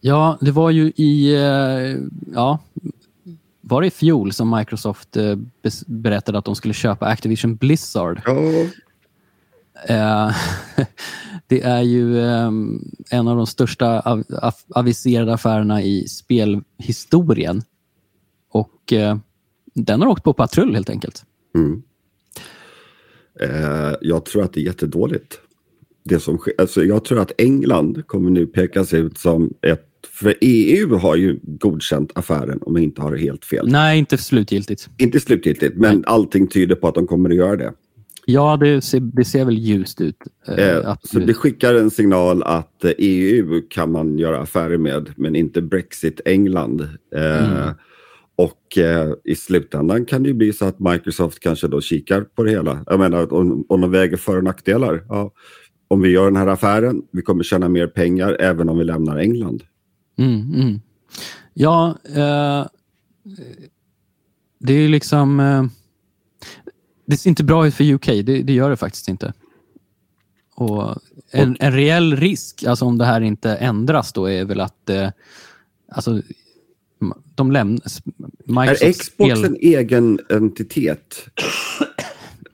Ja, 0.00 0.38
det 0.40 0.50
var 0.50 0.70
ju 0.70 0.92
i, 0.96 1.34
eh, 1.34 1.96
ja, 2.34 2.58
var 3.60 3.80
det 3.80 3.86
i 3.86 3.90
fjol 3.90 4.32
som 4.32 4.56
Microsoft 4.56 5.16
eh, 5.16 5.36
berättade 5.86 6.38
att 6.38 6.44
de 6.44 6.54
skulle 6.54 6.74
köpa 6.74 7.06
Activision 7.06 7.56
Blizzard. 7.56 8.22
Ja, 8.24 8.32
Eh, 9.88 10.36
det 11.46 11.62
är 11.62 11.82
ju 11.82 12.20
eh, 12.20 12.50
en 13.10 13.28
av 13.28 13.36
de 13.36 13.46
största 13.46 14.00
av, 14.00 14.24
av, 14.42 14.54
aviserade 14.74 15.34
affärerna 15.34 15.82
i 15.82 16.08
spelhistorien. 16.08 17.62
Och 18.50 18.92
den 19.74 20.02
har 20.02 20.08
åkt 20.08 20.24
på 20.24 20.32
patrull 20.32 20.74
helt 20.74 20.90
enkelt. 20.90 21.24
Mm. 21.54 21.82
Eh, 23.40 23.94
jag 24.00 24.24
tror 24.24 24.42
att 24.42 24.52
det 24.52 24.60
är 24.60 24.64
jättedåligt. 24.64 25.38
Det 26.04 26.20
som 26.20 26.38
sker, 26.38 26.54
alltså 26.58 26.84
jag 26.84 27.04
tror 27.04 27.20
att 27.20 27.32
England 27.38 28.06
kommer 28.06 28.30
nu 28.30 28.46
pekas 28.46 28.94
ut 28.94 29.18
som 29.18 29.54
ett... 29.62 29.88
För 30.10 30.34
EU 30.40 30.96
har 30.96 31.16
ju 31.16 31.38
godkänt 31.42 32.10
affären 32.14 32.58
om 32.62 32.76
jag 32.76 32.82
inte 32.82 33.02
har 33.02 33.16
helt 33.16 33.44
fel. 33.44 33.68
Nej, 33.68 33.98
inte 33.98 34.18
slutgiltigt. 34.18 34.88
Inte 34.98 35.20
slutgiltigt, 35.20 35.76
men 35.76 36.04
allting 36.06 36.46
tyder 36.46 36.74
på 36.74 36.88
att 36.88 36.94
de 36.94 37.06
kommer 37.06 37.30
att 37.30 37.36
göra 37.36 37.56
det. 37.56 37.72
Ja, 38.26 38.56
det 38.56 38.82
ser, 38.82 39.00
det 39.00 39.24
ser 39.24 39.44
väl 39.44 39.58
ljust 39.58 40.00
ut. 40.00 40.16
Eh, 40.48 40.68
Eh, 40.68 40.96
så 41.02 41.18
det 41.18 41.34
skickar 41.34 41.74
en 41.74 41.90
signal 41.90 42.42
att 42.42 42.84
eh, 42.84 42.90
EU 42.98 43.62
kan 43.70 43.92
man 43.92 44.18
göra 44.18 44.38
affärer 44.38 44.78
med, 44.78 45.10
men 45.16 45.36
inte 45.36 45.62
Brexit 45.62 46.20
England. 46.24 46.80
Eh, 47.14 47.70
Och 48.42 48.78
eh, 48.78 49.12
i 49.24 49.34
slutändan 49.34 50.04
kan 50.04 50.22
det 50.22 50.28
ju 50.28 50.34
bli 50.34 50.52
så 50.52 50.64
att 50.64 50.78
Microsoft 50.78 51.40
kanske 51.40 51.68
då 51.68 51.80
kikar 51.80 52.20
på 52.20 52.42
det 52.42 52.50
hela. 52.50 52.84
Jag 52.86 52.98
menar, 52.98 53.32
om, 53.32 53.66
om 53.68 53.80
de 53.80 53.90
väger 53.90 54.16
för 54.16 54.36
och 54.36 54.44
nackdelar. 54.44 55.04
Ja, 55.08 55.30
om 55.88 56.00
vi 56.00 56.08
gör 56.08 56.24
den 56.24 56.36
här 56.36 56.46
affären, 56.46 57.02
vi 57.10 57.22
kommer 57.22 57.44
tjäna 57.44 57.68
mer 57.68 57.86
pengar 57.86 58.36
även 58.40 58.68
om 58.68 58.78
vi 58.78 58.84
lämnar 58.84 59.18
England. 59.18 59.62
Mm, 60.18 60.54
mm. 60.54 60.80
Ja, 61.54 61.98
eh, 62.08 62.66
det 64.58 64.72
är 64.72 64.88
liksom... 64.88 65.40
Eh, 65.40 65.64
det 67.06 67.16
ser 67.16 67.30
inte 67.30 67.44
bra 67.44 67.66
ut 67.66 67.74
för 67.74 67.92
UK, 67.92 68.06
det, 68.06 68.22
det 68.22 68.52
gör 68.52 68.70
det 68.70 68.76
faktiskt 68.76 69.08
inte. 69.08 69.32
Och 70.54 70.94
en, 71.30 71.56
en 71.60 71.72
reell 71.72 72.16
risk, 72.16 72.64
alltså 72.64 72.84
om 72.84 72.98
det 72.98 73.04
här 73.04 73.20
inte 73.20 73.54
ändras 73.54 74.12
då, 74.12 74.30
är 74.30 74.44
väl 74.44 74.60
att 74.60 74.90
eh, 74.90 75.10
alltså, 75.88 76.22
de 77.46 77.52
lämnar... 77.52 77.80
Är 78.84 78.92
Xbox 78.92 79.44
en 79.44 79.56
egen 79.60 80.18
entitet? 80.30 81.28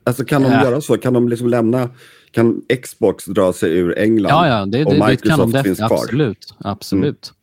Alltså 0.03 0.25
kan 0.25 0.41
de 0.43 0.51
Ja. 0.51 0.63
göra 0.63 0.81
så? 0.81 0.97
Kan 0.97 1.13
de 1.13 1.29
liksom 1.29 1.47
lämna... 1.49 1.89
Kan 2.31 2.61
Xbox 2.83 3.25
dra 3.25 3.53
sig 3.53 3.77
ur 3.77 3.97
England? 3.99 4.31
Ja, 4.31 4.47
ja, 4.47 4.65
det, 4.65 4.85
och 4.85 4.93
det, 4.93 5.07
det 5.07 5.17
kan 5.17 5.39
de 5.39 5.45
Microsoft 5.45 5.63
finns 5.65 5.77
kvar? 5.77 5.97
Absolut. 6.03 6.55
absolut. 6.59 7.33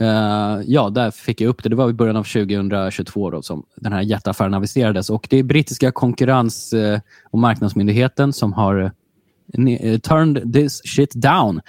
Eh, 0.00 0.58
ja, 0.66 0.90
där 0.90 1.10
fick 1.10 1.40
jag 1.40 1.48
upp 1.48 1.62
det. 1.62 1.68
Det 1.68 1.76
var 1.76 1.90
i 1.90 1.92
början 1.92 2.16
av 2.16 2.24
2022 2.24 3.30
då, 3.30 3.42
som 3.42 3.62
den 3.76 3.92
här 3.92 4.02
jätteaffären 4.02 4.54
aviserades. 4.54 5.10
Och 5.10 5.26
det 5.30 5.38
är 5.38 5.42
brittiska 5.42 5.92
konkurrens 5.92 6.72
eh, 6.72 7.00
och 7.30 7.38
marknadsmyndigheten 7.38 8.32
som 8.32 8.52
har 8.52 8.80
eh, 8.80 8.90
ne- 9.58 9.98
turned 9.98 10.52
this 10.52 10.80
shit 10.84 11.12
down 11.14 11.60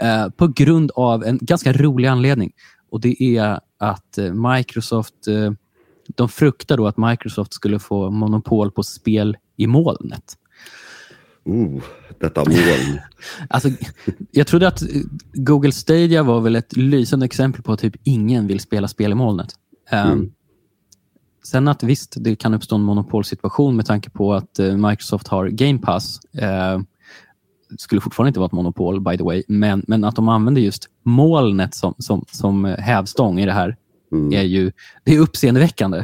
eh, 0.00 0.28
på 0.28 0.46
grund 0.48 0.90
av 0.94 1.24
en 1.24 1.38
ganska 1.42 1.72
rolig 1.72 2.08
anledning. 2.08 2.52
Och 2.94 3.00
Det 3.00 3.22
är 3.22 3.60
att 3.78 4.18
eh, 4.18 4.32
Microsoft 4.32 5.26
eh, 5.26 5.52
de 6.06 6.28
fruktar 6.28 6.76
då 6.76 6.86
att 6.86 6.96
Microsoft 6.96 7.54
skulle 7.54 7.78
få 7.78 8.10
monopol 8.10 8.70
på 8.70 8.82
spel 8.82 9.36
i 9.56 9.66
molnet. 9.66 10.38
Oh, 11.44 11.82
detta 12.20 12.40
moln. 12.44 13.00
Alltså, 13.48 13.68
jag 14.30 14.46
trodde 14.46 14.68
att 14.68 14.82
eh, 14.82 14.88
Google 15.32 15.72
Stadia 15.72 16.22
var 16.22 16.40
väl 16.40 16.56
ett 16.56 16.76
lysande 16.76 17.26
exempel 17.26 17.62
på 17.62 17.72
att 17.72 17.80
typ 17.80 17.96
ingen 18.02 18.46
vill 18.46 18.60
spela 18.60 18.88
spel 18.88 19.12
i 19.12 19.14
molnet. 19.14 19.54
Ehm, 19.90 20.12
Mm. 20.12 20.32
Sen 21.44 21.68
att 21.68 21.82
visst, 21.82 22.14
det 22.16 22.36
kan 22.36 22.54
uppstå 22.54 22.76
en 22.76 22.82
monopolsituation 22.82 23.76
med 23.76 23.86
tanke 23.86 24.10
på 24.10 24.34
att 24.34 24.58
Microsoft 24.58 25.28
har 25.28 25.48
Game 25.48 25.78
Pass. 25.78 26.20
Uh, 26.42 26.82
skulle 27.78 28.00
fortfarande 28.00 28.28
inte 28.28 28.40
vara 28.40 28.46
ett 28.46 28.52
monopol, 28.52 29.00
by 29.00 29.16
the 29.16 29.24
way. 29.24 29.42
Men, 29.48 29.84
men 29.88 30.04
att 30.04 30.16
de 30.16 30.28
använder 30.28 30.62
just 30.62 30.88
molnet 31.02 31.74
som, 31.74 31.94
som, 31.98 32.24
som 32.30 32.64
hävstång 32.64 33.40
i 33.40 33.46
det 33.46 33.52
här 33.52 33.76
Mm. 34.12 34.32
är 34.32 34.42
ju 34.42 34.72
det 35.04 35.14
är 35.14 35.18
uppseendeväckande. 35.18 36.02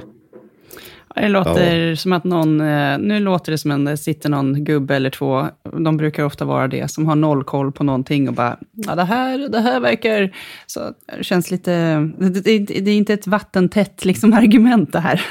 Det 1.14 1.28
låter 1.28 1.94
som 1.94 2.12
att 2.12 2.24
någon, 2.24 2.60
eh, 2.60 2.98
nu 2.98 3.20
låter 3.20 3.52
det 3.52 3.58
som 3.58 3.70
att 3.70 3.86
det 3.86 3.96
sitter 3.96 4.28
någon 4.28 4.64
gubbe 4.64 4.96
eller 4.96 5.10
två, 5.10 5.46
de 5.84 5.96
brukar 5.96 6.24
ofta 6.24 6.44
vara 6.44 6.68
det, 6.68 6.90
som 6.90 7.06
har 7.06 7.16
noll 7.16 7.44
koll 7.44 7.72
på 7.72 7.84
någonting 7.84 8.28
och 8.28 8.34
bara, 8.34 8.56
ja 8.72 8.94
det 8.94 9.04
här, 9.04 9.48
det 9.48 9.60
här 9.60 9.80
verkar, 9.80 10.30
så 10.66 10.80
det 11.18 11.24
känns 11.24 11.50
lite, 11.50 11.72
det, 12.18 12.58
det, 12.58 12.90
är 12.90 12.96
inte 12.96 13.14
ett 13.14 13.26
vattentätt 13.26 14.04
liksom 14.04 14.32
argument 14.34 14.92
det 14.92 15.00
här. 15.00 15.22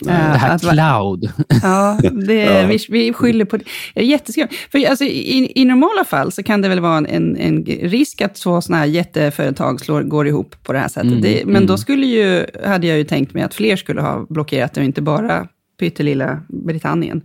Eh, 0.00 0.06
det 0.06 0.38
här 0.38 0.54
att 0.54 0.60
cloud. 0.60 1.32
Ja, 1.62 1.98
det, 2.12 2.48
Ja. 2.48 2.66
Vi, 2.66 2.78
vi 2.88 3.12
skyller 3.12 3.44
på 3.44 3.56
det. 3.56 3.64
det 3.94 4.00
är 4.00 4.04
jätteskumt. 4.04 4.48
För 4.72 4.90
alltså, 4.90 5.04
i, 5.04 5.52
I 5.54 5.64
normala 5.64 6.04
fall 6.04 6.32
så 6.32 6.42
kan 6.42 6.62
det 6.62 6.68
väl 6.68 6.80
vara 6.80 6.96
en, 6.96 7.06
en, 7.06 7.36
en 7.36 7.64
risk 7.64 8.20
att 8.20 8.36
så 8.36 8.60
sådana 8.60 8.80
här 8.80 8.86
jätteföretag 8.86 9.80
slår, 9.80 10.02
går 10.02 10.28
ihop 10.28 10.56
på 10.62 10.72
det 10.72 10.78
här 10.78 10.88
sättet. 10.88 11.10
Mm, 11.10 11.22
det, 11.22 11.42
men 11.44 11.56
mm. 11.56 11.66
då 11.66 11.76
skulle 11.76 12.06
ju, 12.06 12.46
hade 12.66 12.86
jag 12.86 12.98
ju 12.98 13.04
tänkt 13.04 13.34
mig 13.34 13.42
att 13.42 13.54
fler 13.54 13.76
skulle 13.76 14.00
ha 14.00 14.26
blockerat 14.28 14.74
det 14.74 14.80
och 14.80 14.84
inte 14.84 15.02
bara 15.02 15.17
pyttelilla 15.78 16.42
Britannien. 16.48 17.22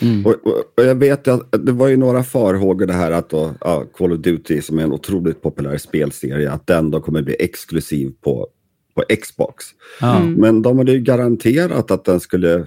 Mm. 0.00 0.26
Och, 0.26 0.32
och, 0.32 0.62
och 0.76 0.84
jag 0.84 0.94
vet 0.94 1.28
att 1.28 1.66
det 1.66 1.72
var 1.72 1.88
ju 1.88 1.96
några 1.96 2.22
farhågor 2.22 2.86
det 2.86 2.92
här 2.92 3.10
att 3.10 3.30
då, 3.30 3.54
ja, 3.60 3.84
Call 3.94 4.12
of 4.12 4.18
Duty 4.18 4.62
som 4.62 4.78
är 4.78 4.82
en 4.82 4.92
otroligt 4.92 5.42
populär 5.42 5.78
spelserie, 5.78 6.50
att 6.50 6.66
den 6.66 6.90
då 6.90 7.00
kommer 7.00 7.22
bli 7.22 7.36
exklusiv 7.38 8.12
på, 8.20 8.48
på 8.94 9.04
Xbox. 9.22 9.64
Mm. 10.02 10.32
Men 10.32 10.62
de 10.62 10.78
hade 10.78 10.92
ju 10.92 11.00
garanterat 11.00 11.90
att 11.90 12.04
den 12.04 12.20
skulle 12.20 12.66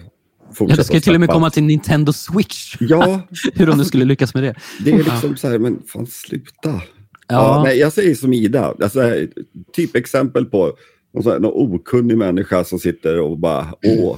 fortsätta 0.53 0.71
Ja, 0.71 0.75
det 0.75 0.83
ska 0.83 0.93
ju 0.93 0.99
till 0.99 1.13
och 1.13 1.19
med 1.19 1.29
komma 1.29 1.49
till 1.49 1.63
Nintendo 1.63 2.13
Switch. 2.13 2.75
Ja, 2.79 3.21
Hur 3.53 3.67
de 3.67 3.77
nu 3.77 3.85
skulle 3.85 4.05
lyckas 4.05 4.33
med 4.33 4.43
det. 4.43 4.55
det 4.85 4.91
är 4.91 4.97
liksom 4.97 5.37
så 5.37 5.47
här, 5.47 5.59
men 5.59 5.81
fan 5.87 6.07
sluta. 6.07 6.51
Ja. 6.63 6.81
Ja, 7.27 7.63
nej, 7.65 7.77
jag 7.77 7.93
säger 7.93 8.15
som 8.15 8.33
Ida, 8.33 8.75
alltså, 8.81 9.13
typ 9.73 9.95
exempel 9.95 10.45
på 10.45 10.77
någon, 11.13 11.31
här, 11.31 11.39
någon 11.39 11.73
okunnig 11.73 12.17
människa 12.17 12.63
som 12.63 12.79
sitter 12.79 13.19
och 13.19 13.39
bara, 13.39 13.73
åh, 13.83 14.17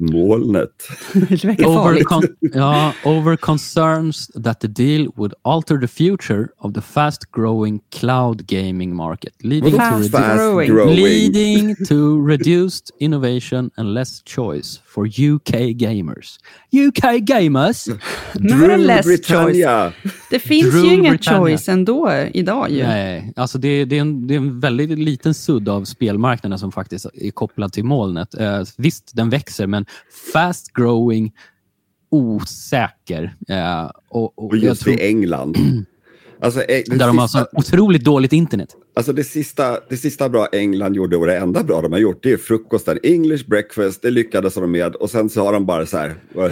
molnet. 0.00 0.70
over, 1.64 1.74
farligt. 1.74 2.06
con- 2.06 2.36
ja, 2.54 2.92
over 3.04 3.36
concerns 3.36 4.26
that 4.42 4.60
the 4.60 4.68
deal 4.68 5.12
would 5.16 5.34
alter 5.44 5.78
the 5.78 5.88
future 5.88 6.52
of 6.60 6.72
the 6.72 6.80
fast 6.80 7.30
growing 7.30 7.80
cloud 7.90 8.46
gaming 8.46 8.94
market, 8.94 9.32
leading 9.42 9.70
to, 9.72 9.76
Fast 9.76 10.08
redu- 10.08 10.10
Fast 10.10 10.36
growing. 10.38 10.70
growing. 10.70 10.96
leading 10.96 11.74
to 11.86 12.20
reduced 12.20 12.90
innovation 12.98 13.70
and 13.76 13.94
less 13.94 14.22
choice 14.24 14.80
for 14.84 15.04
UK 15.06 15.76
gamers. 15.76 16.38
UK 16.72 17.20
gamers? 17.20 17.84
Det 17.84 17.98
Drew 18.38 19.02
Britannia. 19.02 19.92
Det 20.30 20.38
finns 20.38 20.74
Rule 20.74 20.86
ju 20.86 20.94
ingen 20.94 21.12
Britannia. 21.12 21.40
choice 21.40 21.68
ändå 21.68 22.12
idag 22.32 22.70
ju. 22.70 22.82
Nej, 22.82 23.32
alltså 23.36 23.58
det, 23.58 23.84
det, 23.84 23.96
är 23.96 24.00
en, 24.00 24.26
det 24.26 24.34
är 24.34 24.38
en 24.38 24.60
väldigt 24.60 24.98
liten 24.98 25.34
sudd 25.34 25.68
av 25.68 25.84
spelmarknaden 25.84 26.58
som 26.58 26.72
faktiskt 26.72 27.06
är 27.14 27.30
kopplad 27.30 27.72
till 27.72 27.84
molnet. 27.84 28.34
Eh, 28.34 28.62
visst, 28.76 29.16
den 29.16 29.30
växer, 29.30 29.66
men 29.66 29.86
fast 30.32 30.72
growing, 30.72 31.32
osäker. 32.10 33.34
Eh, 33.48 33.90
och, 34.08 34.38
och 34.38 34.44
Och 34.44 34.56
jag 34.56 34.64
just 34.64 34.82
tror, 34.82 34.94
i 35.00 35.08
England. 35.08 35.56
Alltså, 36.42 36.62
eh, 36.62 36.82
där 36.86 37.06
de 37.06 37.18
har 37.18 37.26
sista, 37.26 37.38
så 37.38 37.58
otroligt 37.58 38.04
dåligt 38.04 38.32
internet. 38.32 38.68
alltså 38.96 39.12
det, 39.12 39.24
sista, 39.24 39.78
det 39.88 39.96
sista 39.96 40.28
bra 40.28 40.46
England 40.52 40.96
gjorde 40.96 41.16
och 41.16 41.26
det 41.26 41.36
enda 41.36 41.62
bra 41.62 41.80
de 41.80 41.92
har 41.92 41.98
gjort 41.98 42.22
det 42.22 42.32
är 42.32 42.36
frukosten. 42.36 42.98
English 43.02 43.48
breakfast, 43.48 44.02
det 44.02 44.10
lyckades 44.10 44.54
de 44.54 44.72
med. 44.72 44.94
Och 44.94 45.10
sen 45.10 45.30
så 45.30 45.44
har 45.44 45.52
de 45.52 45.66
bara 45.66 45.86
så 45.86 45.98
här, 45.98 46.14
"Åh, 46.34 46.42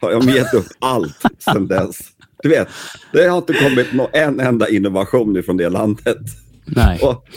har 0.00 0.20
de 0.20 0.32
gett 0.32 0.54
upp 0.54 0.66
allt 0.78 1.16
sen 1.38 1.66
dess. 1.68 1.96
Du 2.42 2.48
vet, 2.48 2.68
det 3.12 3.26
har 3.26 3.38
inte 3.38 3.52
kommit 3.52 3.86
en 4.12 4.40
enda 4.40 4.68
innovation 4.68 5.42
från 5.42 5.56
det 5.56 5.68
landet. 5.68 6.18
Nej. 6.64 7.00
Och, 7.02 7.28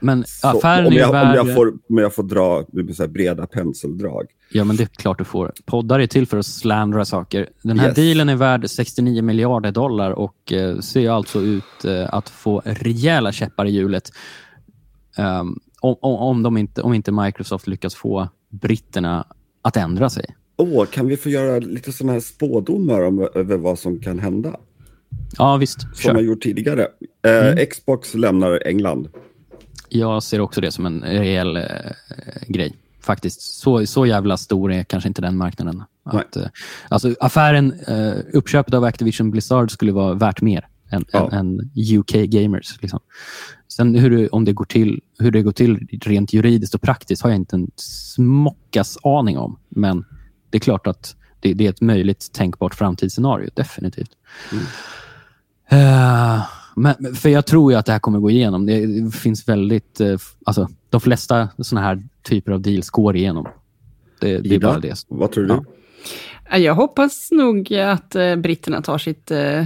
Men 0.00 0.24
så, 0.26 0.48
affären 0.48 0.86
om, 0.86 0.92
är 0.92 0.96
jag, 0.96 1.08
om, 1.08 1.12
värd... 1.12 1.36
jag 1.36 1.54
får, 1.54 1.72
om 1.88 1.98
jag 1.98 2.14
får 2.14 2.22
dra 2.22 2.64
så 2.94 3.02
här 3.02 3.08
breda 3.08 3.46
penseldrag. 3.46 4.26
Ja, 4.52 4.64
men 4.64 4.76
det 4.76 4.82
är 4.82 4.86
klart 4.86 5.18
du 5.18 5.24
får. 5.24 5.52
Poddar 5.64 6.00
är 6.00 6.06
till 6.06 6.26
för 6.26 6.38
att 6.38 6.46
slandra 6.46 7.04
saker. 7.04 7.48
Den 7.62 7.78
här 7.78 7.88
Yes. 7.88 7.96
dealen 7.96 8.28
är 8.28 8.36
värd 8.36 8.70
69 8.70 9.22
miljarder 9.22 9.72
dollar 9.72 10.10
och 10.10 10.52
eh, 10.52 10.78
ser 10.78 11.10
alltså 11.10 11.40
ut 11.40 11.84
eh, 11.84 12.14
att 12.14 12.28
få 12.28 12.62
rejäla 12.64 13.32
käppar 13.32 13.66
i 13.66 13.70
hjulet 13.70 14.10
Ehm, 15.18 15.58
om, 15.80 15.96
om, 16.00 16.42
de 16.42 16.56
inte, 16.56 16.82
om 16.82 16.94
inte 16.94 17.12
Microsoft 17.12 17.66
lyckas 17.66 17.94
få 17.94 18.28
britterna 18.48 19.26
att 19.62 19.76
ändra 19.76 20.10
sig. 20.10 20.24
Åh, 20.56 20.84
kan 20.84 21.06
vi 21.08 21.16
få 21.16 21.28
göra 21.28 21.58
lite 21.58 21.92
sådana 21.92 22.12
här 22.12 22.20
spådomar 22.20 23.02
om, 23.02 23.28
över 23.34 23.56
vad 23.56 23.78
som 23.78 24.00
kan 24.00 24.18
hända? 24.18 24.56
Ja, 25.38 25.56
visst. 25.56 25.80
Som 25.80 25.94
Kör. 25.94 26.14
jag 26.14 26.22
gjort 26.22 26.42
tidigare. 26.42 26.86
Eh, 27.26 27.66
Xbox 27.66 28.14
lämnar 28.14 28.62
England. 28.66 29.08
Jag 29.90 30.22
ser 30.22 30.40
också 30.40 30.60
det 30.60 30.72
som 30.72 30.86
en 30.86 31.00
rejäl 31.00 31.56
eh, 31.56 31.62
grej. 32.46 32.76
Faktiskt. 33.00 33.40
Så, 33.40 33.86
så 33.86 34.06
jävla 34.06 34.36
stor 34.36 34.72
är 34.72 34.84
kanske 34.84 35.08
inte 35.08 35.22
den 35.22 35.36
marknaden. 35.36 35.82
Att, 36.04 36.36
eh, 36.36 36.46
alltså, 36.88 37.14
affären, 37.20 37.80
eh, 37.86 38.12
uppköpet 38.32 38.74
av 38.74 38.84
Activision 38.84 39.30
Blizzard 39.30 39.70
skulle 39.70 39.92
vara 39.92 40.14
värt 40.14 40.40
mer 40.40 40.66
än, 40.90 41.04
Ja. 41.12 41.30
än, 41.32 41.38
än 41.38 41.70
UK 41.94 42.12
Gamers. 42.26 42.82
Liksom. 42.82 43.00
Sen 43.68 43.94
hur 43.94 44.34
om 44.34 44.44
det 44.44 44.52
går 44.52 44.64
till, 44.64 45.00
hur 45.18 45.30
det 45.30 45.42
går 45.42 45.52
till 45.52 45.88
rent 46.02 46.32
juridiskt 46.32 46.74
och 46.74 46.82
praktiskt 46.82 47.22
har 47.22 47.30
jag 47.30 47.36
inte 47.36 47.56
en 47.56 47.70
smockas 47.76 48.98
aning 49.02 49.38
om. 49.38 49.58
Men 49.68 50.04
det 50.50 50.58
är 50.58 50.60
klart 50.60 50.86
att 50.86 51.16
det, 51.40 51.54
det 51.54 51.66
är 51.66 51.70
ett 51.70 51.80
möjligt 51.80 52.32
tänkbart 52.32 52.74
framtidsscenario. 52.74 53.50
Definitivt. 53.54 54.10
Eh, 55.70 55.78
men, 55.78 56.42
men- 56.78 57.14
för 57.14 57.28
jag 57.28 57.46
tror 57.46 57.72
ju 57.72 57.78
att 57.78 57.86
det 57.86 57.92
här 57.92 57.98
kommer 57.98 58.18
gå 58.18 58.30
igenom. 58.30 58.66
Det, 58.66 59.10
finns 59.16 59.48
väldigt... 59.48 60.00
eh, 60.00 60.16
alltså, 60.46 60.68
de 60.90 61.00
flesta 61.00 61.48
såna 61.58 61.80
här 61.80 62.02
typer 62.22 62.52
av 62.52 62.60
deals 62.60 62.90
går 62.90 63.16
igenom. 63.16 63.46
Det, 64.20 64.38
det 64.38 64.54
är 64.54 64.58
bara 64.60 64.80
det. 64.80 64.94
vad 65.08 65.32
tror 65.32 65.44
du? 65.44 65.54
Ja. 65.54 65.64
Ja, 66.50 66.58
Jag 66.58 66.74
hoppas 66.74 67.28
nog 67.30 67.74
att 67.74 68.14
eh, 68.14 68.36
britterna 68.36 68.82
tar 68.82 68.98
sitt, 68.98 69.30
eh, 69.30 69.64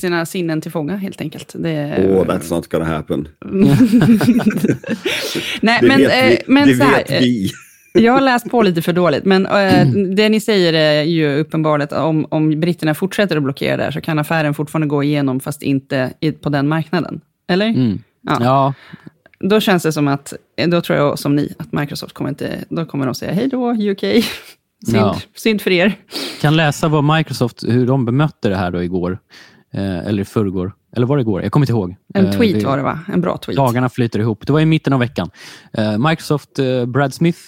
sina 0.00 0.26
sinnen 0.26 0.60
till 0.60 0.70
fånga 0.72 0.96
helt 0.96 1.20
enkelt. 1.20 1.54
Det, 1.58 2.08
Åh, 2.10 2.24
that's 2.24 2.54
not 2.54 2.68
gonna 2.68 2.84
happen. 2.84 3.28
Nej, 5.60 5.78
Det 5.80 5.86
men, 5.88 5.98
vet 5.98 6.30
vi. 6.30 6.52
men 6.52 6.68
det 6.68 6.74
vet 6.74 7.10
vi. 7.22 7.50
Jag 7.98 8.12
har 8.12 8.20
läst 8.20 8.50
på 8.50 8.62
lite 8.62 8.82
för 8.82 8.92
dåligt, 8.92 9.24
men 9.24 9.46
eh, 9.46 9.86
det 10.16 10.28
ni 10.28 10.40
säger 10.40 10.72
är 10.72 11.02
ju 11.02 11.38
uppenbart 11.38 11.82
att 11.82 11.92
om, 11.92 12.26
om 12.30 12.60
britterna 12.60 12.94
fortsätter 12.94 13.36
att 13.36 13.42
blockera 13.42 13.76
där 13.76 13.90
så 13.90 14.00
kan 14.00 14.18
affären 14.18 14.54
fortfarande 14.54 14.86
gå 14.86 15.02
igenom, 15.02 15.40
fast 15.40 15.62
inte 15.62 16.12
i, 16.20 16.32
på 16.32 16.48
den 16.48 16.68
marknaden. 16.68 17.20
Eller? 17.48 17.66
Mm. 17.66 17.98
Ja. 18.22 18.38
Ja, 18.40 18.74
Då 19.40 19.60
känns 19.60 19.82
det 19.82 19.92
som 19.92 20.08
att, 20.08 20.32
då 20.66 20.80
tror 20.80 20.98
jag 20.98 21.18
som 21.18 21.36
ni, 21.36 21.54
att 21.58 21.72
Microsoft 21.72 22.12
kommer 22.12 22.30
inte, 22.30 22.64
då 22.68 22.84
kommer 22.86 23.06
de 23.06 23.14
säga 23.14 23.32
hej 23.32 23.48
då 23.48 23.72
UK. 23.72 24.00
Synd, 24.86 24.96
Ja. 24.96 25.16
synd 25.34 25.62
för 25.62 25.70
er. 25.70 25.94
kan 26.40 26.56
läsa 26.56 26.88
vad 26.88 27.16
Microsoft, 27.16 27.64
hur 27.68 27.86
de 27.86 28.04
bemötte 28.04 28.48
det 28.48 28.56
här 28.56 28.70
då 28.70 28.82
igår. 28.82 29.18
Eh, 29.74 29.98
eller 30.06 30.22
i 30.22 30.24
förrgår. 30.24 30.72
Eller 30.96 31.06
var 31.06 31.16
det 31.16 31.20
igår? 31.20 31.42
Jag 31.42 31.52
kommer 31.52 31.64
inte 31.64 31.72
ihåg. 31.72 31.96
En 32.14 32.26
Eh, 32.26 32.32
tweet 32.32 32.64
var 32.64 32.76
det 32.76 32.82
va? 32.82 32.98
En 33.08 33.20
bra 33.20 33.38
tweet. 33.38 33.56
Dagarna 33.56 33.88
flyter 33.88 34.18
ihop. 34.20 34.46
Det 34.46 34.52
var 34.52 34.60
i 34.60 34.66
mitten 34.66 34.92
av 34.92 35.00
veckan. 35.00 35.30
Eh, 35.72 35.98
Microsoft, 35.98 36.58
eh, 36.58 36.86
Brad 36.86 37.14
Smith, 37.14 37.38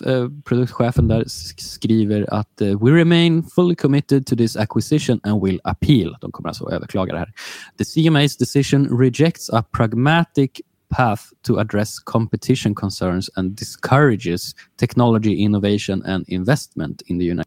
produktchefen 0.45 1.09
där, 1.09 1.25
skriver 1.57 2.35
att 2.35 2.61
“We 2.61 2.91
remain 2.91 3.43
fully 3.43 3.75
committed 3.75 4.27
to 4.27 4.37
this 4.37 4.57
acquisition 4.57 5.21
and 5.23 5.45
will 5.45 5.61
appeal”. 5.65 6.17
De 6.21 6.33
kommer 6.33 6.49
alltså 6.49 6.67
att 6.67 6.73
överklaga 6.73 7.13
det 7.13 7.19
här. 7.19 7.33
“The 7.79 7.85
CMA's 7.85 8.39
decision 8.39 8.99
rejects 9.01 9.51
a 9.51 9.65
pragmatic 9.73 10.51
path 10.97 11.23
to 11.47 11.59
address 11.59 11.99
competition 11.99 12.75
concerns 12.75 13.31
and 13.35 13.59
discourages 13.59 14.55
technology 14.81 15.35
innovation 15.35 16.03
and 16.03 16.25
investment 16.29 17.03
in 17.07 17.19
the 17.19 17.31
United 17.31 17.47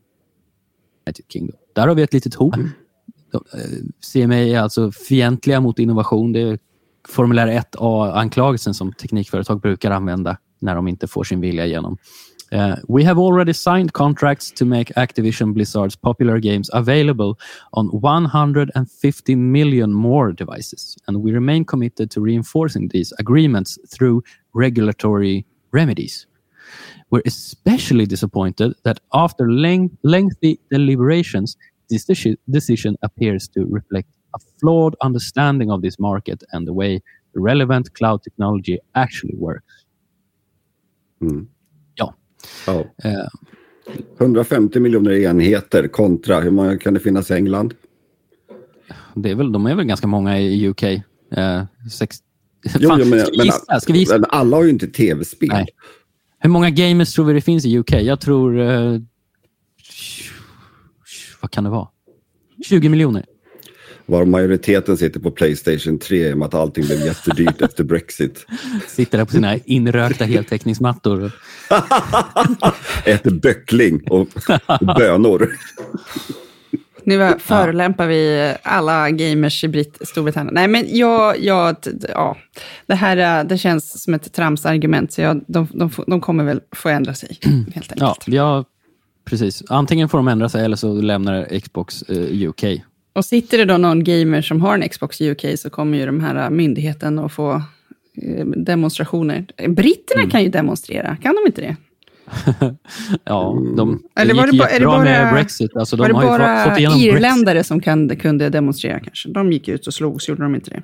Kingdom”. 1.33 1.57
Där 1.73 1.87
har 1.87 1.95
vi 1.95 2.01
ett 2.01 2.13
litet 2.13 2.35
hot. 2.35 2.57
Eh, 2.57 2.63
CMA 4.13 4.35
är 4.35 4.59
alltså 4.59 4.91
fientliga 4.91 5.61
mot 5.61 5.79
innovation. 5.79 6.33
Det 6.33 6.41
är 6.41 6.59
formulär 7.07 7.47
1A-anklagelsen 7.47 8.73
som 8.73 8.93
teknikföretag 8.93 9.61
brukar 9.61 9.91
använda 9.91 10.37
när 10.59 10.75
de 10.75 10.87
inte 10.87 11.07
får 11.07 11.23
sin 11.23 11.41
vilja 11.41 11.65
igenom. 11.65 11.97
Uh, 12.53 12.75
we 12.89 13.05
have 13.05 13.17
already 13.17 13.53
signed 13.53 13.93
contracts 13.93 14.51
to 14.51 14.65
make 14.65 14.93
Activision 14.95 15.53
Blizzard's 15.53 15.95
popular 15.95 16.37
games 16.37 16.69
available 16.73 17.35
on 17.71 17.89
150 17.93 19.35
million 19.35 19.93
more 19.93 20.33
devices 20.33 20.97
and 21.07 21.23
we 21.23 21.31
remain 21.31 21.63
committed 21.63 22.11
to 22.11 22.19
reinforcing 22.19 22.89
these 22.89 23.13
agreements 23.19 23.79
through 23.89 24.21
regulatory 24.53 25.45
remedies. 25.71 26.27
We're 27.09 27.21
especially 27.25 28.05
disappointed 28.05 28.73
that 28.83 28.99
after 29.13 29.49
length, 29.49 29.95
lengthy 30.03 30.59
deliberations, 30.69 31.57
this 31.91 32.05
deci- 32.09 32.37
decision 32.45 32.95
appears 33.01 33.49
to 33.49 33.59
reflect 33.75 34.09
a 34.33 34.39
flawed 34.59 34.95
understanding 35.05 35.71
of 35.71 35.81
this 35.81 35.99
market 35.99 36.43
and 36.53 36.67
the 36.67 36.73
way 36.73 36.99
the 37.33 37.39
relevant 37.39 37.93
cloud 37.93 38.23
technology 38.23 38.77
actually 38.93 39.35
works. 39.35 39.73
Mm. 41.21 41.47
Ja. 41.95 42.15
Ja. 42.67 42.79
Eh, 43.03 43.27
150 44.19 44.79
miljoner 44.79 45.11
enheter 45.11 45.87
kontra, 45.87 46.39
hur 46.39 46.51
många 46.51 46.77
kan 46.77 46.93
det 46.93 46.99
finnas 46.99 47.31
i 47.31 47.33
England? 47.33 47.73
det 49.15 49.29
är 49.31 49.35
väl, 49.35 49.51
de 49.51 49.65
är 49.65 49.75
väl 49.75 49.85
ganska 49.85 50.07
många 50.07 50.39
i 50.39 50.67
UK. 50.67 50.83
Eh, 50.83 51.63
sex, 51.91 52.17
Jo, 52.79 52.89
Fan, 52.89 52.99
jo, 52.99 53.05
men- 53.05 53.19
ska 53.25 53.31
vi 53.31 53.43
gissa? 53.45 53.79
Ska 53.79 53.93
vi 53.93 53.99
gissa? 53.99 54.17
Men 54.17 54.29
alla 54.29 54.57
har 54.57 54.63
ju 54.63 54.69
inte 54.69 54.87
tv-spel. 54.87 55.65
Hur 56.39 56.49
många 56.49 56.69
gamers 56.69 57.13
tror 57.13 57.25
vi 57.25 57.33
det 57.33 57.41
finns 57.41 57.65
i 57.65 57.77
UK? 57.77 57.91
Jag 57.91 58.19
tror... 58.21 58.59
Eh, 58.59 58.99
vad 61.41 61.51
kan 61.51 61.63
det 61.63 61.69
vara? 61.69 61.87
20 62.65 62.89
miljoner. 62.89 63.25
Var 64.05 64.25
majoriteten 64.25 64.97
sitter 64.97 65.19
på 65.19 65.31
Playstation 65.31 65.99
3 65.99 66.29
i 66.29 66.33
och 66.33 66.37
med 66.37 66.45
att 66.45 66.53
allting 66.53 66.85
blev 66.85 66.99
jättedyrt 67.05 67.61
efter 67.61 67.83
Brexit. 67.83 68.45
Sitter 68.87 69.17
där 69.17 69.25
på 69.25 69.31
sina 69.31 69.57
inrökta 69.57 70.25
heltäckningsmattor. 70.25 71.31
Äter 73.05 73.31
böckling 73.31 74.01
och, 74.09 74.27
bönor. 74.97 75.49
Nu 77.03 77.33
förolämpar 77.39 78.07
vi 78.07 78.53
alla 78.63 79.09
gamers 79.11 79.63
i 79.63 79.67
Brit- 79.67 80.07
Storbritannien. 80.07 80.53
Nej, 80.53 80.67
men 80.67 80.85
jag, 80.97 81.39
jag, 81.43 81.75
ja, 82.09 82.37
det 82.85 82.95
här 82.95 83.39
eh, 83.41 83.47
det 83.47 83.57
känns 83.57 84.03
som 84.03 84.13
ett 84.13 84.33
tramsargument, 84.33 85.13
så 85.13 85.21
jag, 85.21 85.43
de, 85.47 85.67
de, 85.73 85.91
de 86.07 86.21
kommer 86.21 86.43
väl 86.43 86.61
få 86.75 86.89
ändra 86.89 87.13
sig, 87.13 87.37
helt 87.73 87.91
Ja, 87.95 88.07
enkelt. 88.07 88.27
ja, 88.35 88.65
precis. 89.25 89.63
Antingen 89.67 90.09
får 90.09 90.17
de 90.17 90.27
ändra 90.27 90.49
sig 90.49 90.65
eller 90.65 90.75
så 90.75 91.01
lämnar 91.01 91.59
Xbox 91.59 92.01
eh, 92.01 92.49
UK. 92.49 92.63
Och 93.13 93.25
sitter 93.25 93.57
det 93.57 93.65
då 93.65 93.77
någon 93.77 94.03
gamer 94.03 94.41
som 94.41 94.61
har 94.61 94.77
en 94.77 94.89
Xbox 94.89 95.21
UK, 95.21 95.45
så 95.57 95.69
kommer 95.69 95.97
ju 95.97 96.05
de 96.05 96.19
här 96.19 96.43
eh, 96.43 96.49
myndigheten 96.49 97.19
att 97.19 97.31
få 97.33 97.51
eh, 98.21 98.45
demonstrationer. 98.45 99.45
Britterna 99.69 100.29
kan 100.29 100.43
ju 100.43 100.49
demonstrera, 100.49 101.17
kan 101.17 101.35
de 101.35 101.47
inte 101.47 101.61
det? 101.61 101.75
Ja, 103.23 103.57
de, 103.77 104.01
det 104.15 104.21
Eller 104.21 104.33
var 104.33 104.47
gick 104.47 104.51
det 104.61 104.67
det 104.67 104.71
jättebra 104.71 104.91
bara- 104.91 105.03
med 105.03 105.33
Brexit. 105.33 105.75
Alltså, 105.75 105.95
var 105.95 106.07
de 106.07 106.11
det 106.11 106.17
har 106.17 106.23
ju 106.23 106.39
bara 106.39 106.63
fått, 106.63 106.69
fått 106.71 106.79
igenom 106.79 106.97
Brexit. 106.99 107.15
irländare 107.15 107.63
som 107.63 107.81
kan, 107.81 108.15
kunde 108.15 108.49
demonstrera 108.49 108.99
kanske? 108.99 109.29
De 109.29 109.51
gick 109.51 109.67
ut 109.67 109.87
och 109.87 109.93
slogs, 109.93 110.29
gjorde 110.29 110.43
de 110.43 110.55
inte 110.55 110.69
det? 110.69 110.83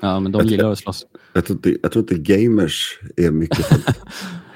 Ja, 0.00 0.20
men 0.20 0.32
de 0.32 0.46
gillar 0.46 0.70
att 0.72 0.78
slåss. 0.78 1.06
Jag 1.32 1.44
tror 1.46 1.56
inte, 1.56 1.76
jag 1.82 1.92
tror 1.92 2.02
inte 2.12 2.34
gamers 2.34 2.98
är 3.16 3.30
mycket 3.30 3.66
för 3.66 3.76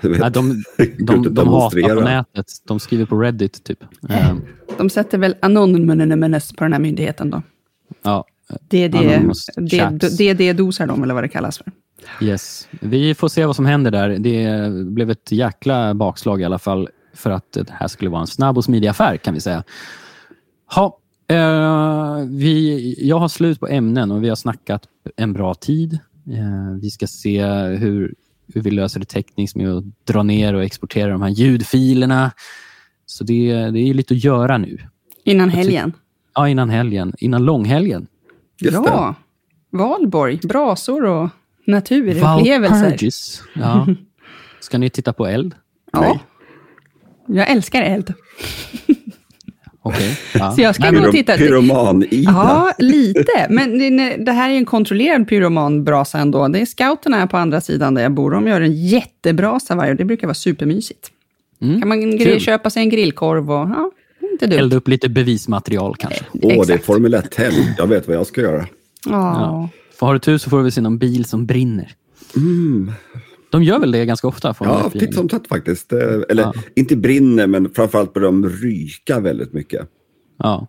Nej, 0.02 0.30
de, 0.30 0.62
de, 0.98 1.18
och 1.18 1.32
de 1.32 1.48
hatar 1.48 1.94
på 1.94 2.00
nätet. 2.00 2.46
De 2.66 2.80
skriver 2.80 3.04
på 3.06 3.18
Reddit, 3.18 3.64
typ. 3.64 3.84
Eh, 4.08 4.34
De 4.78 4.90
sätter 4.90 5.18
väl 5.18 5.34
anonymous 5.40 6.52
på 6.52 6.64
den 6.64 6.72
här 6.72 6.80
myndigheten 6.80 7.30
då? 7.30 7.42
ja, 8.02 8.24
Det 8.68 8.78
är 8.84 10.34
det 10.34 10.52
dosar 10.52 10.86
de, 10.86 11.02
eller 11.02 11.14
vad 11.14 11.24
det 11.24 11.28
kallas 11.28 11.58
för. 11.58 11.72
yes. 12.20 12.68
Vi 12.80 13.14
får 13.14 13.28
se 13.28 13.46
vad 13.46 13.56
som 13.56 13.66
händer 13.66 13.90
där. 13.90 14.08
Det 14.08 14.70
blev 14.86 15.10
ett 15.10 15.32
jäkla 15.32 15.94
bakslag 15.94 16.40
i 16.40 16.44
alla 16.44 16.58
fall 16.58 16.88
för 17.14 17.30
att 17.30 17.52
det 17.52 17.70
här 17.70 17.88
skulle 17.88 18.10
vara 18.10 18.20
en 18.20 18.26
snabb 18.26 18.56
och 18.58 18.64
smidig 18.64 18.88
affär, 18.88 19.16
kan 19.16 19.34
vi 19.34 19.40
säga. 19.40 19.64
Ha, 20.74 20.96
Eh, 21.30 22.16
vi, 22.28 22.94
jag 22.98 23.18
har 23.18 23.28
slut 23.28 23.60
på 23.60 23.68
ämnen 23.68 24.10
och 24.10 24.24
vi 24.24 24.28
har 24.28 24.36
snackat 24.36 24.82
en 25.16 25.32
bra 25.32 25.54
tid. 25.54 25.92
Eh, 26.26 26.80
vi 26.80 26.90
ska 26.90 27.06
se 27.06 27.44
hur, 27.56 28.14
hur 28.54 28.62
vi 28.62 28.70
löser 28.70 29.00
det 29.00 29.06
tekniskt 29.06 29.56
med 29.56 29.70
att 29.70 29.84
dra 30.04 30.22
ner 30.22 30.54
och 30.54 30.64
exportera 30.64 31.12
de 31.12 31.22
här 31.22 31.28
ljudfilerna. 31.28 32.30
Så 33.06 33.24
det, 33.24 33.70
det 33.70 33.80
är 33.80 33.94
lite 33.94 34.14
att 34.14 34.24
göra 34.24 34.58
nu. 34.58 34.78
Innan 35.24 35.50
helgen. 35.50 35.92
Ja, 36.34 36.48
innan 36.48 36.70
helgen. 36.70 37.14
Innan 37.18 37.44
långhelgen. 37.44 38.06
Just 38.60 38.82
Bra. 38.82 39.14
Valborg, 39.70 40.40
brasor 40.42 41.04
och 41.04 41.28
naturupplevelser. 41.66 42.82
Valpurgis. 42.82 43.42
Ja. 43.54 43.86
Ska 44.60 44.78
ni 44.78 44.90
titta 44.90 45.12
på 45.12 45.26
eld? 45.26 45.54
Ja. 45.92 46.18
Jag 47.26 47.50
älskar 47.50 47.82
eld. 47.82 48.14
Okej. 49.94 50.18
Ja. 50.34 50.52
Så 50.52 50.60
jag 50.60 50.74
ska 50.74 50.90
nog 50.90 51.02
men- 51.02 51.12
titta. 51.12 51.36
Pyroman-Ida. 51.36 52.30
Ja, 52.32 52.72
lite. 52.78 53.46
Men 53.50 53.78
det, 54.24 54.32
här 54.32 54.50
är 54.50 54.54
en 54.54 54.64
kontrollerad 54.64 55.28
pyromanbrasa 55.28 56.18
ändå. 56.18 56.48
Det 56.48 56.60
är 56.60 56.66
scouterna 56.66 57.16
här 57.16 57.26
på 57.26 57.36
andra 57.36 57.60
sidan 57.60 57.94
där 57.94 58.02
jag 58.02 58.12
bor. 58.12 58.30
De 58.30 58.46
gör 58.46 58.60
en 58.60 58.86
jättebrasa 58.86 59.74
varje 59.74 59.90
år. 59.90 59.94
Det 59.94 60.04
brukar 60.04 60.26
vara 60.26 60.34
supermysigt. 60.34 61.10
Mm. 61.62 61.80
Kan 61.80 61.88
man 61.88 62.18
grill, 62.18 62.40
köpa 62.40 62.70
sig 62.70 62.82
en 62.82 62.90
grillkorv 62.90 63.50
och... 63.50 63.68
Ja, 63.68 63.90
inte 64.32 64.46
dumt. 64.46 64.58
Elda 64.58 64.76
upp 64.76 64.88
lite 64.88 65.08
bevismaterial 65.08 65.96
kanske. 65.96 66.24
Åh, 66.32 66.66
det 66.66 66.72
är. 66.72 66.78
Formel 66.78 67.14
1-helg. 67.14 67.74
Jag 67.78 67.86
vet 67.86 68.08
vad 68.08 68.16
jag 68.16 68.26
ska 68.26 68.40
göra. 68.40 68.66
Ja. 69.06 69.68
För 69.98 70.06
har 70.06 70.12
du 70.12 70.18
tur 70.18 70.38
så 70.38 70.50
får 70.50 70.56
du 70.56 70.62
väl 70.62 70.72
se 70.72 70.80
någon 70.80 70.98
bil 70.98 71.24
som 71.24 71.46
brinner. 71.46 71.94
De 73.50 73.62
gör 73.62 73.78
väl 73.78 73.90
det 73.90 74.06
ganska 74.06 74.28
ofta? 74.28 74.54
Ja, 74.60 74.82
1-bilen? 74.84 75.06
titt 75.06 75.14
som 75.14 75.28
tätt 75.28 75.48
faktiskt. 75.48 75.92
Eh, 75.92 75.98
Eller 76.28 76.42
Ja. 76.42 76.52
inte 76.76 76.96
brinner, 76.96 77.46
men 77.46 77.70
framförallt 77.70 78.12
börjar 78.12 78.26
de 78.26 78.48
ryka 78.48 79.20
väldigt 79.20 79.52
mycket. 79.52 79.88
Ja. 80.38 80.66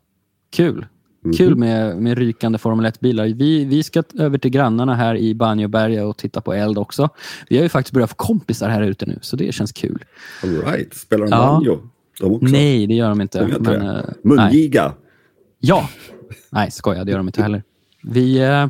Kul. 0.56 0.86
Mhm. 1.26 1.34
Kul 1.34 1.56
med, 1.56 1.98
med 1.98 2.18
rykande 2.18 2.58
Formel 2.58 2.86
1-bilar. 2.86 3.26
Vi, 3.26 3.66
vi 3.66 3.84
ska 3.84 4.04
över 4.20 4.38
till 4.38 4.52
grannarna 4.52 4.96
här 4.96 5.16
i 5.18 5.36
Banjoberga 5.36 6.08
och 6.08 6.18
titta 6.18 6.42
på 6.42 6.54
eld 6.54 6.78
också. 6.78 7.10
Vi 7.50 7.56
har 7.58 7.64
ju 7.64 7.70
faktiskt 7.70 7.94
börjat 7.94 8.10
få 8.10 8.16
kompisar 8.16 8.70
här 8.70 8.82
ute 8.82 9.06
nu, 9.06 9.20
så 9.22 9.36
det 9.36 9.52
känns 9.54 9.72
kul. 9.72 10.04
All 10.44 10.50
right. 10.62 10.94
Spelar 10.94 11.26
de 11.28 11.32
Ja. 11.32 11.38
banjo? 11.54 11.80
De 12.20 12.32
också? 12.34 12.46
Nej, 12.48 12.88
det 12.88 12.94
gör 12.94 13.10
de 13.10 13.22
inte. 13.22 13.40
De 13.46 13.64
men, 13.64 13.82
eh, 13.82 13.94
nej. 13.94 14.04
Mungiga? 14.24 14.94
Ja. 15.60 15.90
Nej, 16.50 16.72
skoja, 16.72 17.04
det 17.04 17.12
gör 17.12 17.18
de 17.18 17.28
inte 17.28 17.42
heller. 17.42 17.64
Vi, 18.04 18.40
eh, 18.40 18.68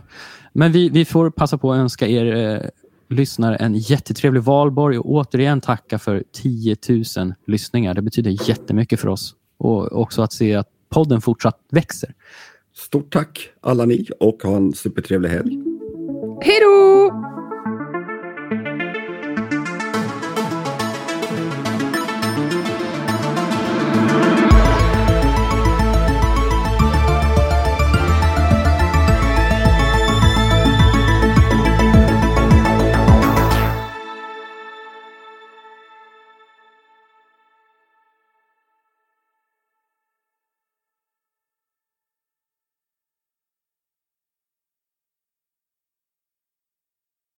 men 0.53 0.71
vi, 0.71 0.89
vi 0.89 1.05
får 1.05 1.29
passa 1.29 1.57
på 1.57 1.73
att 1.73 1.77
önska 1.77 2.07
er 2.07 2.71
lyssnare 3.11 3.55
en 3.55 3.75
jättetrevlig 3.75 4.43
valborg 4.43 4.99
och 4.99 5.11
återigen 5.11 5.61
tacka 5.61 5.99
för 5.99 6.23
10 6.33 6.75
000 7.17 7.33
lyssningar. 7.47 7.93
Det 7.93 8.01
betyder 8.01 8.49
jättemycket 8.49 8.99
för 8.99 9.07
oss. 9.07 9.35
Och 9.57 10.01
också 10.01 10.21
att 10.21 10.33
se 10.33 10.55
att 10.55 10.67
podden 10.89 11.21
fortsatt 11.21 11.59
växer. 11.71 12.13
Stort 12.75 13.13
tack 13.13 13.49
alla 13.61 13.85
ni 13.85 14.07
och 14.19 14.43
ha 14.43 14.55
en 14.55 14.73
supertrevlig 14.73 15.29
helg. 15.29 15.57
Hej 16.41 16.59
då! 16.61 17.30